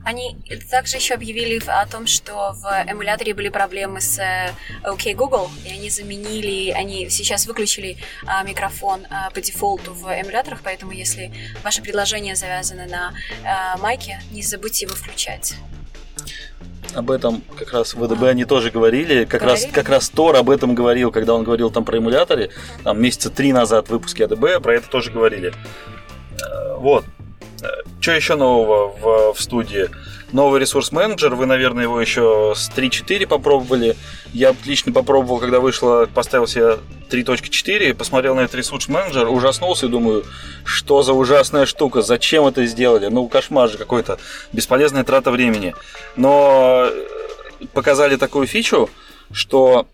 Они 0.06 0.36
также 0.70 0.98
еще 0.98 1.14
объявили 1.14 1.60
о 1.66 1.84
том, 1.84 2.06
что 2.06 2.52
в 2.52 2.64
эмуляторе 2.88 3.34
были 3.34 3.48
проблемы 3.48 4.00
с 4.00 4.20
э, 4.20 4.52
OK 4.84 5.14
Google, 5.14 5.50
и 5.64 5.72
они 5.72 5.90
заменили, 5.90 6.70
они 6.70 7.10
сейчас 7.10 7.44
выключили 7.46 7.96
а, 8.24 8.44
микрофон 8.44 9.04
а, 9.10 9.30
по 9.30 9.40
дефолту 9.40 9.94
в 9.94 10.04
эмуляторах, 10.04 10.60
поэтому 10.62 10.92
если 10.92 11.32
ваше 11.64 11.82
предложение 11.82 12.36
завязано 12.36 12.86
на 12.86 13.14
а, 13.44 13.78
майке, 13.78 14.20
не 14.30 14.42
забудьте 14.42 14.84
его 14.84 14.94
включать. 14.94 15.54
Об 16.94 17.10
этом 17.10 17.42
как 17.58 17.72
раз 17.72 17.94
в 17.94 17.98
ВДБ 17.98 18.28
они 18.28 18.44
тоже 18.44 18.70
говорили. 18.70 19.24
Как 19.24 19.40
говорили? 19.40 19.64
раз, 19.64 19.72
как 19.72 19.88
раз 19.88 20.08
Тор 20.08 20.36
об 20.36 20.50
этом 20.50 20.76
говорил, 20.76 21.10
когда 21.10 21.34
он 21.34 21.42
говорил 21.42 21.72
там 21.72 21.84
про 21.84 21.98
эмуляторы. 21.98 22.50
Там 22.84 23.02
месяца 23.02 23.28
три 23.28 23.52
назад 23.52 23.88
в 23.88 23.90
выпуске 23.90 24.26
АДБ 24.26 24.62
про 24.62 24.76
это 24.76 24.88
тоже 24.88 25.10
говорили. 25.10 25.52
Э, 26.40 26.76
вот. 26.76 27.04
Что 28.06 28.12
еще 28.12 28.36
нового 28.36 28.94
в, 29.00 29.34
в 29.34 29.42
студии? 29.42 29.90
Новый 30.30 30.60
ресурс-менеджер, 30.60 31.34
вы, 31.34 31.44
наверное, 31.46 31.82
его 31.82 32.00
еще 32.00 32.52
с 32.54 32.70
3.4 32.70 33.26
попробовали. 33.26 33.96
Я 34.32 34.54
лично 34.64 34.92
попробовал, 34.92 35.40
когда 35.40 35.58
вышло, 35.58 36.06
поставил 36.14 36.46
себе 36.46 36.78
3.4, 37.10 37.94
посмотрел 37.94 38.36
на 38.36 38.42
этот 38.42 38.54
ресурс-менеджер, 38.54 39.26
ужаснулся 39.26 39.86
и 39.86 39.88
думаю, 39.88 40.24
что 40.64 41.02
за 41.02 41.14
ужасная 41.14 41.66
штука, 41.66 42.00
зачем 42.00 42.46
это 42.46 42.64
сделали? 42.66 43.08
Ну, 43.08 43.26
кошмар 43.26 43.68
же 43.68 43.76
какой-то, 43.76 44.20
бесполезная 44.52 45.02
трата 45.02 45.32
времени. 45.32 45.74
Но 46.14 46.88
показали 47.72 48.14
такую 48.14 48.46
фичу, 48.46 48.88
что 49.32 49.88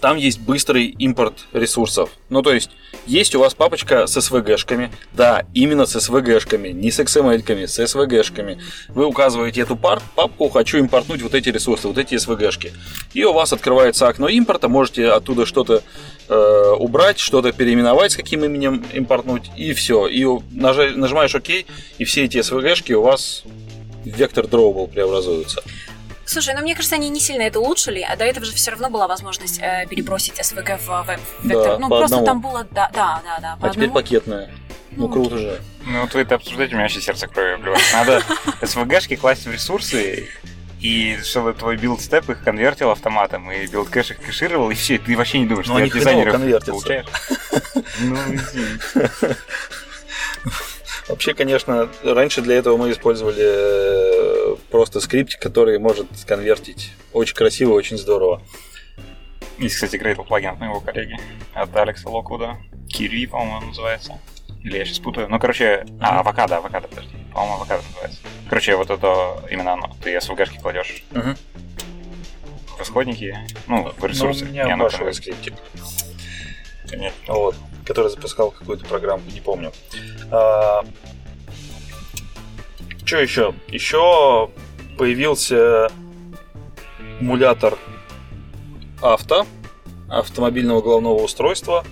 там 0.00 0.16
есть 0.16 0.40
быстрый 0.40 0.86
импорт 0.86 1.46
ресурсов. 1.52 2.10
Ну, 2.28 2.42
то 2.42 2.52
есть, 2.52 2.70
есть 3.06 3.34
у 3.34 3.40
вас 3.40 3.54
папочка 3.54 4.06
с 4.06 4.16
SVG-шками. 4.16 4.90
Да, 5.12 5.44
именно 5.54 5.86
с 5.86 5.96
SVG-шками, 5.96 6.70
не 6.72 6.90
с 6.90 7.00
XML-ками, 7.00 7.66
с 7.66 7.78
SVG-шками. 7.78 8.60
Вы 8.88 9.06
указываете 9.06 9.62
эту 9.62 9.76
пар, 9.76 10.02
папку, 10.14 10.48
хочу 10.48 10.78
импортнуть 10.78 11.22
вот 11.22 11.34
эти 11.34 11.48
ресурсы, 11.48 11.88
вот 11.88 11.98
эти 11.98 12.14
SVG-шки. 12.14 12.72
И 13.14 13.24
у 13.24 13.32
вас 13.32 13.52
открывается 13.52 14.08
окно 14.08 14.28
импорта, 14.28 14.68
можете 14.68 15.08
оттуда 15.08 15.46
что-то 15.46 15.82
э, 16.28 16.74
убрать, 16.78 17.18
что-то 17.18 17.52
переименовать, 17.52 18.12
с 18.12 18.16
каким 18.16 18.44
именем 18.44 18.84
импортнуть, 18.92 19.50
и 19.56 19.72
все. 19.72 20.06
И 20.06 20.26
нажимаешь 20.52 21.34
ОК, 21.34 21.50
и 21.98 22.04
все 22.04 22.24
эти 22.24 22.38
SVG-шки 22.38 22.92
у 22.92 23.02
вас 23.02 23.44
в 24.04 24.08
вектор 24.08 24.44
drawable 24.44 24.88
преобразуются. 24.88 25.62
Слушай, 26.26 26.54
ну 26.54 26.62
мне 26.62 26.74
кажется, 26.74 26.96
они 26.96 27.08
не 27.08 27.20
сильно 27.20 27.42
это 27.42 27.60
улучшили, 27.60 28.00
а 28.00 28.16
до 28.16 28.24
этого 28.24 28.44
же 28.44 28.52
все 28.52 28.72
равно 28.72 28.90
была 28.90 29.06
возможность 29.06 29.60
э, 29.60 29.86
перебросить 29.88 30.38
SVG 30.40 30.78
в 30.78 31.06
веб-вектор. 31.06 31.72
Да, 31.72 31.78
ну, 31.78 31.88
по 31.88 31.98
просто 31.98 32.18
одному. 32.18 32.26
там 32.26 32.40
было, 32.40 32.66
да, 32.72 32.90
да, 32.92 33.22
да, 33.24 33.38
да. 33.40 33.52
а 33.52 33.54
одному. 33.54 33.74
теперь 33.74 33.90
пакетная. 33.90 34.50
Ну, 34.90 35.06
ну 35.06 35.12
круто 35.12 35.38
же. 35.38 35.60
Ну, 35.84 36.00
вот 36.00 36.12
вы 36.14 36.20
это 36.20 36.34
обсуждаете, 36.34 36.74
у 36.74 36.78
меня 36.78 36.86
вообще 36.86 37.00
сердце 37.00 37.28
кровью 37.28 37.52
обливается. 37.52 37.96
Надо 37.96 38.22
SVG-шки 38.60 39.16
класть 39.16 39.46
в 39.46 39.52
ресурсы, 39.52 40.28
и 40.80 41.18
чтобы 41.22 41.52
твой 41.54 41.76
build 41.76 42.00
step 42.00 42.28
их 42.28 42.42
конвертил 42.42 42.90
автоматом, 42.90 43.50
и 43.52 43.66
build 43.66 43.88
cache 43.88 44.10
их 44.10 44.18
кэшировал, 44.18 44.70
и 44.70 44.74
все, 44.74 44.98
ты 44.98 45.16
вообще 45.16 45.38
не 45.38 45.46
думаешь, 45.46 45.66
что 45.66 45.78
ты 45.78 45.84
от 45.84 45.90
дизайнеров 45.90 46.64
получаешь. 46.64 47.06
Ну, 48.00 48.16
извините. 48.16 49.36
Вообще, 51.08 51.34
конечно, 51.34 51.88
раньше 52.02 52.42
для 52.42 52.56
этого 52.56 52.76
мы 52.76 52.90
использовали 52.90 53.36
э, 53.38 54.56
просто 54.70 55.00
скрипт, 55.00 55.36
который 55.36 55.78
может 55.78 56.06
конвертить 56.26 56.92
очень 57.12 57.36
красиво, 57.36 57.74
очень 57.74 57.96
здорово. 57.96 58.42
Есть, 59.58 59.76
кстати, 59.76 59.96
Gradle 59.96 60.26
plugin 60.26 60.50
от 60.50 60.58
моего 60.58 60.80
коллеги, 60.80 61.16
от 61.54 61.74
Алекса 61.76 62.08
Локвуда. 62.10 62.58
Кири, 62.88 63.26
по-моему, 63.26 63.68
называется. 63.68 64.18
Или 64.64 64.78
я 64.78 64.84
сейчас 64.84 64.98
путаю. 64.98 65.28
Ну, 65.28 65.38
короче... 65.38 65.86
А, 66.00 66.20
авокадо, 66.20 66.56
авокадо, 66.56 66.88
подожди. 66.88 67.16
По-моему, 67.32 67.54
авокадо 67.54 67.82
называется. 67.84 68.20
Короче, 68.48 68.76
вот 68.76 68.90
это 68.90 69.44
именно 69.48 69.74
оно. 69.74 69.96
Ты 70.02 70.16
SVG-шки 70.16 70.60
кладешь. 70.60 71.04
Угу. 71.12 71.36
Расходники, 72.80 73.38
ну, 73.68 73.92
в 73.96 74.04
ресурсы. 74.04 74.44
Ну, 74.44 74.50
у 74.50 74.52
меня 74.52 74.76
вашего 74.76 75.12
скриптик. 75.12 75.54
Нет. 76.92 77.14
Вот 77.28 77.54
который 77.86 78.10
запускал 78.10 78.50
какую-то 78.50 78.84
программу, 78.84 79.22
не 79.32 79.40
помню. 79.40 79.72
А, 80.30 80.84
что 83.04 83.18
еще? 83.18 83.54
Еще 83.68 84.50
появился 84.98 85.90
эмулятор 87.20 87.78
авто, 89.00 89.46
автомобильного 90.08 90.82
головного 90.82 91.22
устройства. 91.22 91.84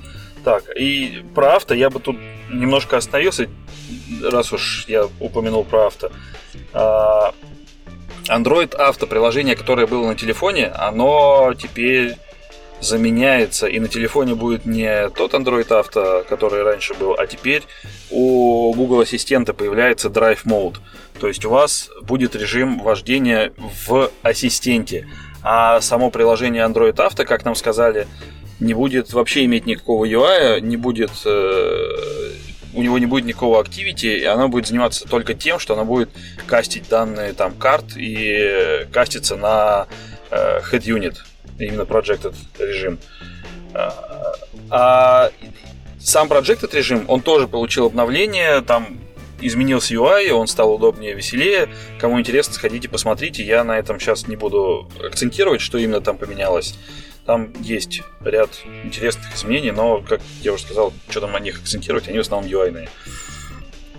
Так, 0.44 0.64
и 0.76 1.24
про 1.34 1.56
авто 1.56 1.74
я 1.74 1.88
бы 1.88 2.00
тут 2.00 2.16
немножко 2.50 2.96
остановился, 2.96 3.48
раз 4.22 4.52
уж 4.52 4.84
я 4.88 5.08
упомянул 5.20 5.64
про 5.64 5.86
авто. 5.86 6.10
А, 6.72 7.32
Android 8.28 8.74
авто 8.74 9.06
приложение, 9.06 9.54
которое 9.54 9.86
было 9.86 10.06
на 10.08 10.16
телефоне, 10.16 10.66
оно 10.66 11.54
теперь 11.54 12.16
заменяется, 12.84 13.66
и 13.66 13.80
на 13.80 13.88
телефоне 13.88 14.34
будет 14.34 14.66
не 14.66 15.08
тот 15.10 15.34
Android 15.34 15.68
Auto, 15.68 16.24
который 16.24 16.62
раньше 16.62 16.94
был, 16.94 17.14
а 17.18 17.26
теперь 17.26 17.62
у 18.10 18.72
Google 18.74 19.00
Ассистента 19.00 19.54
появляется 19.54 20.08
Drive 20.08 20.44
Mode. 20.44 20.76
То 21.20 21.28
есть 21.28 21.44
у 21.44 21.50
вас 21.50 21.90
будет 22.02 22.36
режим 22.36 22.80
вождения 22.80 23.52
в 23.86 24.10
ассистенте. 24.22 25.08
А 25.42 25.80
само 25.80 26.10
приложение 26.10 26.64
Android 26.64 26.94
Auto, 26.94 27.24
как 27.24 27.44
нам 27.44 27.54
сказали, 27.54 28.06
не 28.60 28.74
будет 28.74 29.12
вообще 29.12 29.44
иметь 29.44 29.66
никакого 29.66 30.04
UI, 30.04 30.60
не 30.60 30.76
будет 30.76 31.10
э, 31.24 32.30
у 32.74 32.82
него 32.82 32.98
не 32.98 33.06
будет 33.06 33.24
никакого 33.24 33.62
activity, 33.62 34.18
и 34.18 34.24
оно 34.24 34.48
будет 34.48 34.66
заниматься 34.66 35.06
только 35.08 35.34
тем, 35.34 35.58
что 35.58 35.74
оно 35.74 35.84
будет 35.84 36.10
кастить 36.46 36.88
данные 36.88 37.32
там 37.32 37.54
карт 37.54 37.96
и 37.96 38.86
каститься 38.92 39.36
на 39.36 39.86
э, 40.30 40.60
head 40.70 40.82
unit 40.82 41.16
именно 41.58 41.82
Projected 41.82 42.34
режим. 42.58 42.98
А, 43.72 44.34
а 44.70 45.30
сам 45.98 46.28
Projected 46.28 46.74
режим, 46.74 47.04
он 47.08 47.20
тоже 47.20 47.48
получил 47.48 47.86
обновление, 47.86 48.60
там 48.60 48.98
изменился 49.40 49.94
UI, 49.94 50.30
он 50.30 50.46
стал 50.46 50.74
удобнее, 50.74 51.14
веселее. 51.14 51.68
Кому 51.98 52.20
интересно, 52.20 52.54
сходите, 52.54 52.88
посмотрите. 52.88 53.44
Я 53.44 53.64
на 53.64 53.78
этом 53.78 54.00
сейчас 54.00 54.26
не 54.28 54.36
буду 54.36 54.88
акцентировать, 55.04 55.60
что 55.60 55.78
именно 55.78 56.00
там 56.00 56.16
поменялось. 56.16 56.78
Там 57.26 57.52
есть 57.60 58.02
ряд 58.22 58.50
интересных 58.84 59.34
изменений, 59.34 59.70
но, 59.70 60.02
как 60.02 60.20
я 60.42 60.52
уже 60.52 60.64
сказал, 60.64 60.92
что 61.08 61.22
там 61.22 61.32
на 61.32 61.40
них 61.40 61.58
акцентировать, 61.58 62.06
они 62.08 62.18
в 62.18 62.20
основном 62.20 62.50
UI-ные. 62.50 62.88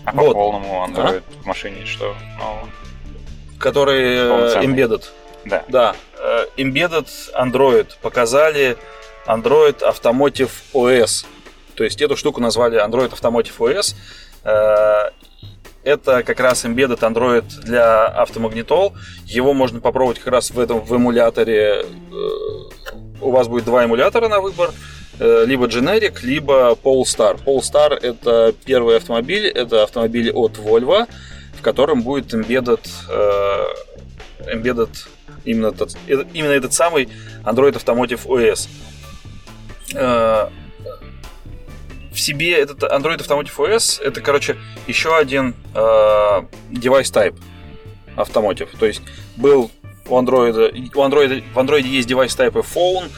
А 0.06 0.12
вот. 0.14 0.28
по 0.28 0.34
полному 0.34 0.86
Android 0.88 1.24
а? 1.28 1.42
в 1.42 1.46
машине 1.46 1.86
что 1.86 2.16
нового? 2.38 2.70
который 3.58 4.16
э, 4.16 4.64
embedded. 4.64 5.04
Да. 5.46 5.64
Да, 5.68 5.96
э, 6.20 6.46
embedded 6.58 7.08
Android 7.40 7.88
показали 8.02 8.78
Android 9.28 9.80
Automotive 9.82 10.52
OS. 10.74 11.26
То 11.76 11.84
есть 11.84 12.02
эту 12.02 12.16
штуку 12.16 12.42
назвали 12.42 12.84
Android 12.84 13.12
Automotive 13.12 13.58
OS. 13.60 13.96
Э, 14.44 15.12
Это 15.84 16.24
как 16.24 16.40
раз 16.40 16.66
embedded 16.66 17.00
Android 17.00 17.46
для 17.64 18.06
автомагнитол. 18.08 18.94
Его 19.28 19.54
можно 19.54 19.80
попробовать 19.80 20.18
как 20.18 20.34
раз 20.34 20.50
в 20.50 20.60
этом 20.60 20.80
в 20.82 20.96
эмуляторе. 20.96 21.84
Э, 21.84 21.86
У 23.22 23.30
вас 23.32 23.48
будет 23.48 23.66
два 23.66 23.84
эмулятора 23.86 24.28
на 24.28 24.40
выбор. 24.42 24.72
Либо 25.20 25.68
Generic, 25.68 26.20
либо 26.24 26.72
Polestar. 26.84 27.40
Polestar 27.42 27.94
это 27.94 28.54
первый 28.66 28.98
автомобиль, 28.98 29.48
это 29.48 29.84
автомобиль 29.84 30.30
от 30.30 30.58
Volvo, 30.58 31.08
в 31.58 31.62
котором 31.62 32.02
будет 32.02 32.34
embedded, 32.34 32.86
embedded 34.40 34.90
именно, 35.46 35.72
тот- 35.72 35.96
э, 36.08 36.24
именно 36.34 36.52
этот 36.52 36.74
самый 36.74 37.08
Android 37.44 37.74
Automotive 37.74 38.26
OS. 38.26 38.68
Э, 39.94 40.50
В 42.12 42.20
себе 42.20 42.54
этот 42.58 42.84
Android 42.84 43.18
Automotive 43.20 43.56
OS 43.58 44.02
это, 44.02 44.22
короче, 44.22 44.56
еще 44.88 45.16
один 45.18 45.54
э, 45.74 45.80
device 46.72 47.12
type 47.14 47.36
Automotive. 48.16 48.70
То 48.80 48.86
есть 48.86 49.02
был 49.36 49.70
у 50.08 50.18
Android, 50.18 50.92
у 50.96 51.00
Android, 51.04 51.44
в 51.54 51.58
Android 51.58 51.82
есть 51.82 52.08
девайс 52.08 52.36
type 52.38 52.54
phone, 52.74 53.10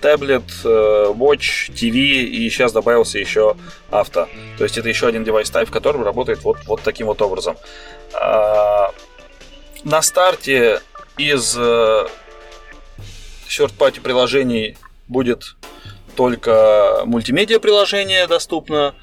таблет, 0.00 0.42
watch, 0.64 1.70
TV 1.72 1.96
и 2.24 2.48
сейчас 2.50 2.72
добавился 2.72 3.18
еще 3.18 3.56
авто. 3.90 4.28
То 4.58 4.64
есть 4.64 4.78
это 4.78 4.88
еще 4.88 5.06
один 5.06 5.24
девайс 5.24 5.50
type, 5.50 5.70
который 5.70 6.02
работает 6.02 6.42
вот, 6.42 6.58
вот 6.66 6.80
таким 6.82 7.06
вот 7.06 7.20
образом. 7.22 7.56
На 9.84 10.02
старте 10.02 10.80
из 11.18 11.56
э, 11.56 12.06
third-party 13.48 14.00
приложений 14.00 14.76
будет 15.08 15.56
только 16.16 17.02
мультимедиа 17.04 17.60
приложение 17.60 18.26
доступно 18.26 18.94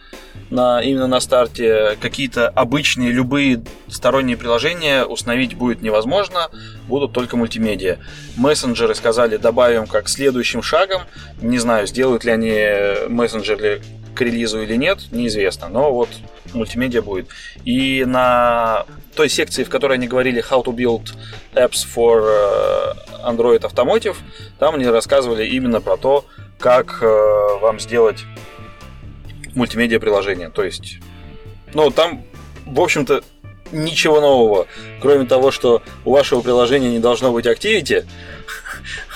на, 0.49 0.81
именно 0.81 1.07
на 1.07 1.19
старте. 1.19 1.95
Какие-то 2.01 2.49
обычные, 2.49 3.11
любые 3.11 3.63
сторонние 3.87 4.35
приложения 4.35 5.05
установить 5.05 5.55
будет 5.55 5.81
невозможно, 5.81 6.49
будут 6.87 7.13
только 7.13 7.37
мультимедиа. 7.37 7.97
Мессенджеры 8.35 8.95
сказали, 8.95 9.37
добавим 9.37 9.87
как 9.87 10.09
следующим 10.09 10.63
шагом. 10.63 11.03
Не 11.41 11.59
знаю, 11.59 11.87
сделают 11.87 12.23
ли 12.23 12.31
они 12.31 13.09
мессенджеры 13.09 13.81
к 14.15 14.21
релизу 14.21 14.61
или 14.61 14.75
нет, 14.75 15.11
неизвестно. 15.11 15.69
Но 15.69 15.93
вот 15.93 16.09
мультимедиа 16.53 17.01
будет. 17.01 17.27
И 17.63 18.03
на 18.05 18.85
той 19.13 19.29
секции, 19.29 19.63
в 19.63 19.69
которой 19.69 19.93
они 19.93 20.07
говорили 20.07 20.43
How 20.43 20.63
to 20.63 20.75
build 20.75 21.13
apps 21.53 21.85
for 21.85 22.23
э, 22.25 22.93
Android 23.25 23.61
Automotive, 23.61 24.17
там 24.59 24.75
они 24.75 24.87
рассказывали 24.87 25.45
именно 25.45 25.81
про 25.81 25.97
то, 25.97 26.25
как 26.59 26.99
э, 27.01 27.57
вам 27.61 27.79
сделать 27.79 28.25
мультимедиа 29.55 29.99
приложение. 29.99 30.49
То 30.49 30.63
есть, 30.63 30.97
ну, 31.73 31.89
там, 31.91 32.23
в 32.65 32.79
общем-то, 32.79 33.23
ничего 33.71 34.21
нового, 34.21 34.67
кроме 35.01 35.25
того, 35.25 35.51
что 35.51 35.81
у 36.05 36.11
вашего 36.11 36.41
приложения 36.41 36.91
не 36.91 36.99
должно 36.99 37.31
быть 37.31 37.45
Activity, 37.45 38.05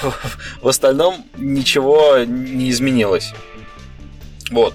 в 0.61 0.67
остальном 0.67 1.25
ничего 1.37 2.17
не 2.25 2.69
изменилось. 2.69 3.33
Вот. 4.51 4.73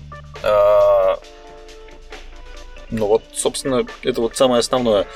Ну 2.93 3.07
вот, 3.07 3.22
собственно, 3.32 3.86
это 4.03 4.20
вот 4.20 4.36
самое 4.36 4.61
основное, 4.61 5.07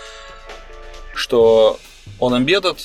что 1.15 1.79
он 2.19 2.35
embedded, 2.35 2.79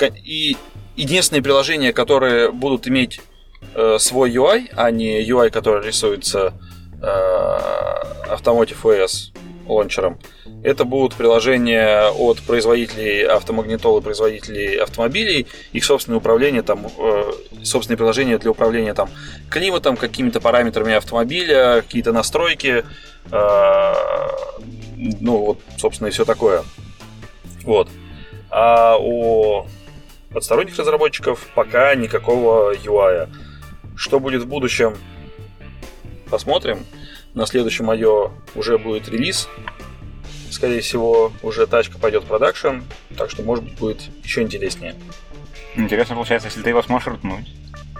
э, 0.00 0.08
и 0.24 0.56
единственные 0.96 1.42
приложения, 1.42 1.92
которые 1.92 2.50
будут 2.50 2.88
иметь 2.88 3.20
э, 3.74 3.98
свой 3.98 4.30
UI, 4.30 4.68
а 4.74 4.90
не 4.90 5.22
UI, 5.22 5.50
который 5.50 5.86
рисуется 5.86 6.54
э, 7.02 7.06
Automotive 8.30 8.82
OS 8.82 9.34
лончером, 9.66 10.18
это 10.62 10.84
будут 10.86 11.14
приложения 11.14 12.08
от 12.08 12.40
производителей 12.40 13.26
автомагнитол 13.26 13.98
и 13.98 14.02
производителей 14.02 14.76
автомобилей, 14.76 15.46
их 15.72 15.84
собственное 15.84 16.18
управление, 16.18 16.62
там, 16.62 16.86
э, 16.86 17.32
собственные 17.62 17.98
приложения 17.98 18.38
для 18.38 18.50
управления 18.50 18.94
там, 18.94 19.10
климатом, 19.50 19.98
какими-то 19.98 20.40
параметрами 20.40 20.94
автомобиля, 20.94 21.82
какие-то 21.82 22.12
настройки, 22.12 22.84
ну 23.30 25.38
вот, 25.38 25.60
собственно, 25.76 26.08
и 26.08 26.10
все 26.10 26.24
такое. 26.24 26.64
Вот. 27.62 27.88
А 28.50 28.96
у 28.98 29.66
подсторонних 30.30 30.76
разработчиков 30.78 31.46
пока 31.54 31.94
никакого 31.94 32.74
UI. 32.74 33.28
Что 33.96 34.20
будет 34.20 34.42
в 34.42 34.48
будущем, 34.48 34.96
посмотрим. 36.30 36.84
На 37.34 37.46
следующем 37.46 37.90
IO 37.90 38.32
уже 38.54 38.78
будет 38.78 39.08
релиз. 39.08 39.48
Скорее 40.50 40.82
всего, 40.82 41.32
уже 41.42 41.66
тачка 41.66 41.98
пойдет 41.98 42.24
в 42.24 42.26
продакшн, 42.26 42.82
так 43.16 43.30
что, 43.30 43.42
может 43.42 43.64
быть, 43.64 43.74
будет 43.74 44.02
еще 44.22 44.42
интереснее. 44.42 44.94
Интересно 45.74 46.14
получается, 46.14 46.46
если 46.46 46.62
ты 46.62 46.68
его 46.68 46.82
сможешь 46.82 47.08
рутнуть, 47.08 47.48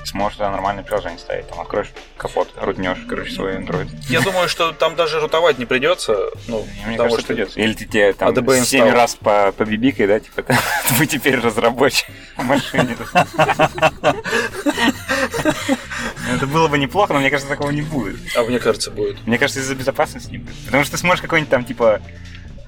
сможешь 0.07 0.37
туда 0.37 0.51
нормальное 0.51 0.85
приложение 0.85 1.19
ставить. 1.19 1.49
Там 1.49 1.61
откроешь 1.61 1.89
капот, 2.17 2.53
рутнешь, 2.57 2.99
короче, 3.09 3.33
свой 3.33 3.57
Android. 3.57 3.89
Я 4.09 4.21
думаю, 4.21 4.49
что 4.49 4.73
там 4.73 4.97
даже 4.97 5.21
рутовать 5.21 5.59
не 5.59 5.67
придется. 5.67 6.31
Ну, 6.49 6.67
Мне 6.87 6.97
кажется, 6.97 7.21
что 7.21 7.29
придется. 7.29 7.61
Или 7.61 7.73
ты 7.73 7.87
тебе 7.87 8.13
там 8.13 8.29
ADB 8.31 8.65
семь 8.65 8.85
install. 8.85 8.93
раз 8.93 9.15
по, 9.17 9.53
по 9.53 9.65
бибикой, 9.65 10.07
да, 10.07 10.21
типа, 10.21 10.45
вы 10.91 11.07
теперь 11.07 11.39
разработчик 11.41 12.09
в 12.37 12.43
машине. 12.45 12.97
Это 16.33 16.47
было 16.47 16.69
бы 16.69 16.79
неплохо, 16.79 17.13
но 17.13 17.21
мне 17.21 17.31
кажется, 17.31 17.51
такого 17.51 17.71
не 17.71 17.83
будет. 17.83 18.19
А 18.37 18.43
мне 18.43 18.59
кажется, 18.59 18.91
будет. 18.91 19.25
Мне 19.27 19.39
кажется, 19.39 19.61
из-за 19.61 19.75
безопасности 19.75 20.31
не 20.31 20.39
будет. 20.39 20.57
Потому 20.67 20.85
что 20.85 20.93
ты 20.93 20.99
сможешь 20.99 21.23
какой-нибудь 21.23 21.51
там, 21.51 21.65
типа, 21.65 22.01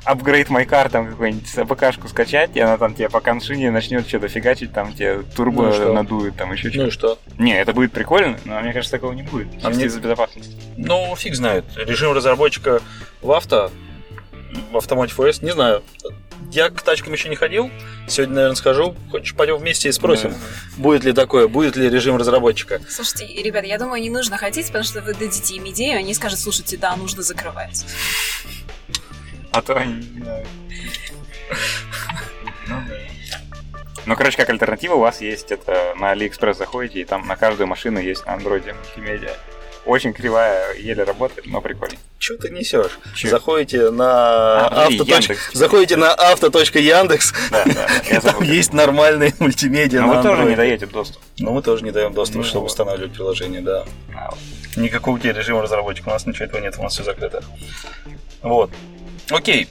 my 0.07 0.65
car, 0.67 0.89
там 0.91 1.11
какую-нибудь 1.11 1.59
АПКшку 1.59 2.09
скачать, 2.09 2.51
и 2.55 2.61
она 2.61 2.79
там 2.79 2.95
тебе 2.95 3.09
по 3.09 3.21
коншине 3.21 3.71
начнет 3.71 4.07
что-то 4.09 4.29
фигачить, 4.29 4.73
там 4.73 4.93
тебе 4.95 5.23
турбо 5.35 5.73
Ну 5.77 5.93
надует, 5.93 6.37
там 6.37 6.53
еще 6.53 6.69
Ну 6.69 6.73
что-то. 6.73 6.87
и 6.87 6.91
что? 6.91 7.19
Не, 7.43 7.61
это 7.61 7.73
будет 7.73 7.93
прикольно, 7.93 8.39
но 8.45 8.61
мне 8.61 8.73
кажется, 8.73 8.93
такого 8.97 9.13
не 9.13 9.23
будет. 9.23 9.49
А 9.63 9.71
мне- 9.71 9.87
из-за 9.87 10.01
безопасности. 10.01 10.57
Ну, 10.77 11.15
фиг 11.17 11.35
знает. 11.35 11.65
Режим 11.77 12.13
разработчика 12.13 12.81
в 13.23 13.33
авто, 13.33 13.71
в 14.71 14.77
Automotive 14.77 15.17
OS, 15.17 15.45
не 15.45 15.53
знаю. 15.53 15.83
Я 16.53 16.71
к 16.71 16.81
тачкам 16.83 17.13
еще 17.13 17.29
не 17.29 17.35
ходил. 17.35 17.71
Сегодня, 18.09 18.37
наверное, 18.37 18.55
схожу. 18.57 18.95
Хочешь, 19.11 19.35
пойдем 19.35 19.57
вместе 19.57 19.89
и 19.89 19.93
спросим, 19.93 20.33
будет 20.77 21.03
ли 21.03 21.13
такое, 21.13 21.49
будет 21.49 21.75
ли 21.77 21.91
режим 21.91 22.17
разработчика. 22.17 22.81
Слушайте, 22.89 23.27
ребята, 23.43 23.67
я 23.67 23.79
думаю, 23.79 24.01
не 24.01 24.11
нужно 24.11 24.37
ходить, 24.39 24.67
потому 24.69 24.85
что 24.85 25.01
вы 25.01 25.13
дадите 25.15 25.57
им 25.57 25.67
идею, 25.71 25.99
они 25.99 26.15
скажут, 26.15 26.39
слушайте, 26.39 26.77
да, 26.77 26.95
нужно 26.95 27.23
закрывать. 27.23 27.85
А 29.57 29.63
то 29.63 29.75
они 29.75 29.95
не 29.95 30.23
знаю. 30.23 30.47
Ну. 32.69 32.77
Ну, 34.05 34.17
короче, 34.17 34.37
как 34.37 34.51
альтернатива 34.51 34.95
у 34.95 35.01
вас 35.01 35.23
есть 35.23 35.51
это 35.51 35.95
на 35.99 36.13
AliExpress 36.13 36.55
заходите, 36.55 37.01
и 37.01 37.05
там 37.05 37.27
на 37.27 37.37
каждую 37.37 37.67
машину 37.67 37.99
есть 37.99 38.27
на 38.27 38.35
андроиде 38.35 38.75
мультимедиа. 38.75 39.33
Очень 39.87 40.13
кривая, 40.13 40.75
еле 40.75 41.05
работает, 41.05 41.47
но 41.47 41.61
прикольно. 41.63 41.97
Чего 42.19 42.37
ты 42.39 42.51
несешь? 42.51 42.99
Чё? 43.15 43.31
Заходите 43.31 43.91
на 43.91 44.67
А, 44.67 44.87
авто. 44.87 45.05
Яндекс. 45.05 45.53
Заходите 45.55 45.97
на 45.97 46.13
авто.яндекс. 46.13 47.33
Да, 47.51 47.65
да, 47.65 47.73
да, 47.73 47.89
я 48.11 48.21
Там 48.21 48.33
забыл. 48.33 48.43
есть 48.43 48.73
нормальные 48.75 49.33
мультимедиа 49.39 50.03
Но 50.03 50.17
вы 50.17 50.23
тоже 50.23 50.45
не 50.45 50.57
даете 50.57 50.87
доступ. 50.87 51.23
Но 51.39 51.53
мы 51.53 51.63
тоже 51.63 51.83
не 51.85 51.93
даем 51.93 52.13
доступ, 52.13 52.39
Ну 52.39 52.43
чтобы 52.43 52.63
вот. 52.63 52.73
устанавливать 52.73 53.13
приложение, 53.15 53.63
да. 53.63 53.85
А, 54.15 54.31
вот. 54.31 54.39
Никакого 54.77 55.19
тебе 55.19 55.33
режима 55.33 55.63
разработчика, 55.63 56.09
у 56.09 56.13
нас 56.13 56.27
ничего 56.27 56.45
этого 56.45 56.61
нет, 56.61 56.75
у 56.79 56.83
нас 56.83 56.93
все 56.93 57.05
закрыто. 57.05 57.43
Вот. 58.43 58.71
Окей. 59.31 59.69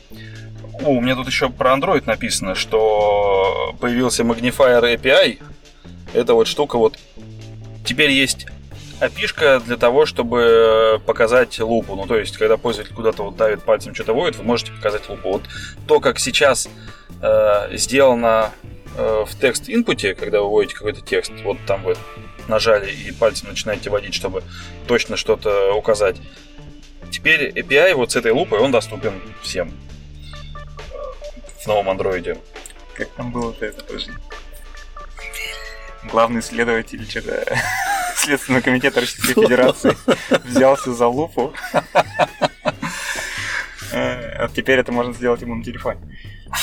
О, 0.84 0.90
у 0.90 1.02
меня 1.02 1.16
тут 1.16 1.28
еще 1.28 1.50
про 1.50 1.74
Android 1.74 2.04
написано, 2.06 2.56
что 2.56 3.74
появился 3.80 4.24
Magnifier 4.24 4.96
API. 4.96 5.42
Это 6.14 6.34
вот 6.34 6.48
штука 6.48 6.78
вот. 6.78 6.98
Теперь 7.86 8.12
есть 8.12 8.48
API 9.00 9.64
для 9.66 9.78
того, 9.78 10.06
чтобы 10.06 11.02
показать 11.06 11.58
лупу. 11.60 11.96
Ну, 11.96 12.06
то 12.06 12.18
есть, 12.18 12.38
когда 12.38 12.58
пользователь 12.58 12.94
куда-то 12.94 13.24
вот 13.24 13.38
давит 13.38 13.64
пальцем, 13.64 13.94
что-то 13.96 14.14
воет, 14.14 14.36
вы 14.36 14.44
можете 14.44 14.72
показать 14.74 15.08
лупу. 15.10 15.34
Вот 15.34 15.44
то, 15.88 16.00
как 16.00 16.20
сейчас 16.20 16.68
э, 17.22 17.78
сделано 17.78 18.52
э, 18.98 19.26
в 19.26 19.40
текст-инпуте, 19.40 20.16
когда 20.16 20.42
вы 20.42 20.50
вводите 20.50 20.76
какой-то 20.76 21.02
текст, 21.02 21.32
вот 21.44 21.58
там 21.66 21.84
вы 21.84 21.96
нажали 22.48 22.92
и 22.92 23.12
пальцем 23.12 23.50
начинаете 23.50 23.90
водить, 23.90 24.14
чтобы 24.14 24.44
точно 24.88 25.18
что-то 25.18 25.74
указать. 25.74 26.18
Теперь 27.16 27.50
API 27.58 27.94
вот 27.96 28.12
с 28.12 28.18
этой 28.18 28.34
лупой, 28.34 28.60
он 28.60 28.72
доступен 28.72 29.22
всем 29.42 29.70
э, 29.70 30.94
в 31.64 31.66
новом 31.66 31.90
андроиде. 31.92 32.38
Как 32.94 33.08
там 33.12 33.32
было-то 33.32 33.66
это 33.66 33.82
тоже? 33.86 34.08
Главный 36.12 36.42
следователь 36.42 37.10
что-то 37.10 37.58
Следственного 38.18 38.62
комитета 38.62 39.00
Российской 39.00 39.34
Федерации 39.34 39.96
взялся 40.44 40.94
за 40.94 41.08
лупу. 41.08 41.54
Э, 43.94 44.42
Вот 44.42 44.54
теперь 44.54 44.80
это 44.80 44.92
можно 44.92 45.14
сделать 45.14 45.42
ему 45.42 45.56
на 45.56 45.64
телефоне. 45.64 46.02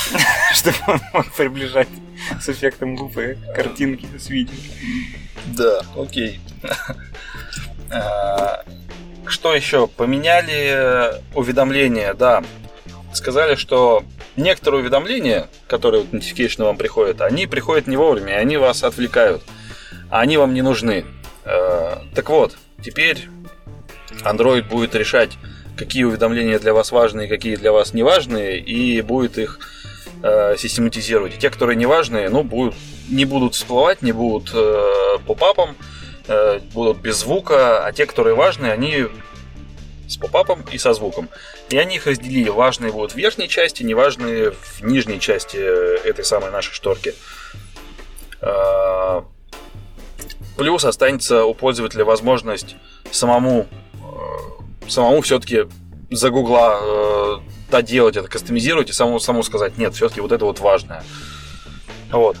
чтобы 0.53 0.77
он 0.85 0.99
мог 1.13 1.31
приближать 1.33 1.89
с 2.39 2.47
эффектом 2.47 2.95
лупы 2.95 3.39
картинки 3.55 4.07
с 4.19 4.29
видео. 4.29 4.53
Да, 5.47 5.81
окей. 5.97 6.39
Что 9.27 9.53
еще? 9.53 9.87
Поменяли 9.87 11.21
уведомления, 11.33 12.13
да. 12.13 12.43
Сказали, 13.13 13.55
что 13.55 14.03
некоторые 14.35 14.81
уведомления, 14.81 15.47
которые 15.67 16.03
вот 16.03 16.13
notification 16.13 16.63
вам 16.63 16.77
приходят, 16.77 17.21
они 17.21 17.47
приходят 17.47 17.87
не 17.87 17.97
вовремя, 17.97 18.33
они 18.33 18.57
вас 18.57 18.83
отвлекают. 18.83 19.43
А 20.09 20.21
они 20.21 20.37
вам 20.37 20.53
не 20.53 20.61
нужны. 20.61 21.05
А, 21.45 22.03
так 22.15 22.29
вот, 22.29 22.57
теперь 22.83 23.29
Android 24.23 24.67
будет 24.67 24.95
решать, 24.95 25.37
какие 25.75 26.03
уведомления 26.03 26.59
для 26.59 26.73
вас 26.73 26.91
важные, 26.91 27.27
какие 27.27 27.55
для 27.55 27.71
вас 27.71 27.93
не 27.93 28.03
важные, 28.03 28.59
и 28.59 29.01
будет 29.01 29.37
их 29.37 29.59
э, 30.21 30.55
систематизировать. 30.57 31.35
И 31.35 31.39
те, 31.39 31.49
которые 31.49 31.75
не 31.75 31.85
важные, 31.85 32.29
ну, 32.29 32.43
будут, 32.43 32.75
не 33.09 33.25
будут 33.25 33.55
всплывать, 33.55 34.01
не 34.01 34.11
будут 34.11 34.51
э, 34.53 35.17
попапом, 35.25 35.75
э, 36.27 36.59
будут 36.73 36.97
без 36.97 37.17
звука, 37.17 37.85
а 37.85 37.91
те, 37.91 38.05
которые 38.05 38.35
важные, 38.35 38.71
они 38.71 39.07
с 40.07 40.17
попапом 40.17 40.63
и 40.71 40.77
со 40.77 40.93
звуком. 40.93 41.29
И 41.69 41.77
они 41.77 41.95
их 41.95 42.05
разделили. 42.07 42.49
Важные 42.49 42.91
будут 42.91 43.13
в 43.13 43.15
верхней 43.15 43.47
части, 43.47 43.83
неважные 43.83 44.51
в 44.51 44.81
нижней 44.83 45.19
части 45.19 45.57
этой 45.57 46.25
самой 46.25 46.51
нашей 46.51 46.73
шторки. 46.73 47.13
Э, 48.41 49.21
плюс 50.57 50.85
останется 50.85 51.45
у 51.45 51.53
пользователя 51.53 52.05
возможность 52.05 52.75
самому 53.11 53.67
э, 53.95 54.89
самому 54.89 55.21
все-таки 55.21 55.65
за 56.11 56.29
гугла 56.29 56.79
э, 56.81 57.37
доделать 57.71 58.17
это, 58.17 58.27
кастомизировать 58.27 58.89
и 58.89 58.93
самому, 58.93 59.19
самому 59.19 59.43
сказать, 59.43 59.77
нет, 59.77 59.95
все-таки 59.95 60.21
вот 60.21 60.31
это 60.31 60.45
вот 60.45 60.59
важное. 60.59 61.03
Вот. 62.11 62.37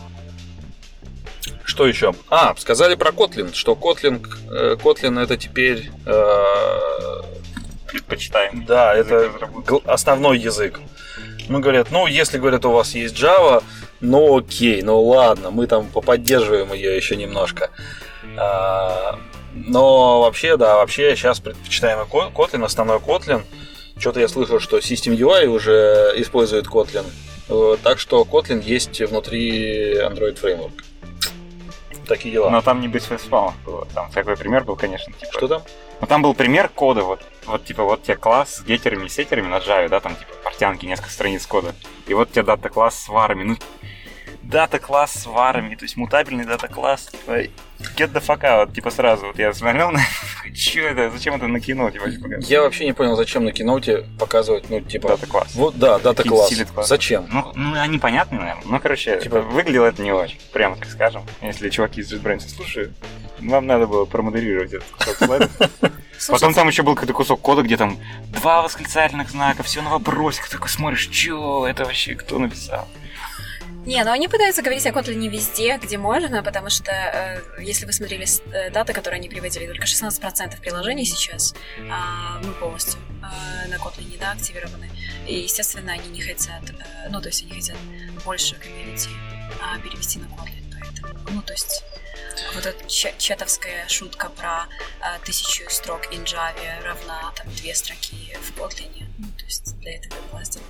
Что 1.65 1.87
еще? 1.87 2.13
А, 2.29 2.55
сказали 2.57 2.95
про 2.95 3.11
Kotlin, 3.11 3.53
что 3.53 3.73
Kotlin, 3.73 4.25
э, 4.51 4.75
Kotlin 4.75 5.21
это 5.21 5.37
теперь... 5.37 5.89
Э, 6.05 7.21
Предпочитаем. 7.87 8.65
Да, 8.65 8.95
это 8.95 9.31
основной 9.85 10.39
язык. 10.39 10.79
Мы 11.47 11.59
говорят, 11.59 11.91
ну, 11.91 12.07
если, 12.07 12.37
говорят, 12.37 12.65
у 12.65 12.71
вас 12.71 12.95
есть 12.95 13.15
Java, 13.15 13.63
ну 14.01 14.37
окей, 14.37 14.81
ну 14.81 14.99
ладно, 15.01 15.51
мы 15.51 15.67
там 15.67 15.87
поподдерживаем 15.87 16.73
ее 16.73 16.95
еще 16.95 17.15
немножко. 17.15 17.69
А, 18.37 19.19
но 19.53 20.21
вообще, 20.21 20.57
да, 20.57 20.77
вообще 20.77 21.15
сейчас 21.15 21.39
предпочитаем 21.39 21.99
Kotlin, 21.99 22.65
основной 22.65 22.97
Kotlin. 22.97 23.43
Что-то 23.97 24.19
я 24.19 24.27
слышал, 24.27 24.59
что 24.59 24.79
System 24.79 25.15
UI 25.15 25.45
уже 25.45 26.13
использует 26.15 26.65
Kotlin. 26.65 27.05
Э, 27.49 27.77
так 27.83 27.99
что 27.99 28.23
Kotlin 28.23 28.63
есть 28.63 28.99
внутри 29.01 29.95
Android 29.97 30.41
Framework. 30.41 30.83
Такие 32.07 32.33
дела. 32.33 32.49
Но 32.49 32.61
там 32.61 32.81
не 32.81 32.87
без 32.87 33.05
фейспалмов 33.05 33.55
было. 33.65 33.85
Там 33.93 34.11
такой 34.11 34.35
пример 34.35 34.63
был, 34.63 34.75
конечно. 34.75 35.13
Типа... 35.13 35.31
Что 35.31 35.47
там? 35.47 35.61
Ну 36.01 36.07
там 36.07 36.21
был 36.21 36.33
пример 36.33 36.69
кода, 36.69 37.03
вот, 37.03 37.21
вот 37.45 37.63
типа 37.63 37.83
вот 37.83 38.03
тебе 38.03 38.17
класс 38.17 38.55
с 38.55 38.63
гетерами 38.63 39.05
и 39.05 39.09
сетерами 39.09 39.47
на 39.47 39.59
Java, 39.59 39.87
да, 39.87 39.99
там 40.01 40.15
типа 40.15 40.31
портянки, 40.43 40.85
несколько 40.85 41.09
страниц 41.09 41.45
кода. 41.45 41.73
И 42.07 42.13
вот 42.13 42.31
тебе 42.31 42.43
дата 42.43 42.69
класс 42.69 42.99
с 43.03 43.07
варами. 43.07 43.43
Ну, 43.43 43.57
дата 44.43 44.79
класс 44.79 45.13
с 45.13 45.25
варами, 45.25 45.75
то 45.75 45.85
есть 45.85 45.97
мутабельный 45.97 46.45
дата 46.45 46.67
класс, 46.67 47.07
типа, 47.11 47.31
get 47.97 48.11
the 48.11 48.23
fuck 48.23 48.41
out, 48.41 48.73
типа 48.73 48.91
сразу. 48.91 49.27
Вот 49.27 49.39
я 49.39 49.53
смотрел 49.53 49.91
на 49.91 50.01
что 50.53 50.79
это, 50.81 51.09
зачем 51.09 51.35
это 51.35 51.47
на 51.47 51.59
кино, 51.59 51.89
типа, 51.89 52.07
Я 52.39 52.61
вообще 52.61 52.85
не 52.85 52.93
понял, 52.93 53.15
зачем 53.15 53.45
на 53.45 53.51
киноте 53.51 54.05
показывать, 54.19 54.69
ну, 54.69 54.81
типа... 54.81 55.09
Дата 55.09 55.27
класс. 55.27 55.55
Вот, 55.55 55.75
да, 55.77 55.99
дата 55.99 56.23
класс. 56.23 56.53
Зачем? 56.87 57.27
Ну, 57.31 57.51
ну, 57.55 57.79
они 57.79 57.97
понятны, 57.97 58.39
наверное. 58.39 58.63
Ну, 58.65 58.79
короче, 58.79 59.19
типа... 59.19 59.41
выглядело 59.41 59.85
это 59.85 60.01
не 60.01 60.11
очень, 60.11 60.39
прямо 60.51 60.75
так 60.75 60.89
скажем. 60.89 61.23
Если 61.41 61.69
чуваки 61.69 62.01
из 62.01 62.13
JetBrains 62.13 62.47
слушают, 62.49 62.91
вам 63.39 63.65
надо 63.65 63.87
было 63.87 64.05
промодерировать 64.05 64.73
этот 64.73 64.87
кусок. 64.91 65.49
Потом 66.29 66.53
там 66.53 66.67
еще 66.67 66.83
был 66.83 66.95
какой-то 66.95 67.13
кусок 67.13 67.41
кода, 67.41 67.63
где 67.63 67.75
там 67.75 67.97
два 68.29 68.61
восклицательных 68.61 69.29
знака, 69.29 69.63
все 69.63 69.81
на 69.81 69.89
вопросик. 69.89 70.47
Такой 70.47 70.69
смотришь, 70.69 71.07
чё, 71.07 71.65
это 71.67 71.83
вообще 71.83 72.15
кто 72.15 72.39
написал? 72.39 72.87
Не, 73.85 74.01
но 74.05 74.13
они 74.13 74.29
пытаются 74.29 74.61
говорить 74.61 74.85
о 74.85 74.91
Kotlin 74.91 75.27
везде, 75.27 75.77
где 75.77 75.97
можно, 75.97 76.41
потому 76.41 76.69
что, 76.69 76.91
э, 76.91 77.61
если 77.61 77.85
вы 77.85 77.91
смотрели 77.91 78.25
э, 78.53 78.69
даты, 78.69 78.93
которые 78.93 79.19
они 79.19 79.27
приводили, 79.27 79.67
только 79.67 79.83
16% 79.83 80.61
приложений 80.61 81.05
сейчас, 81.05 81.53
э, 81.77 81.81
ну, 82.43 82.53
полностью 82.53 82.97
э, 83.21 83.67
на 83.67 83.75
Kotlin, 83.75 84.17
да, 84.17 84.31
активированы. 84.31 84.89
И, 85.27 85.35
естественно, 85.35 85.91
они 85.91 86.07
не 86.09 86.21
хотят, 86.21 86.63
э, 86.69 87.09
ну, 87.09 87.21
то 87.21 87.27
есть 87.27 87.43
они 87.43 87.51
хотят 87.51 87.75
больше 88.23 88.55
комьюнити 88.55 89.09
э, 89.09 89.81
перевести 89.81 90.19
на 90.19 90.25
Kotlin, 90.25 90.63
поэтому, 90.79 91.31
ну, 91.31 91.41
то 91.41 91.51
есть 91.51 91.83
вот 92.55 92.65
эта 92.65 92.87
чатовская 92.87 93.85
шутка 93.89 94.29
про 94.29 94.67
э, 95.01 95.19
тысячу 95.25 95.69
строк 95.69 96.05
in 96.13 96.23
Java 96.23 96.81
равна 96.83 97.33
там 97.35 97.53
две 97.55 97.75
строки 97.75 98.37
в 98.41 98.57
Kotlin, 98.57 99.07
ну, 99.17 99.27
то 99.37 99.43
есть 99.43 99.77
для 99.79 99.97
этого 99.97 100.15
была 100.31 100.43
сделана. 100.45 100.69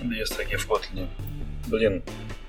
Две 0.00 0.26
строки 0.26 0.56
в 0.56 0.68
Kotlin. 0.68 1.08
Блин, 1.66 2.02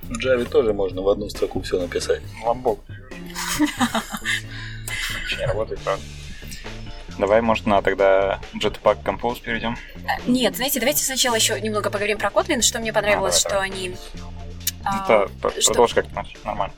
в 0.03 0.17
Java 0.17 0.45
тоже 0.45 0.73
можно 0.73 1.01
в 1.01 1.09
одну 1.09 1.29
строку 1.29 1.61
все 1.61 1.79
написать. 1.79 2.21
Ламбок. 2.43 2.79
Не 5.37 5.45
работает, 5.45 5.79
правда. 5.81 6.03
Давай, 7.17 7.41
может, 7.41 7.65
на 7.65 7.81
тогда 7.81 8.39
Jetpack 8.55 9.03
Compose 9.03 9.41
перейдем? 9.41 9.77
Нет, 10.25 10.55
знаете, 10.55 10.79
давайте 10.79 11.03
сначала 11.03 11.35
еще 11.35 11.59
немного 11.59 11.89
поговорим 11.89 12.17
про 12.17 12.29
Kotlin. 12.29 12.61
Что 12.61 12.79
мне 12.79 12.93
понравилось, 12.93 13.45
а, 13.45 13.49
давай, 13.49 13.69
что 13.69 13.77
давай. 13.77 13.87
они... 13.87 13.97
А, 14.83 15.27
продолжи 15.65 15.95
как-то, 15.95 16.23
нормально. 16.43 16.73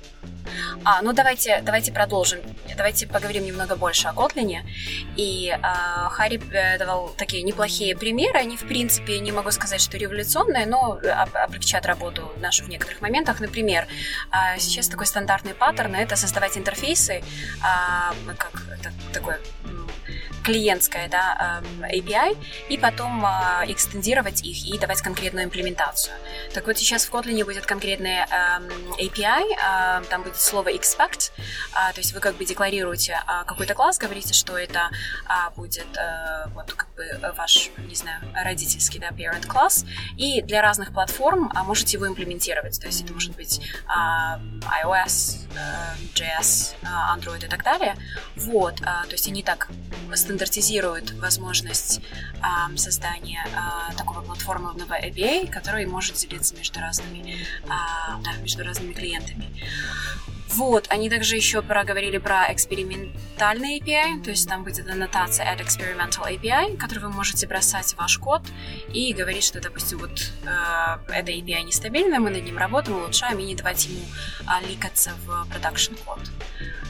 А, 0.83 1.01
ну 1.01 1.13
давайте, 1.13 1.61
давайте 1.63 1.91
продолжим. 1.91 2.39
Давайте 2.75 3.07
поговорим 3.07 3.45
немного 3.45 3.75
больше 3.75 4.07
о 4.07 4.13
Котлине. 4.13 4.65
И 5.15 5.49
а, 5.61 6.09
Харри 6.09 6.41
давал 6.77 7.13
такие 7.17 7.43
неплохие 7.43 7.95
примеры. 7.95 8.39
Они, 8.39 8.57
в 8.57 8.67
принципе, 8.67 9.19
не 9.19 9.31
могу 9.31 9.51
сказать, 9.51 9.81
что 9.81 9.97
революционные, 9.97 10.65
но 10.65 10.99
облегчат 11.33 11.85
работу 11.85 12.31
нашу 12.39 12.65
в 12.65 12.69
некоторых 12.69 13.01
моментах. 13.01 13.39
Например, 13.39 13.87
а, 14.31 14.57
сейчас 14.57 14.87
такой 14.87 15.05
стандартный 15.05 15.53
паттерн— 15.53 15.95
это 15.95 16.15
создавать 16.15 16.57
интерфейсы, 16.57 17.23
а, 17.63 18.13
как 18.37 18.63
это, 18.79 18.91
такой 19.13 19.35
клиентская 20.43 21.07
да, 21.07 21.61
эм, 21.63 21.83
API, 21.83 22.37
и 22.69 22.77
потом 22.77 23.25
а, 23.25 23.63
экстендировать 23.67 24.43
их 24.43 24.67
и 24.67 24.77
давать 24.77 25.01
конкретную 25.01 25.45
имплементацию. 25.45 26.15
Так 26.53 26.67
вот 26.67 26.77
сейчас 26.77 27.05
в 27.05 27.11
Kotlin 27.11 27.43
будет 27.45 27.65
конкретная 27.65 28.27
эм, 28.27 28.67
API, 28.99 29.43
эм, 29.43 30.05
там 30.05 30.23
будет 30.23 30.39
слово 30.39 30.73
expect, 30.73 31.31
а, 31.73 31.93
то 31.93 31.99
есть 31.99 32.13
вы 32.13 32.19
как 32.19 32.35
бы 32.35 32.45
декларируете 32.45 33.19
а, 33.25 33.45
какой-то 33.45 33.73
класс, 33.73 33.97
говорите, 33.97 34.33
что 34.33 34.57
это 34.57 34.89
будет 35.55 35.87
э, 35.97 36.47
вот 36.53 36.73
как 36.73 36.93
бы 36.95 37.03
ваш, 37.37 37.69
не 37.77 37.95
знаю, 37.95 38.21
родительский, 38.33 38.99
да, 38.99 39.09
parent 39.09 39.47
класс, 39.47 39.85
и 40.17 40.41
для 40.41 40.61
разных 40.61 40.93
платформ 40.93 41.51
можете 41.65 41.97
его 41.97 42.07
имплементировать, 42.07 42.79
то 42.79 42.87
есть 42.87 43.03
это 43.03 43.13
может 43.13 43.35
быть 43.35 43.61
iOS, 43.87 45.47
JS, 46.13 46.75
Android 46.83 47.45
и 47.45 47.47
так 47.47 47.63
далее. 47.63 47.95
Вот, 48.35 48.77
то 48.77 49.07
есть 49.11 49.27
они 49.27 49.43
так 49.43 49.69
стандартизирует 50.33 51.11
возможность 51.21 52.01
э, 52.41 52.77
создания 52.77 53.45
э, 53.45 53.95
такого 53.95 54.21
платформенного 54.21 54.93
API, 54.99 55.47
который 55.47 55.85
может 55.85 56.15
делиться 56.15 56.55
между 56.55 56.79
разными, 56.79 57.35
э, 57.63 57.67
да, 57.67 58.33
между 58.41 58.63
разными 58.63 58.93
клиентами. 58.93 59.47
Вот, 60.53 60.85
они 60.89 61.09
также 61.09 61.35
еще 61.35 61.63
проговорили 61.63 62.19
про 62.19 62.53
экспериментальный 62.53 63.79
API, 63.79 64.23
то 64.23 64.29
есть 64.29 64.47
там 64.47 64.63
будет 64.63 64.87
аннотация 64.87 65.47
Add 65.47 65.61
Experimental 65.61 66.29
API, 66.29 66.77
которую 66.77 67.07
вы 67.07 67.13
можете 67.15 67.47
бросать 67.47 67.93
в 67.93 67.97
ваш 67.97 68.19
код 68.19 68.43
и 68.89 69.13
говорить, 69.13 69.43
что, 69.43 69.59
допустим, 69.59 69.97
вот 69.97 70.11
э, 70.45 70.97
это 71.11 71.31
API 71.31 71.63
нестабильный, 71.63 72.19
мы 72.19 72.29
над 72.29 72.43
ним 72.43 72.59
работаем, 72.59 72.99
улучшаем, 72.99 73.39
и 73.39 73.45
не 73.45 73.55
давать 73.55 73.83
ему 73.85 73.99
э, 74.41 74.67
ликаться 74.69 75.13
в 75.25 75.47
продакшн 75.49 75.95
код. 76.05 76.19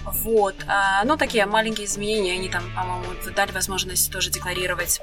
Вот, 0.07 0.55
э, 0.63 1.05
ну, 1.05 1.15
такие 1.15 1.45
маленькие 1.45 1.85
изменения, 1.85 2.33
они 2.33 2.49
там, 2.49 2.69
по-моему, 2.75 3.05
дали 3.33 3.53
возможность 3.53 4.11
тоже 4.11 4.29
декларировать 4.29 4.99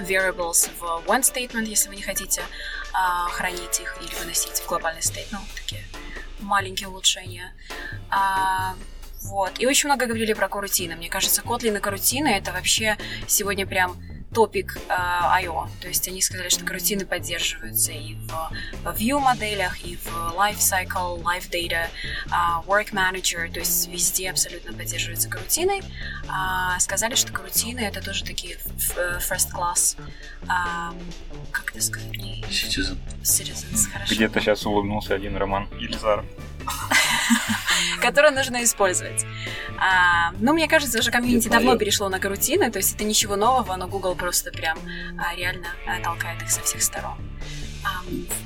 variables 0.00 0.68
в 0.80 1.08
one 1.08 1.22
statement, 1.22 1.66
если 1.66 1.88
вы 1.88 1.94
не 1.94 2.02
хотите 2.02 2.40
э, 2.40 3.30
хранить 3.30 3.78
их 3.78 3.96
или 4.02 4.12
выносить 4.18 4.58
в 4.58 4.66
глобальный 4.66 5.02
state, 5.02 5.28
ну, 5.30 5.38
такие 5.54 5.84
маленькие 6.50 6.88
улучшения. 6.88 7.54
А, 8.10 8.74
вот. 9.22 9.52
И 9.60 9.66
очень 9.66 9.88
много 9.88 10.06
говорили 10.06 10.32
про 10.34 10.48
корутины. 10.48 10.96
Мне 10.96 11.08
кажется, 11.08 11.42
Kotlin 11.42 11.76
и 11.76 11.80
корутины 11.80 12.28
это 12.28 12.52
вообще 12.52 12.96
сегодня 13.28 13.66
прям 13.66 13.96
топик 14.34 14.78
I.O. 14.88 15.68
То 15.80 15.88
есть 15.88 16.06
они 16.08 16.22
сказали, 16.22 16.48
что 16.48 16.64
карутины 16.64 17.04
поддерживаются 17.04 17.92
и 17.92 18.14
в, 18.14 18.52
в 18.84 18.96
View 18.96 19.18
моделях, 19.18 19.84
и 19.84 19.96
в 19.96 20.06
Life 20.36 20.58
Cycle, 20.58 21.22
Life 21.22 21.50
Data, 21.50 21.88
uh, 22.28 22.64
Work 22.66 22.92
Manager, 22.92 23.50
то 23.52 23.60
есть 23.60 23.88
везде 23.88 24.30
абсолютно 24.30 24.72
поддерживаются 24.72 25.28
карутины. 25.28 25.80
Uh, 26.26 26.78
сказали, 26.78 27.14
что 27.14 27.32
карутины 27.32 27.80
это 27.80 28.02
тоже 28.02 28.24
такие 28.24 28.58
first 29.18 29.50
class, 29.52 29.96
uh, 30.42 30.94
как 31.50 31.70
это 31.70 31.82
сказать? 31.82 32.10
Citizen. 32.50 32.98
Citizens, 33.22 33.90
хорошо. 33.90 34.14
Где-то 34.14 34.40
сейчас 34.40 34.64
улыбнулся 34.64 35.14
один 35.14 35.36
Роман 35.36 35.68
Елизаров. 35.78 36.24
которые 38.00 38.32
нужно 38.32 38.62
использовать. 38.62 39.24
А, 39.80 40.32
ну, 40.40 40.52
мне 40.52 40.68
кажется, 40.68 40.98
уже 40.98 41.10
комьюнити 41.10 41.48
давно 41.48 41.76
перешло 41.76 42.08
на 42.08 42.20
карутины, 42.20 42.70
то 42.70 42.78
есть 42.78 42.94
это 42.94 43.04
ничего 43.04 43.36
нового, 43.36 43.76
но 43.76 43.88
Google 43.88 44.14
просто 44.14 44.50
прям 44.50 44.78
а, 45.18 45.34
реально 45.34 45.68
а, 45.86 46.02
толкает 46.02 46.42
их 46.42 46.50
со 46.50 46.62
всех 46.62 46.82
сторон. 46.82 47.14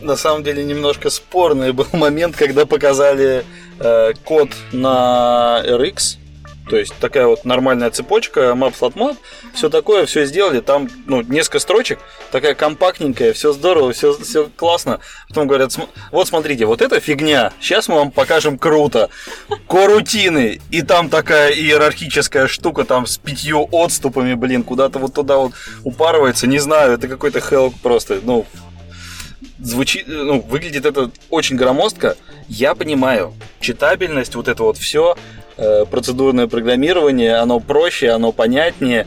На 0.00 0.16
самом 0.16 0.44
деле 0.44 0.64
немножко 0.64 1.10
спорный 1.10 1.72
был 1.78 1.88
момент, 1.92 2.36
когда 2.36 2.66
показали 2.66 3.44
э, 3.80 4.12
код 4.24 4.50
на 4.72 5.60
RX, 5.66 6.18
то 6.68 6.76
есть 6.76 6.94
такая 6.98 7.26
вот 7.26 7.44
нормальная 7.44 7.90
цепочка, 7.90 8.40
map, 8.56 8.74
flat 8.78 8.94
map, 8.94 9.16
все 9.52 9.68
такое, 9.68 10.06
все 10.06 10.24
сделали. 10.24 10.60
Там 10.60 10.88
ну, 11.06 11.20
несколько 11.20 11.58
строчек, 11.58 11.98
такая 12.32 12.54
компактненькая, 12.54 13.32
все 13.34 13.52
здорово, 13.52 13.92
все, 13.92 14.14
все 14.14 14.48
классно. 14.56 15.00
Потом 15.28 15.46
говорят, 15.46 15.76
вот 16.10 16.26
смотрите, 16.26 16.64
вот 16.64 16.80
эта 16.80 17.00
фигня, 17.00 17.52
сейчас 17.60 17.88
мы 17.88 17.96
вам 17.96 18.10
покажем 18.10 18.58
круто. 18.58 19.10
Корутины, 19.68 20.60
и 20.70 20.82
там 20.82 21.10
такая 21.10 21.52
иерархическая 21.52 22.46
штука, 22.46 22.84
там 22.84 23.06
с 23.06 23.18
пятью 23.18 23.68
отступами, 23.70 24.34
блин, 24.34 24.62
куда-то 24.62 24.98
вот 24.98 25.14
туда 25.14 25.36
вот 25.36 25.52
упарывается, 25.82 26.46
не 26.46 26.58
знаю, 26.58 26.94
это 26.94 27.08
какой-то 27.08 27.40
хелк 27.40 27.74
просто, 27.82 28.20
ну, 28.22 28.46
звучит, 29.58 30.04
ну, 30.06 30.40
выглядит 30.40 30.86
это 30.86 31.10
очень 31.30 31.56
громоздко. 31.56 32.16
Я 32.48 32.74
понимаю, 32.74 33.34
читабельность, 33.60 34.34
вот 34.34 34.48
это 34.48 34.62
вот 34.62 34.76
все, 34.78 35.16
процедурное 35.90 36.46
программирование, 36.46 37.36
оно 37.36 37.60
проще, 37.60 38.10
оно 38.10 38.32
понятнее, 38.32 39.06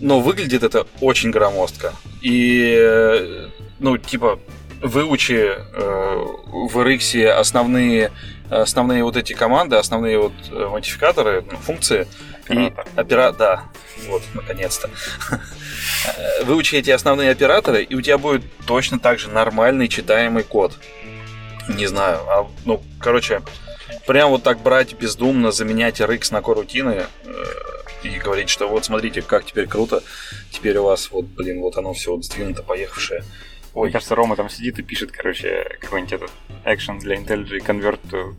но 0.00 0.20
выглядит 0.20 0.62
это 0.62 0.86
очень 1.00 1.30
громоздко. 1.30 1.92
И, 2.22 2.74
э, 2.78 3.48
ну, 3.78 3.98
типа, 3.98 4.38
выучи 4.82 5.52
э, 5.52 6.26
в 6.46 6.78
RX 6.78 7.26
основные, 7.28 8.10
основные 8.48 9.04
вот 9.04 9.16
эти 9.16 9.32
команды, 9.32 9.76
основные 9.76 10.18
вот 10.18 10.32
э, 10.50 10.68
модификаторы, 10.68 11.44
ну, 11.50 11.56
функции. 11.58 12.06
Оператор. 12.48 12.86
И 12.96 13.00
опера... 13.00 13.32
Да, 13.32 13.64
вот, 14.08 14.22
наконец-то. 14.34 14.90
Выучи 16.44 16.76
эти 16.76 16.90
основные 16.90 17.30
операторы, 17.30 17.82
и 17.82 17.94
у 17.94 18.00
тебя 18.00 18.18
будет 18.18 18.42
точно 18.66 18.98
так 18.98 19.18
же 19.18 19.28
нормальный 19.28 19.88
читаемый 19.88 20.42
код. 20.42 20.76
Не 21.68 21.86
знаю, 21.86 22.18
а, 22.26 22.46
ну, 22.64 22.82
короче, 22.98 23.42
прям 24.06 24.30
вот 24.30 24.42
так 24.42 24.60
брать 24.60 24.94
бездумно, 24.94 25.52
заменять 25.52 26.00
RX 26.00 26.32
на 26.32 26.42
корутины 26.42 27.06
э, 27.24 27.32
и 28.02 28.18
говорить, 28.18 28.48
что 28.48 28.68
вот 28.68 28.84
смотрите, 28.84 29.22
как 29.22 29.44
теперь 29.44 29.66
круто, 29.66 30.02
теперь 30.50 30.78
у 30.78 30.84
вас 30.84 31.10
вот, 31.10 31.26
блин, 31.26 31.60
вот 31.60 31.76
оно 31.76 31.92
все 31.92 32.12
вот 32.12 32.24
сдвинуто, 32.24 32.62
поехавшее. 32.62 33.24
Ой. 33.74 33.84
Мне 33.84 33.92
кажется, 33.92 34.14
Рома 34.14 34.36
там 34.36 34.48
сидит 34.48 34.78
и 34.78 34.82
пишет, 34.82 35.12
короче, 35.12 35.76
какой-нибудь 35.80 36.12
этот 36.12 36.30
экшен 36.64 36.98
для 36.98 37.16
IntelliJ 37.16 37.58
Convert 37.64 38.00
to 38.10 38.34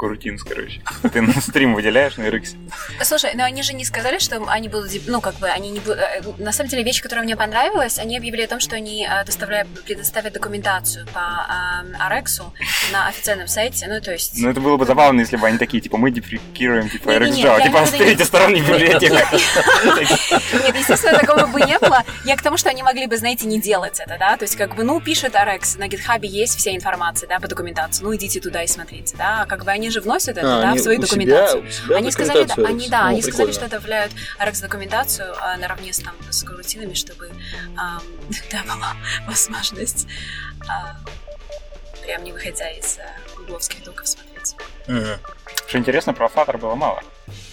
Курутинс, 0.00 0.42
короче. 0.44 0.80
Ты 1.12 1.20
на 1.20 1.38
стрим 1.42 1.74
выделяешь 1.74 2.16
на 2.16 2.22
RX. 2.22 2.56
Слушай, 3.02 3.32
но 3.34 3.44
они 3.44 3.62
же 3.62 3.74
не 3.74 3.84
сказали, 3.84 4.18
что 4.18 4.42
они 4.48 4.66
будут, 4.66 4.90
ну, 5.06 5.20
как 5.20 5.34
бы, 5.34 5.46
они 5.48 5.68
не 5.68 5.78
будут... 5.80 5.98
Э, 5.98 6.22
на 6.38 6.52
самом 6.52 6.70
деле, 6.70 6.82
вещь, 6.84 7.02
которая 7.02 7.22
мне 7.22 7.36
понравилась, 7.36 7.98
они 7.98 8.16
объявили 8.16 8.40
о 8.40 8.48
том, 8.48 8.60
что 8.60 8.76
они 8.76 9.06
э, 9.06 9.24
доставляют, 9.26 9.68
предоставят 9.84 10.32
документацию 10.32 11.06
по 11.08 11.20
э, 11.20 12.14
RX 12.14 12.50
на 12.92 13.08
официальном 13.08 13.46
сайте, 13.46 13.88
ну, 13.88 14.00
то 14.00 14.10
есть... 14.12 14.40
Ну, 14.40 14.48
это 14.48 14.58
было 14.58 14.78
бы 14.78 14.86
забавно, 14.86 15.20
если 15.20 15.36
бы 15.36 15.46
они 15.46 15.58
такие, 15.58 15.82
типа, 15.82 15.98
мы 15.98 16.10
деприкируем, 16.10 16.88
типа, 16.88 17.10
RX 17.10 17.32
Java, 17.32 17.62
типа, 17.62 17.84
с 17.84 17.90
третьей 17.90 18.24
стороны 18.24 18.56
библиотека. 18.56 19.28
Нет, 20.64 20.76
естественно, 20.76 21.18
такого 21.18 21.44
бы 21.44 21.60
не 21.60 21.78
было. 21.78 22.04
Я 22.24 22.36
к 22.36 22.42
тому, 22.42 22.56
что 22.56 22.70
они 22.70 22.82
могли 22.82 23.06
бы, 23.06 23.18
знаете, 23.18 23.46
не 23.46 23.60
делать 23.60 24.00
это, 24.00 24.16
да, 24.18 24.38
то 24.38 24.44
есть, 24.44 24.56
как 24.56 24.76
бы, 24.76 24.82
ну, 24.82 24.98
пишет 25.02 25.34
RX, 25.34 25.78
на 25.78 25.88
GitHub 25.88 26.24
есть 26.24 26.56
вся 26.56 26.74
информация, 26.74 27.28
да, 27.28 27.38
по 27.38 27.48
документации, 27.48 28.02
ну, 28.02 28.16
идите 28.16 28.40
туда 28.40 28.62
и 28.62 28.66
смотрите, 28.66 29.14
да, 29.18 29.44
как 29.46 29.66
бы 29.66 29.70
они 29.70 29.89
же 29.90 30.00
вносят 30.00 30.38
это 30.38 30.58
а, 30.58 30.62
да, 30.62 30.74
в 30.74 30.78
свою 30.78 31.00
документацию. 31.00 31.62
Себя, 31.70 31.84
себя 31.84 31.96
они 31.96 32.10
сказали, 32.10 32.44
да, 32.44 32.54
они, 32.66 32.88
да, 32.88 33.02
ну, 33.02 33.08
они 33.08 33.22
сказали, 33.22 33.52
что 33.52 33.68
добавляют 33.68 34.12
RX 34.38 34.62
документацию 34.62 35.34
а, 35.40 35.56
наравне 35.56 35.92
с, 35.92 35.98
там, 35.98 36.14
с 36.30 36.42
карутинами, 36.42 36.94
чтобы 36.94 37.30
а, 37.76 38.00
да, 38.50 38.62
была 38.64 38.96
возможность 39.26 40.06
а, 40.68 40.96
прям 42.02 42.24
не 42.24 42.32
выходя 42.32 42.68
из 42.70 42.98
а, 42.98 43.38
гугловских 43.38 43.84
доков 43.84 44.08
смотреть. 44.08 44.56
Угу. 44.88 45.66
Что 45.68 45.78
интересно, 45.78 46.12
про 46.12 46.26
Flutter 46.26 46.58
было 46.58 46.74
мало. 46.74 47.02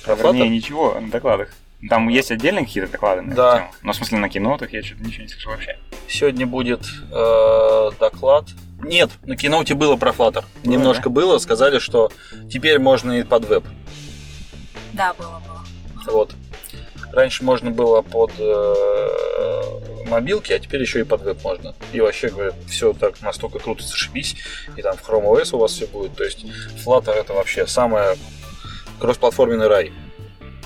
Про 0.03 0.15
Вернее, 0.15 0.49
ничего 0.49 0.99
на 0.99 1.11
докладах. 1.11 1.49
Там 1.89 2.09
есть 2.09 2.31
отдельные 2.31 2.65
какие-то 2.65 2.91
доклады 2.91 3.21
на 3.21 3.35
да. 3.35 3.49
эту 3.49 3.57
тему. 3.57 3.71
Но 3.83 3.91
в 3.91 3.95
смысле 3.95 4.17
на 4.17 4.29
кинотах 4.29 4.73
я 4.73 4.83
что-то 4.83 5.03
ничего 5.03 5.23
не 5.23 5.29
слышал 5.29 5.51
вообще. 5.51 5.77
Сегодня 6.07 6.47
будет 6.47 6.85
э, 7.11 7.91
доклад 7.99 8.47
нет, 8.79 9.09
на 9.25 9.35
киноуте 9.35 9.73
было 9.73 9.95
про 9.95 10.11
Flutter. 10.11 10.43
Было, 10.63 10.71
Немножко 10.71 11.03
да? 11.03 11.09
было, 11.09 11.37
сказали, 11.39 11.79
что 11.79 12.11
теперь 12.51 12.79
можно 12.79 13.19
и 13.19 13.23
под 13.23 13.45
веб. 13.45 13.63
Да, 14.93 15.13
было, 15.13 15.41
было. 15.45 15.65
Вот. 16.11 16.35
Раньше 17.11 17.43
можно 17.43 17.71
было 17.71 18.01
под 18.01 18.31
э, 18.37 20.03
мобилки, 20.07 20.53
а 20.53 20.59
теперь 20.59 20.81
еще 20.81 20.99
и 20.99 21.03
под 21.03 21.21
веб 21.21 21.43
можно. 21.43 21.73
И 21.91 21.99
вообще, 21.99 22.29
говорят, 22.29 22.55
все 22.67 22.93
так 22.93 23.19
настолько 23.21 23.59
круто, 23.59 23.83
зашибись. 23.83 24.35
И 24.75 24.81
там 24.81 24.95
в 24.95 25.07
Chrome 25.07 25.25
OS 25.25 25.55
у 25.55 25.59
вас 25.59 25.71
все 25.71 25.87
будет. 25.87 26.15
То 26.15 26.23
есть 26.23 26.45
Flutter 26.85 27.13
это 27.13 27.33
вообще 27.33 27.65
самое 27.65 28.15
кроссплатформенный 28.99 29.67
рай. 29.67 29.91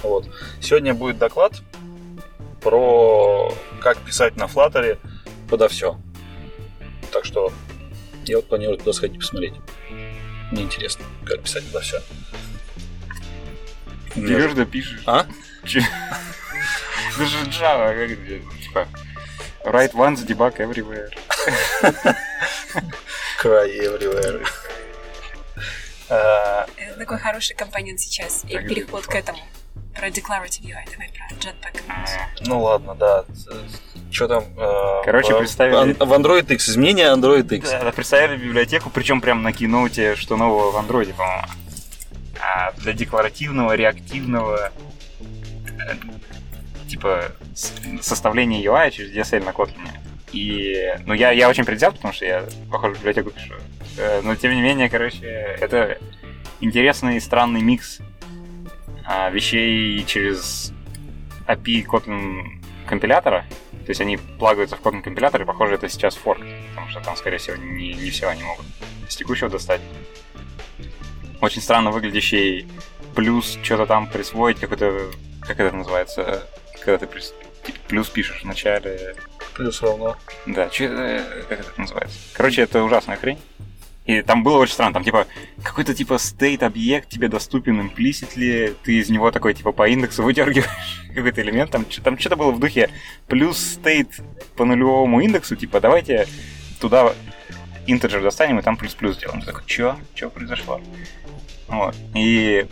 Вот. 0.04 0.28
Сегодня 0.62 0.93
будет 0.93 1.18
доклад 1.18 1.62
про 2.62 3.54
как 3.82 3.97
писать 3.99 4.36
на 4.36 4.43
Flutter 4.43 4.97
подо 5.49 5.68
все. 5.68 5.99
Так 7.12 7.26
что 7.26 7.52
я 8.26 8.38
вот 8.38 8.47
планирую 8.47 8.78
туда 8.78 8.93
сходить 8.93 9.20
посмотреть. 9.20 9.54
Мне 10.52 10.64
интересно, 10.64 11.06
как 11.26 11.41
писать 11.43 11.64
это 11.70 11.80
все. 11.82 12.02
Берешь 14.16 14.54
да 14.54 14.66
пишешь. 14.66 15.02
А? 15.06 15.26
Это 15.64 17.26
же 17.26 17.38
Java, 17.45 18.08
как 18.08 18.62
типа 18.62 18.88
write 19.66 19.93
once, 19.93 20.26
debug 20.26 20.58
everywhere. 20.58 21.10
Cry 23.41 23.70
everywhere. 23.80 24.47
Это 26.08 26.97
такой 26.97 27.20
хороший 27.20 27.56
компонент 27.56 27.99
сейчас. 27.99 28.43
И 28.45 28.58
переход 28.60 29.06
к 29.06 29.16
этому. 29.16 29.39
Про 29.96 30.08
Declarative 30.08 30.64
UI, 30.64 30.86
давай 30.92 31.12
про 31.14 31.36
Jetpack. 31.36 31.82
Ну 32.46 32.62
ладно, 32.62 32.96
да. 32.96 33.26
Что 34.10 34.28
там? 34.28 34.44
Э, 34.58 35.02
Короче, 35.06 35.34
в, 35.34 35.39
представили... 35.39 35.94
В 35.94 36.14
Android 36.14 36.52
X, 36.52 36.70
изменение 36.70 37.08
Android 37.08 37.54
X. 37.54 37.72
Да, 37.72 37.92
представили 37.92 38.38
библиотеку, 38.38 38.89
причем 38.89 39.22
прям 39.22 39.42
на 39.42 39.54
киноуте, 39.54 40.16
что 40.16 40.38
нового 40.38 40.72
в 40.72 40.76
Android, 40.76 41.14
по-моему. 41.14 41.48
А 42.42 42.72
для 42.78 42.94
декларативного, 42.94 43.74
реактивного 43.76 44.72
э, 45.68 45.96
типа 46.89 47.32
составления 48.02 48.62
UI 48.64 48.92
через 48.92 49.12
DSL 49.16 49.46
на 49.46 49.50
Kotlin. 49.52 49.88
И, 50.32 50.96
ну, 51.06 51.14
я, 51.14 51.32
я 51.32 51.50
очень 51.50 51.66
предвзят, 51.66 51.96
потому 51.96 52.14
что 52.14 52.26
я, 52.26 52.46
похоже, 52.72 52.96
библиотеку 52.96 53.32
пишу. 53.32 53.56
Э, 53.98 54.22
но, 54.24 54.36
тем 54.36 54.54
не 54.54 54.62
менее, 54.62 54.89
короче, 54.89 55.26
это 55.60 55.98
интересный 56.60 57.20
странный 57.22 57.62
микс 57.62 58.00
а, 59.06 59.30
вещей 59.30 60.04
через 60.06 60.74
API 61.47 61.86
Kotlin 61.86 62.62
компилятора. 62.86 63.45
То 63.86 63.89
есть 63.89 64.02
они 64.02 64.18
плагаются 64.18 64.76
в 64.76 64.82
Kotlin 64.82 65.02
компилятор, 65.02 65.41
и 65.41 65.45
похоже, 65.45 65.76
это 65.76 65.89
сейчас 65.89 66.16
форк, 66.16 66.41
потому 66.70 66.89
что 66.89 67.02
там, 67.02 67.16
скорее 67.16 67.38
всего, 67.38 67.58
не, 67.58 67.93
не 67.93 68.10
все 68.10 68.28
они 68.28 68.43
могут 68.43 68.66
с 69.10 69.16
текущего 69.16 69.49
достать. 69.49 69.82
Очень 71.41 71.62
странно 71.62 71.91
выглядящий 71.91 72.68
плюс 73.16 73.58
что-то 73.64 73.86
там 73.86 74.08
присвоить, 74.08 74.60
какой-то, 74.60 75.12
как 75.41 75.60
это 75.60 75.76
называется, 75.76 76.47
когда 76.80 76.99
ты 76.99 77.08
прис... 77.08 77.34
плюс 77.88 78.10
пишешь 78.10 78.41
в 78.41 78.45
начале. 78.45 79.16
Плюс 79.56 79.82
равно. 79.82 80.16
Да, 80.45 80.70
что, 80.70 80.88
как 81.49 81.60
это 81.60 81.72
называется? 81.78 82.18
Короче, 82.34 82.62
это 82.62 82.84
ужасная 82.84 83.18
хрень. 83.18 83.39
И 84.12 84.22
там 84.24 84.43
было 84.43 84.57
очень 84.57 84.74
странно, 84.74 84.93
там 84.93 85.05
типа 85.05 85.26
какой-то 85.64 85.93
типа 85.93 86.16
state 86.16 86.66
объект 86.66 87.07
тебе 87.07 87.30
доступен 87.30 87.80
implicitly, 87.80 88.76
ты 88.84 88.99
из 88.99 89.09
него 89.09 89.32
такой 89.32 89.53
типа 89.53 89.72
по 89.72 89.88
индексу 89.88 90.22
выдергиваешь 90.26 91.05
какой-то 91.16 91.41
элемент, 91.41 91.72
там, 91.72 91.86
там 92.03 92.20
что-то 92.20 92.36
было 92.36 92.51
в 92.51 92.59
духе 92.59 92.89
плюс 93.28 93.80
state 93.82 94.22
по 94.57 94.66
нулевому 94.66 95.22
индексу, 95.22 95.55
типа 95.55 95.80
давайте 95.80 96.28
туда 96.82 97.14
integer 97.88 98.22
достанем 98.22 98.59
и 98.59 98.62
там 98.62 98.76
плюс-плюс 98.76 99.16
сделаем. 99.16 99.39
Ты 99.39 99.47
такой, 99.47 99.64
чё? 99.66 99.97
Чё 100.14 100.30
произошло? 100.30 100.82
Вот. 101.70 101.95
И 102.14 102.68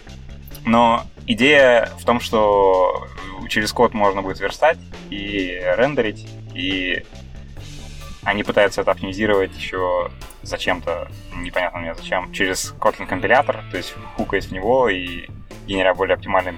Но 0.66 1.06
идея 1.26 1.90
в 2.00 2.04
том, 2.04 2.20
что 2.20 3.08
через 3.48 3.72
код 3.72 3.94
можно 3.94 4.22
будет 4.22 4.42
верстать 4.42 4.78
и 5.10 5.58
рендерить, 5.78 6.28
и 6.54 7.06
они 8.24 8.44
пытаются 8.44 8.82
это 8.82 8.92
оптимизировать 8.92 9.56
еще 9.56 10.12
зачем-то, 10.42 11.08
непонятно 11.36 11.80
мне 11.80 11.96
зачем, 11.96 12.32
через 12.32 12.74
Kotlin 12.80 13.08
компилятор, 13.08 13.64
то 13.72 13.78
есть 13.78 13.94
хукаясь 14.16 14.48
в 14.48 14.52
него 14.52 14.90
и 14.90 15.28
генеря 15.68 15.94
более 15.94 16.16
оптимальный, 16.16 16.54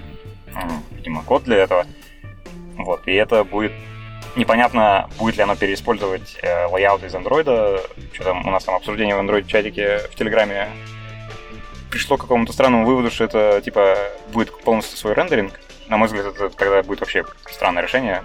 видимо, 0.92 1.24
код 1.24 1.44
для 1.44 1.58
этого. 1.58 1.86
Вот, 2.78 3.08
и 3.08 3.14
это 3.14 3.44
будет 3.44 3.74
Непонятно, 4.36 5.10
будет 5.18 5.36
ли 5.36 5.44
оно 5.44 5.58
переиспользовать 5.58 6.38
э, 6.42 6.66
лайауты 6.68 7.08
из 7.08 7.16
андроида. 7.16 7.82
Что 8.14 8.24
там, 8.24 8.48
у 8.48 8.50
нас 8.50 8.64
там 8.64 8.76
обсуждение 8.76 9.16
в 9.16 9.20
андроид 9.20 9.48
чатике 9.48 10.08
в 10.10 10.16
Телеграме 10.16 10.70
пришло 11.90 12.16
к 12.16 12.22
какому-то 12.22 12.54
странному 12.54 12.86
выводу, 12.86 13.12
что 13.12 13.26
это 13.26 13.62
типа 13.62 13.98
будет 14.32 14.58
полностью 14.64 14.98
свой 14.98 15.14
рендеринг. 15.14 15.60
На 15.90 15.98
мой 15.98 16.08
взгляд, 16.08 16.28
это 16.28 16.50
тогда 16.50 16.82
будет 16.82 17.02
вообще 17.02 17.26
странное 17.50 17.84
решение. 17.84 18.24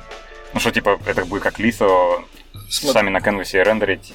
Ну 0.55 0.61
что, 0.61 0.71
типа, 0.71 1.01
это 1.07 1.25
будет 1.25 1.43
как 1.43 1.59
лисо 1.59 2.25
Смотри. 2.69 2.93
сами 2.93 3.11
на 3.11 3.21
канвасе 3.21 3.63
рендерить. 3.63 4.13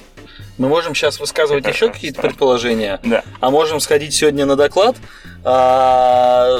Мы 0.58 0.68
можем 0.68 0.94
сейчас 0.94 1.18
высказывать 1.18 1.64
это 1.64 1.74
еще 1.74 1.90
какие-то 1.90 2.22
предположения, 2.22 3.00
да. 3.02 3.22
а 3.40 3.50
можем 3.50 3.80
сходить 3.80 4.14
сегодня 4.14 4.46
на 4.46 4.56
доклад. 4.56 4.96
А, 5.44 6.58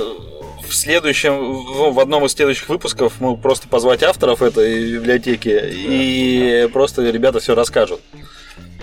в 0.66 0.74
следующем, 0.74 1.34
ну, 1.34 1.90
в 1.90 2.00
одном 2.00 2.24
из 2.24 2.32
следующих 2.32 2.68
выпусков 2.68 3.20
мы 3.20 3.36
просто 3.36 3.68
позвать 3.68 4.02
авторов 4.02 4.42
этой 4.42 4.92
библиотеки 4.94 5.60
и 5.70 6.68
просто 6.72 7.02
ребята 7.10 7.40
все 7.40 7.54
расскажут. 7.54 8.00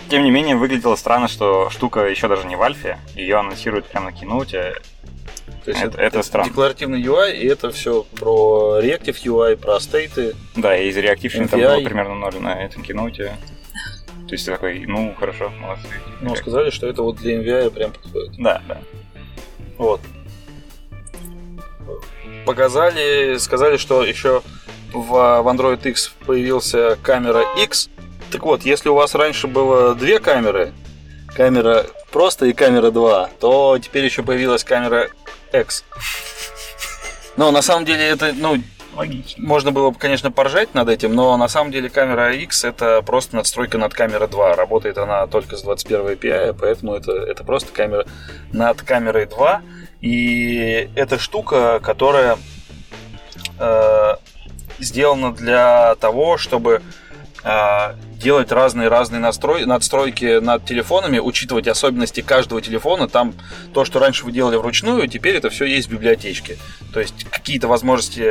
Тем 0.10 0.24
не 0.24 0.32
менее, 0.32 0.55
выглядело 0.55 0.95
странно, 0.95 1.28
что 1.28 1.70
штука 1.70 2.01
еще 2.05 2.28
даже 2.28 2.47
не 2.47 2.55
в 2.55 2.62
альфе, 2.62 2.97
ее 3.16 3.38
анонсируют 3.38 3.86
прямо 3.86 4.07
на 4.07 4.12
кинуте. 4.12 4.76
То 5.65 5.71
есть 5.71 5.81
это, 5.81 5.97
это, 5.97 6.01
это 6.01 6.23
странно. 6.23 6.49
Декларативный 6.49 7.01
UI, 7.01 7.37
и 7.37 7.47
это 7.47 7.71
все 7.71 8.03
про 8.17 8.79
Reactive 8.81 9.17
UI, 9.23 9.57
про 9.57 9.79
стейты. 9.79 10.35
Да, 10.55 10.77
и 10.77 10.89
из 10.89 10.97
Reactive 10.97 11.47
там 11.47 11.59
было 11.59 11.81
примерно 11.81 12.15
ноль 12.15 12.35
на 12.39 12.63
этом 12.63 12.83
киноте. 12.83 13.35
То 14.27 14.35
есть 14.35 14.45
ты 14.45 14.51
такой, 14.51 14.85
ну, 14.85 15.15
хорошо, 15.19 15.49
молодцы. 15.59 15.87
Ну, 16.21 16.35
сказали, 16.35 16.69
что 16.69 16.87
это 16.87 17.01
вот 17.01 17.17
для 17.17 17.37
MVI 17.41 17.71
прям 17.71 17.91
подходит. 17.91 18.33
Да, 18.37 18.61
да. 18.67 18.79
Вот 19.77 20.01
показали, 22.49 23.37
сказали, 23.37 23.77
что 23.77 24.03
еще 24.03 24.41
в, 24.91 25.05
в 25.05 25.47
Android 25.47 25.87
X 25.87 26.11
появился 26.25 26.97
камера 27.03 27.43
X. 27.61 27.91
Так 28.31 28.43
вот, 28.43 28.63
если 28.63 28.89
у 28.89 28.95
вас 28.95 29.13
раньше 29.13 29.45
было 29.45 29.93
две 29.93 30.17
камеры, 30.17 30.73
камера 31.35 31.85
просто 32.11 32.47
и 32.47 32.53
камера 32.53 32.89
2, 32.89 33.29
то 33.39 33.77
теперь 33.79 34.03
еще 34.03 34.23
появилась 34.23 34.63
камера 34.63 35.09
X. 35.53 35.83
Но 37.37 37.51
на 37.51 37.61
самом 37.61 37.85
деле 37.85 38.07
это, 38.07 38.33
ну, 38.33 38.57
Логично. 38.95 39.47
Можно 39.47 39.71
было 39.71 39.91
бы, 39.91 39.99
конечно, 39.99 40.29
поржать 40.29 40.73
над 40.73 40.89
этим, 40.89 41.15
но 41.15 41.37
на 41.37 41.47
самом 41.47 41.71
деле 41.71 41.89
камера 41.89 42.33
X 42.33 42.65
это 42.65 43.01
просто 43.01 43.37
надстройка 43.37 43.77
над 43.77 43.93
камерой 43.93 44.27
2. 44.27 44.55
Работает 44.55 44.97
она 44.97 45.25
только 45.27 45.55
с 45.55 45.61
21 45.61 46.01
API, 46.01 46.57
поэтому 46.59 46.95
это, 46.95 47.13
это 47.13 47.43
просто 47.45 47.71
камера 47.71 48.05
над 48.51 48.81
камерой 48.81 49.25
2. 49.25 49.61
И 50.01 50.89
это 50.95 51.17
штука, 51.17 51.79
которая 51.81 52.37
э, 53.57 54.15
сделана 54.79 55.33
для 55.33 55.95
того, 55.95 56.37
чтобы 56.37 56.81
делать 57.43 58.51
разные-разные 58.51 59.19
настрой, 59.21 59.65
надстройки 59.65 60.39
над 60.39 60.65
телефонами, 60.65 61.19
учитывать 61.19 61.67
особенности 61.67 62.21
каждого 62.21 62.61
телефона. 62.61 63.07
Там 63.07 63.33
то, 63.73 63.85
что 63.85 63.99
раньше 63.99 64.25
вы 64.25 64.31
делали 64.31 64.57
вручную, 64.57 65.07
теперь 65.07 65.35
это 65.35 65.49
все 65.49 65.65
есть 65.65 65.87
в 65.87 65.91
библиотечке. 65.91 66.57
То 66.93 66.99
есть 66.99 67.29
какие-то 67.29 67.67
возможности 67.67 68.21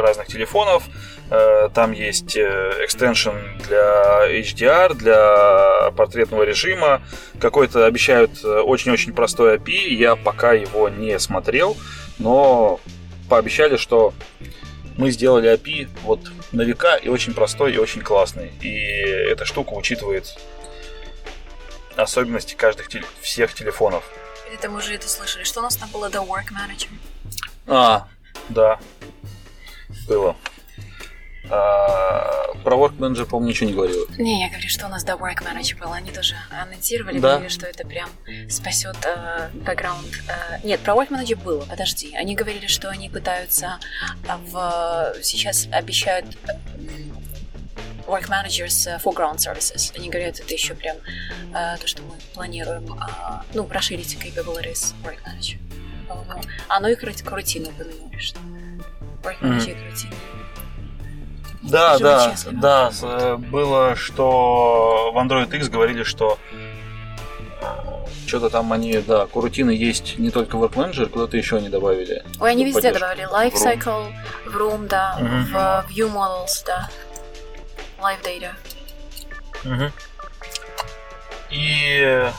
разных 0.00 0.26
телефонов, 0.26 0.84
э, 1.30 1.68
там 1.74 1.92
есть 1.92 2.36
экстеншн 2.36 3.36
для 3.68 4.40
HDR, 4.40 4.94
для 4.94 5.90
портретного 5.92 6.42
режима, 6.42 7.02
какой-то 7.40 7.86
обещают 7.86 8.44
очень-очень 8.44 9.12
простой 9.12 9.56
API, 9.56 9.94
я 9.94 10.16
пока 10.16 10.52
его 10.54 10.88
не 10.88 11.18
смотрел, 11.18 11.76
но 12.18 12.80
пообещали, 13.28 13.76
что 13.76 14.12
мы 14.96 15.10
сделали 15.10 15.52
API 15.52 15.88
вот 16.02 16.20
на 16.52 16.62
века 16.62 16.96
и 16.96 17.08
очень 17.08 17.34
простой 17.34 17.74
и 17.74 17.78
очень 17.78 18.02
классный. 18.02 18.52
И 18.60 18.74
эта 18.74 19.44
штука 19.44 19.72
учитывает 19.74 20.36
особенности 21.96 22.54
каждых 22.54 22.88
теле- 22.88 23.06
всех 23.20 23.54
телефонов. 23.54 24.04
Это 24.52 24.68
мы 24.70 24.78
уже 24.78 24.94
это 24.94 25.08
слышали. 25.08 25.44
Что 25.44 25.60
у 25.60 25.62
нас 25.62 25.76
там 25.76 25.88
было 25.90 26.08
до 26.08 26.18
Work 26.18 26.48
Manager? 26.52 26.88
А, 27.66 28.06
да, 28.48 28.78
было. 30.06 30.36
А, 31.50 32.54
про 32.64 32.76
Work 32.76 32.96
Manager, 32.98 33.26
по-моему, 33.26 33.50
ничего 33.50 33.68
не 33.68 33.74
говорил. 33.74 34.06
Не, 34.18 34.42
я 34.42 34.48
говорю, 34.48 34.68
что 34.68 34.86
у 34.86 34.88
нас 34.88 35.04
до 35.04 35.12
Work 35.12 35.42
Manager 35.44 35.78
было. 35.78 35.94
Они 35.94 36.10
тоже 36.10 36.34
анонсировали, 36.50 37.18
да? 37.18 37.34
говорили, 37.34 37.48
что 37.48 37.66
это 37.66 37.86
прям 37.86 38.08
спасет 38.48 38.96
э, 39.04 39.50
бэкграунд. 39.54 40.22
Э, 40.28 40.58
нет, 40.64 40.80
про 40.80 40.94
Work 40.94 41.10
Manager 41.10 41.36
было, 41.36 41.64
подожди. 41.64 42.14
Они 42.16 42.34
говорили, 42.34 42.66
что 42.66 42.88
они 42.88 43.08
пытаются 43.08 43.78
в... 44.50 45.14
сейчас 45.22 45.68
обещают 45.70 46.26
Work 48.06 48.28
Managers 48.28 49.00
Foreground 49.02 49.36
Services. 49.36 49.92
Они 49.96 50.08
говорят, 50.08 50.40
это 50.40 50.52
еще 50.52 50.74
прям 50.74 50.96
э, 51.54 51.76
то, 51.80 51.86
что 51.86 52.02
мы 52.02 52.14
планируем, 52.34 52.92
э, 52.94 53.42
ну, 53.54 53.68
расширить 53.70 54.14
capabilities 54.16 54.94
Work 55.04 55.18
Manager. 55.24 55.58
А, 56.68 56.80
ну 56.80 56.88
и 56.88 56.94
крутину 56.94 57.68
упомянули, 57.70 58.18
что 58.18 58.38
Work 59.22 59.40
Manager 59.40 59.66
mm-hmm. 59.66 59.86
и 59.86 59.88
крутину. 59.88 60.14
Да, 61.66 61.98
да, 61.98 62.34
да, 62.52 62.90
э, 63.02 63.36
было, 63.36 63.96
что 63.96 65.10
в 65.12 65.18
Android 65.18 65.54
X 65.54 65.68
говорили, 65.68 66.04
что 66.04 66.38
э, 66.52 67.66
что-то 68.26 68.50
там 68.50 68.72
они, 68.72 68.98
да, 68.98 69.26
курутины 69.26 69.70
есть 69.70 70.18
не 70.18 70.30
только 70.30 70.56
в 70.56 70.64
Work 70.64 70.74
Manager, 70.74 71.06
куда-то 71.06 71.36
еще 71.36 71.56
они 71.56 71.68
добавили. 71.68 72.24
Ой, 72.40 72.50
они 72.50 72.64
везде 72.64 72.92
добавили. 72.92 73.28
Lifecycle, 73.28 74.12
в 74.46 74.56
Room, 74.56 74.86
да, 74.88 75.16
угу. 75.18 75.26
в 75.26 75.54
View 75.90 76.12
Models, 76.12 76.64
да. 76.64 76.88
Live 78.00 78.22
Data. 78.24 78.52
Угу. 79.64 79.92
И 81.50 82.30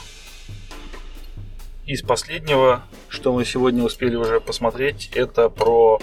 из 1.86 2.02
последнего, 2.02 2.82
что 3.08 3.32
мы 3.32 3.44
сегодня 3.44 3.82
успели 3.82 4.14
уже 4.16 4.40
посмотреть, 4.40 5.10
это 5.14 5.48
про 5.48 5.98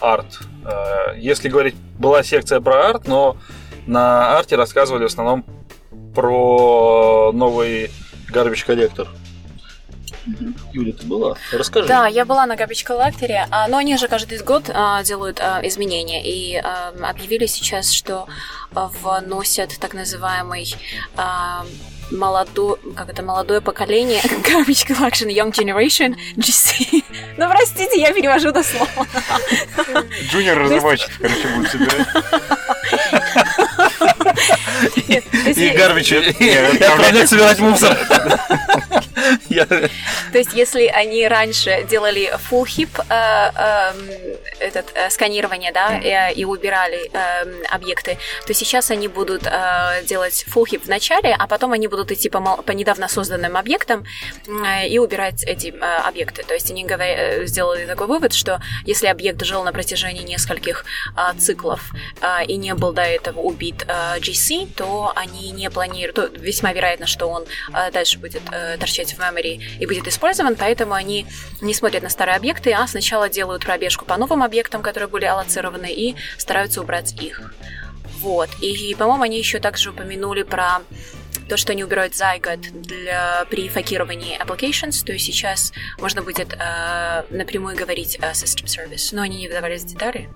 арт. 0.00 0.40
Э, 0.64 1.18
если 1.18 1.48
говорить, 1.48 1.74
была 1.98 2.22
секция 2.22 2.60
про 2.60 2.90
арт, 2.90 3.06
но 3.06 3.36
на 3.86 4.38
арте 4.38 4.56
рассказывали 4.56 5.02
в 5.04 5.06
основном 5.06 5.44
про 6.14 7.32
новый 7.32 7.90
garbage 8.32 8.64
collector. 8.64 9.08
Юля, 10.72 10.92
ты 10.92 11.06
была? 11.06 11.36
Расскажи. 11.52 11.88
Да, 11.88 12.06
я 12.06 12.24
была 12.24 12.46
на 12.46 12.54
Garbage 12.54 12.86
Collector, 12.86 13.46
а, 13.50 13.68
но 13.68 13.78
они 13.78 13.96
же 13.96 14.06
каждый 14.06 14.38
год 14.38 14.70
а, 14.72 15.02
делают 15.02 15.40
а, 15.40 15.60
изменения 15.66 16.22
и 16.22 16.56
объявили 16.56 17.46
сейчас, 17.46 17.90
что 17.90 18.28
вносят 18.72 19.78
так 19.80 19.94
называемый 19.94 20.74
молодое, 22.10 22.76
как 22.96 23.08
это, 23.08 23.22
молодое 23.22 23.60
поколение 23.60 24.20
Garbage 24.44 24.86
Collection 24.86 25.28
Young 25.28 25.52
Generation 25.52 26.16
GC. 26.36 27.04
ну, 27.36 27.48
простите, 27.48 28.00
я 28.00 28.12
перевожу 28.12 28.52
дословно. 28.52 29.06
Junior 30.30 30.58
разработчик, 30.58 31.10
короче, 31.20 31.48
будет 31.48 31.70
собирать. 31.70 32.06
И 35.56 35.70
Гарбич 35.70 36.12
отправлять 36.12 37.28
собирать 37.28 37.58
мусор. 37.58 37.96
То 40.32 40.38
есть, 40.38 40.52
если 40.54 40.86
они 40.86 41.26
раньше 41.26 41.84
делали 41.88 42.32
full 42.50 42.64
hip 42.64 42.90
э, 43.08 43.50
эм, 43.56 44.38
этот, 44.60 44.86
э, 44.94 45.10
сканирование, 45.10 45.72
да, 45.72 45.98
и 46.30 46.44
убирали 46.44 47.10
эм, 47.12 47.62
объекты, 47.70 48.18
то 48.46 48.54
сейчас 48.54 48.90
они 48.90 49.08
будут 49.08 49.46
э, 49.46 50.02
делать 50.04 50.44
full 50.48 50.64
hip 50.64 50.84
в 50.84 50.88
начале, 50.88 51.34
а 51.38 51.46
потом 51.46 51.72
они 51.72 51.88
будут 51.88 52.12
идти 52.12 52.28
по, 52.28 52.40
по 52.40 52.72
недавно 52.72 53.08
созданным 53.08 53.56
объектам 53.56 54.04
и 54.88 54.98
убирать 54.98 55.44
эти 55.44 55.74
объекты. 56.06 56.42
То 56.42 56.54
есть, 56.54 56.70
они 56.70 56.86
сделали 57.46 57.86
такой 57.86 58.06
вывод, 58.06 58.32
что 58.32 58.60
если 58.84 59.06
объект 59.06 59.42
жил 59.44 59.62
на 59.62 59.72
протяжении 59.72 60.22
нескольких 60.22 60.84
циклов 61.38 61.92
и 62.46 62.56
не 62.56 62.74
был 62.74 62.92
до 62.92 63.02
этого 63.02 63.40
убит 63.40 63.86
GC, 63.86 64.74
то 64.76 65.12
они 65.14 65.50
не 65.50 65.70
планируют, 65.70 66.16
то 66.16 66.40
весьма 66.40 66.72
вероятно, 66.72 67.06
что 67.06 67.26
он 67.26 67.44
дальше 67.92 68.18
будет 68.18 68.42
торчать 68.78 69.09
в 69.14 69.20
memory 69.20 69.60
и 69.80 69.86
будет 69.86 70.06
использован, 70.06 70.56
поэтому 70.56 70.94
они 70.94 71.26
не 71.60 71.74
смотрят 71.74 72.02
на 72.02 72.08
старые 72.08 72.36
объекты, 72.36 72.72
а 72.72 72.86
сначала 72.86 73.28
делают 73.28 73.64
пробежку 73.64 74.04
по 74.04 74.16
новым 74.16 74.42
объектам, 74.42 74.82
которые 74.82 75.08
были 75.08 75.24
аллоцированы, 75.24 75.92
и 75.92 76.16
стараются 76.38 76.80
убрать 76.80 77.14
их. 77.20 77.52
Вот. 78.20 78.50
И, 78.60 78.94
по-моему, 78.98 79.22
они 79.22 79.38
еще 79.38 79.60
также 79.60 79.90
упомянули 79.90 80.42
про 80.42 80.80
то, 81.50 81.56
что 81.56 81.72
они 81.72 81.82
убирают 81.82 82.12
Zygot 82.12 82.70
для, 82.72 83.44
при 83.50 83.68
факировании 83.68 84.38
applications, 84.40 85.04
то 85.04 85.12
есть 85.12 85.26
сейчас 85.26 85.72
можно 85.98 86.22
будет 86.22 86.54
э, 86.56 87.24
напрямую 87.30 87.76
говорить 87.76 88.18
о 88.20 88.30
system 88.30 88.66
service, 88.66 89.08
но 89.12 89.22
они 89.22 89.38
не 89.38 89.48
выдавались 89.48 89.82
в 89.82 89.86
детали. 89.86 90.28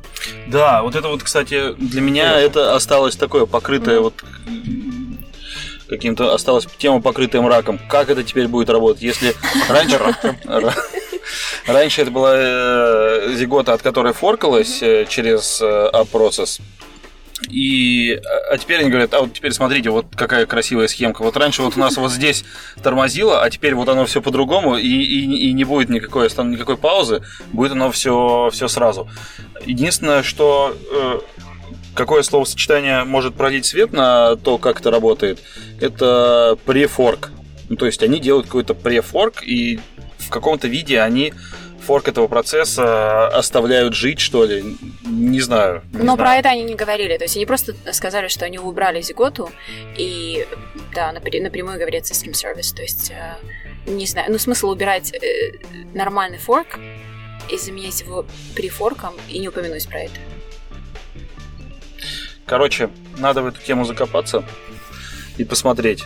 Да, 0.49 0.83
вот 0.83 0.97
это 0.97 1.07
вот, 1.07 1.22
кстати, 1.22 1.75
для 1.75 2.01
меня 2.01 2.31
Конечно. 2.31 2.47
это 2.47 2.75
осталось 2.75 3.14
такое 3.14 3.47
покрытое 3.47 3.99
mm-hmm. 3.99 4.03
вот 4.03 4.25
каким-то 5.89 6.35
осталась 6.35 6.66
тема 6.78 7.01
покрытая 7.01 7.43
мраком. 7.43 7.78
Как 7.89 8.11
это 8.11 8.22
теперь 8.22 8.49
будет 8.49 8.70
работать, 8.70 9.03
если 9.03 9.35
раньше 9.68 9.99
Раньше 11.66 12.03
это 12.03 12.11
была 12.11 12.35
э, 12.37 13.35
зигота, 13.35 13.72
от 13.72 13.80
которой 13.80 14.12
форкалась 14.12 14.82
э, 14.82 15.07
через 15.09 15.62
процесс. 16.12 16.61
И, 17.51 18.20
а 18.51 18.57
теперь 18.59 18.80
они 18.80 18.91
говорят, 18.91 19.12
а 19.14 19.20
вот 19.20 19.32
теперь 19.32 19.53
смотрите, 19.53 19.91
вот 19.91 20.07
какая 20.14 20.47
красивая 20.47 20.89
схемка. 20.89 21.22
Вот 21.22 21.37
раньше 21.37 21.62
вот 21.62 21.76
у 21.76 21.80
нас 21.80 21.97
вот 21.97 22.11
здесь 22.11 22.45
тормозило, 22.82 23.43
а 23.43 23.51
теперь 23.51 23.74
вот 23.74 23.89
оно 23.89 24.07
все 24.07 24.22
по-другому, 24.22 24.76
и, 24.76 24.87
и, 24.87 25.49
и 25.49 25.53
не 25.53 25.64
будет 25.64 25.89
никакой, 25.89 26.28
никакой 26.28 26.76
паузы, 26.76 27.22
будет 27.53 27.72
оно 27.72 27.91
все, 27.91 28.51
все 28.53 28.68
сразу. 28.68 29.09
Единственное, 29.66 30.22
что 30.22 30.76
э, 30.91 31.20
какое 31.95 32.22
словосочетание 32.22 33.05
может 33.05 33.34
пролить 33.34 33.66
свет 33.66 33.92
на 33.92 34.36
то, 34.36 34.59
как 34.59 34.80
это 34.80 34.90
работает, 34.90 35.40
это 35.80 36.59
префорк. 36.64 37.30
Ну, 37.68 37.76
то 37.76 37.86
есть 37.86 38.03
они 38.03 38.20
делают 38.20 38.47
какой-то 38.47 38.74
префорк, 38.74 39.42
и 39.42 39.80
в 40.18 40.28
каком-то 40.30 40.68
виде 40.68 41.01
они 41.01 41.32
форк 41.84 42.09
этого 42.09 42.28
процесса 42.28 43.28
оставляют 43.28 43.95
жить, 43.95 44.20
что 44.20 44.45
ли? 44.45 44.76
Не 45.05 45.40
знаю. 45.40 45.82
Не 45.92 45.99
Но 45.99 46.05
знаю. 46.05 46.18
про 46.18 46.36
это 46.36 46.49
они 46.51 46.64
не 46.64 46.74
говорили. 46.74 47.16
То 47.16 47.24
есть 47.24 47.36
они 47.36 47.47
просто 47.47 47.74
сказали, 47.92 48.28
что 48.28 48.45
они 48.45 48.59
убрали 48.59 49.01
зиготу 49.01 49.51
и, 49.97 50.47
да, 50.95 51.12
напрямую 51.12 51.78
говорят 51.78 52.05
system 52.05 52.32
service. 52.32 52.74
То 52.74 52.82
есть, 52.82 53.11
э, 53.11 53.90
не 53.90 54.07
знаю, 54.07 54.32
ну 54.32 54.38
смысл 54.38 54.70
убирать 54.70 55.12
э, 55.12 55.53
нормальный 55.95 56.38
форк 56.38 56.78
и 57.51 57.59
заменять 57.59 58.01
его 58.01 58.24
префорком 58.57 59.14
и 59.28 59.38
не 59.38 59.49
упомянуть 59.49 59.86
про 59.86 60.05
это. 60.05 60.18
Короче, 62.47 62.90
надо 63.16 63.42
в 63.42 63.47
эту 63.47 63.61
тему 63.61 63.84
закопаться 63.84 64.45
и 65.38 65.45
посмотреть 65.45 66.05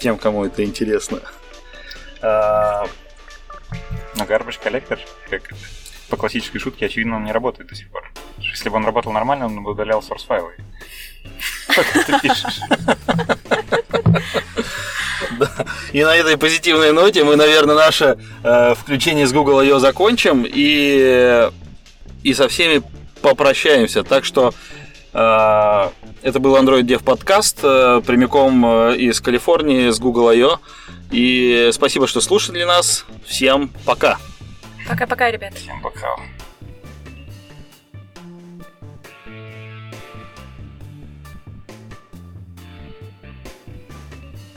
тем, 0.00 0.18
кому 0.18 0.44
это 0.44 0.64
интересно. 0.64 1.20
А, 2.22 2.86
но 4.16 4.24
Garbage 4.24 4.60
Collector, 4.62 4.98
как 5.30 5.42
по 6.08 6.16
классической 6.16 6.58
шутке, 6.58 6.86
очевидно, 6.86 7.16
он 7.16 7.24
не 7.24 7.32
работает 7.32 7.68
до 7.68 7.74
сих 7.74 7.90
пор. 7.90 8.10
Если 8.38 8.68
бы 8.68 8.76
он 8.76 8.84
работал 8.84 9.12
нормально, 9.12 9.46
он 9.46 9.62
бы 9.62 9.70
удалял 9.72 10.00
source 10.00 10.26
файлы. 10.26 10.54
И 15.92 16.02
на 16.02 16.16
этой 16.16 16.36
позитивной 16.36 16.92
ноте 16.92 17.24
мы, 17.24 17.36
наверное, 17.36 17.74
наше 17.74 18.18
э, 18.42 18.74
включение 18.74 19.26
с 19.26 19.32
Google 19.32 19.62
ее 19.62 19.78
закончим 19.80 20.44
и, 20.46 21.50
и 22.22 22.34
со 22.34 22.48
всеми 22.48 22.82
попрощаемся. 23.20 24.02
Так 24.02 24.24
что 24.24 24.48
э, 24.48 24.81
это 25.12 26.38
был 26.40 26.56
Android 26.56 26.82
Dev 26.82 27.04
подкаст 27.04 27.58
э, 27.62 28.00
прямиком 28.06 28.64
э, 28.64 28.96
из 28.96 29.20
Калифорнии 29.20 29.90
с 29.90 29.98
Google 29.98 30.28
I.O. 30.28 30.58
И 31.10 31.70
спасибо, 31.72 32.06
что 32.06 32.20
слушали 32.20 32.64
нас. 32.64 33.04
Всем 33.26 33.70
пока. 33.84 34.18
Пока-пока, 34.88 35.30
ребят. 35.30 35.54
Всем 35.54 35.80
пока. 35.82 36.16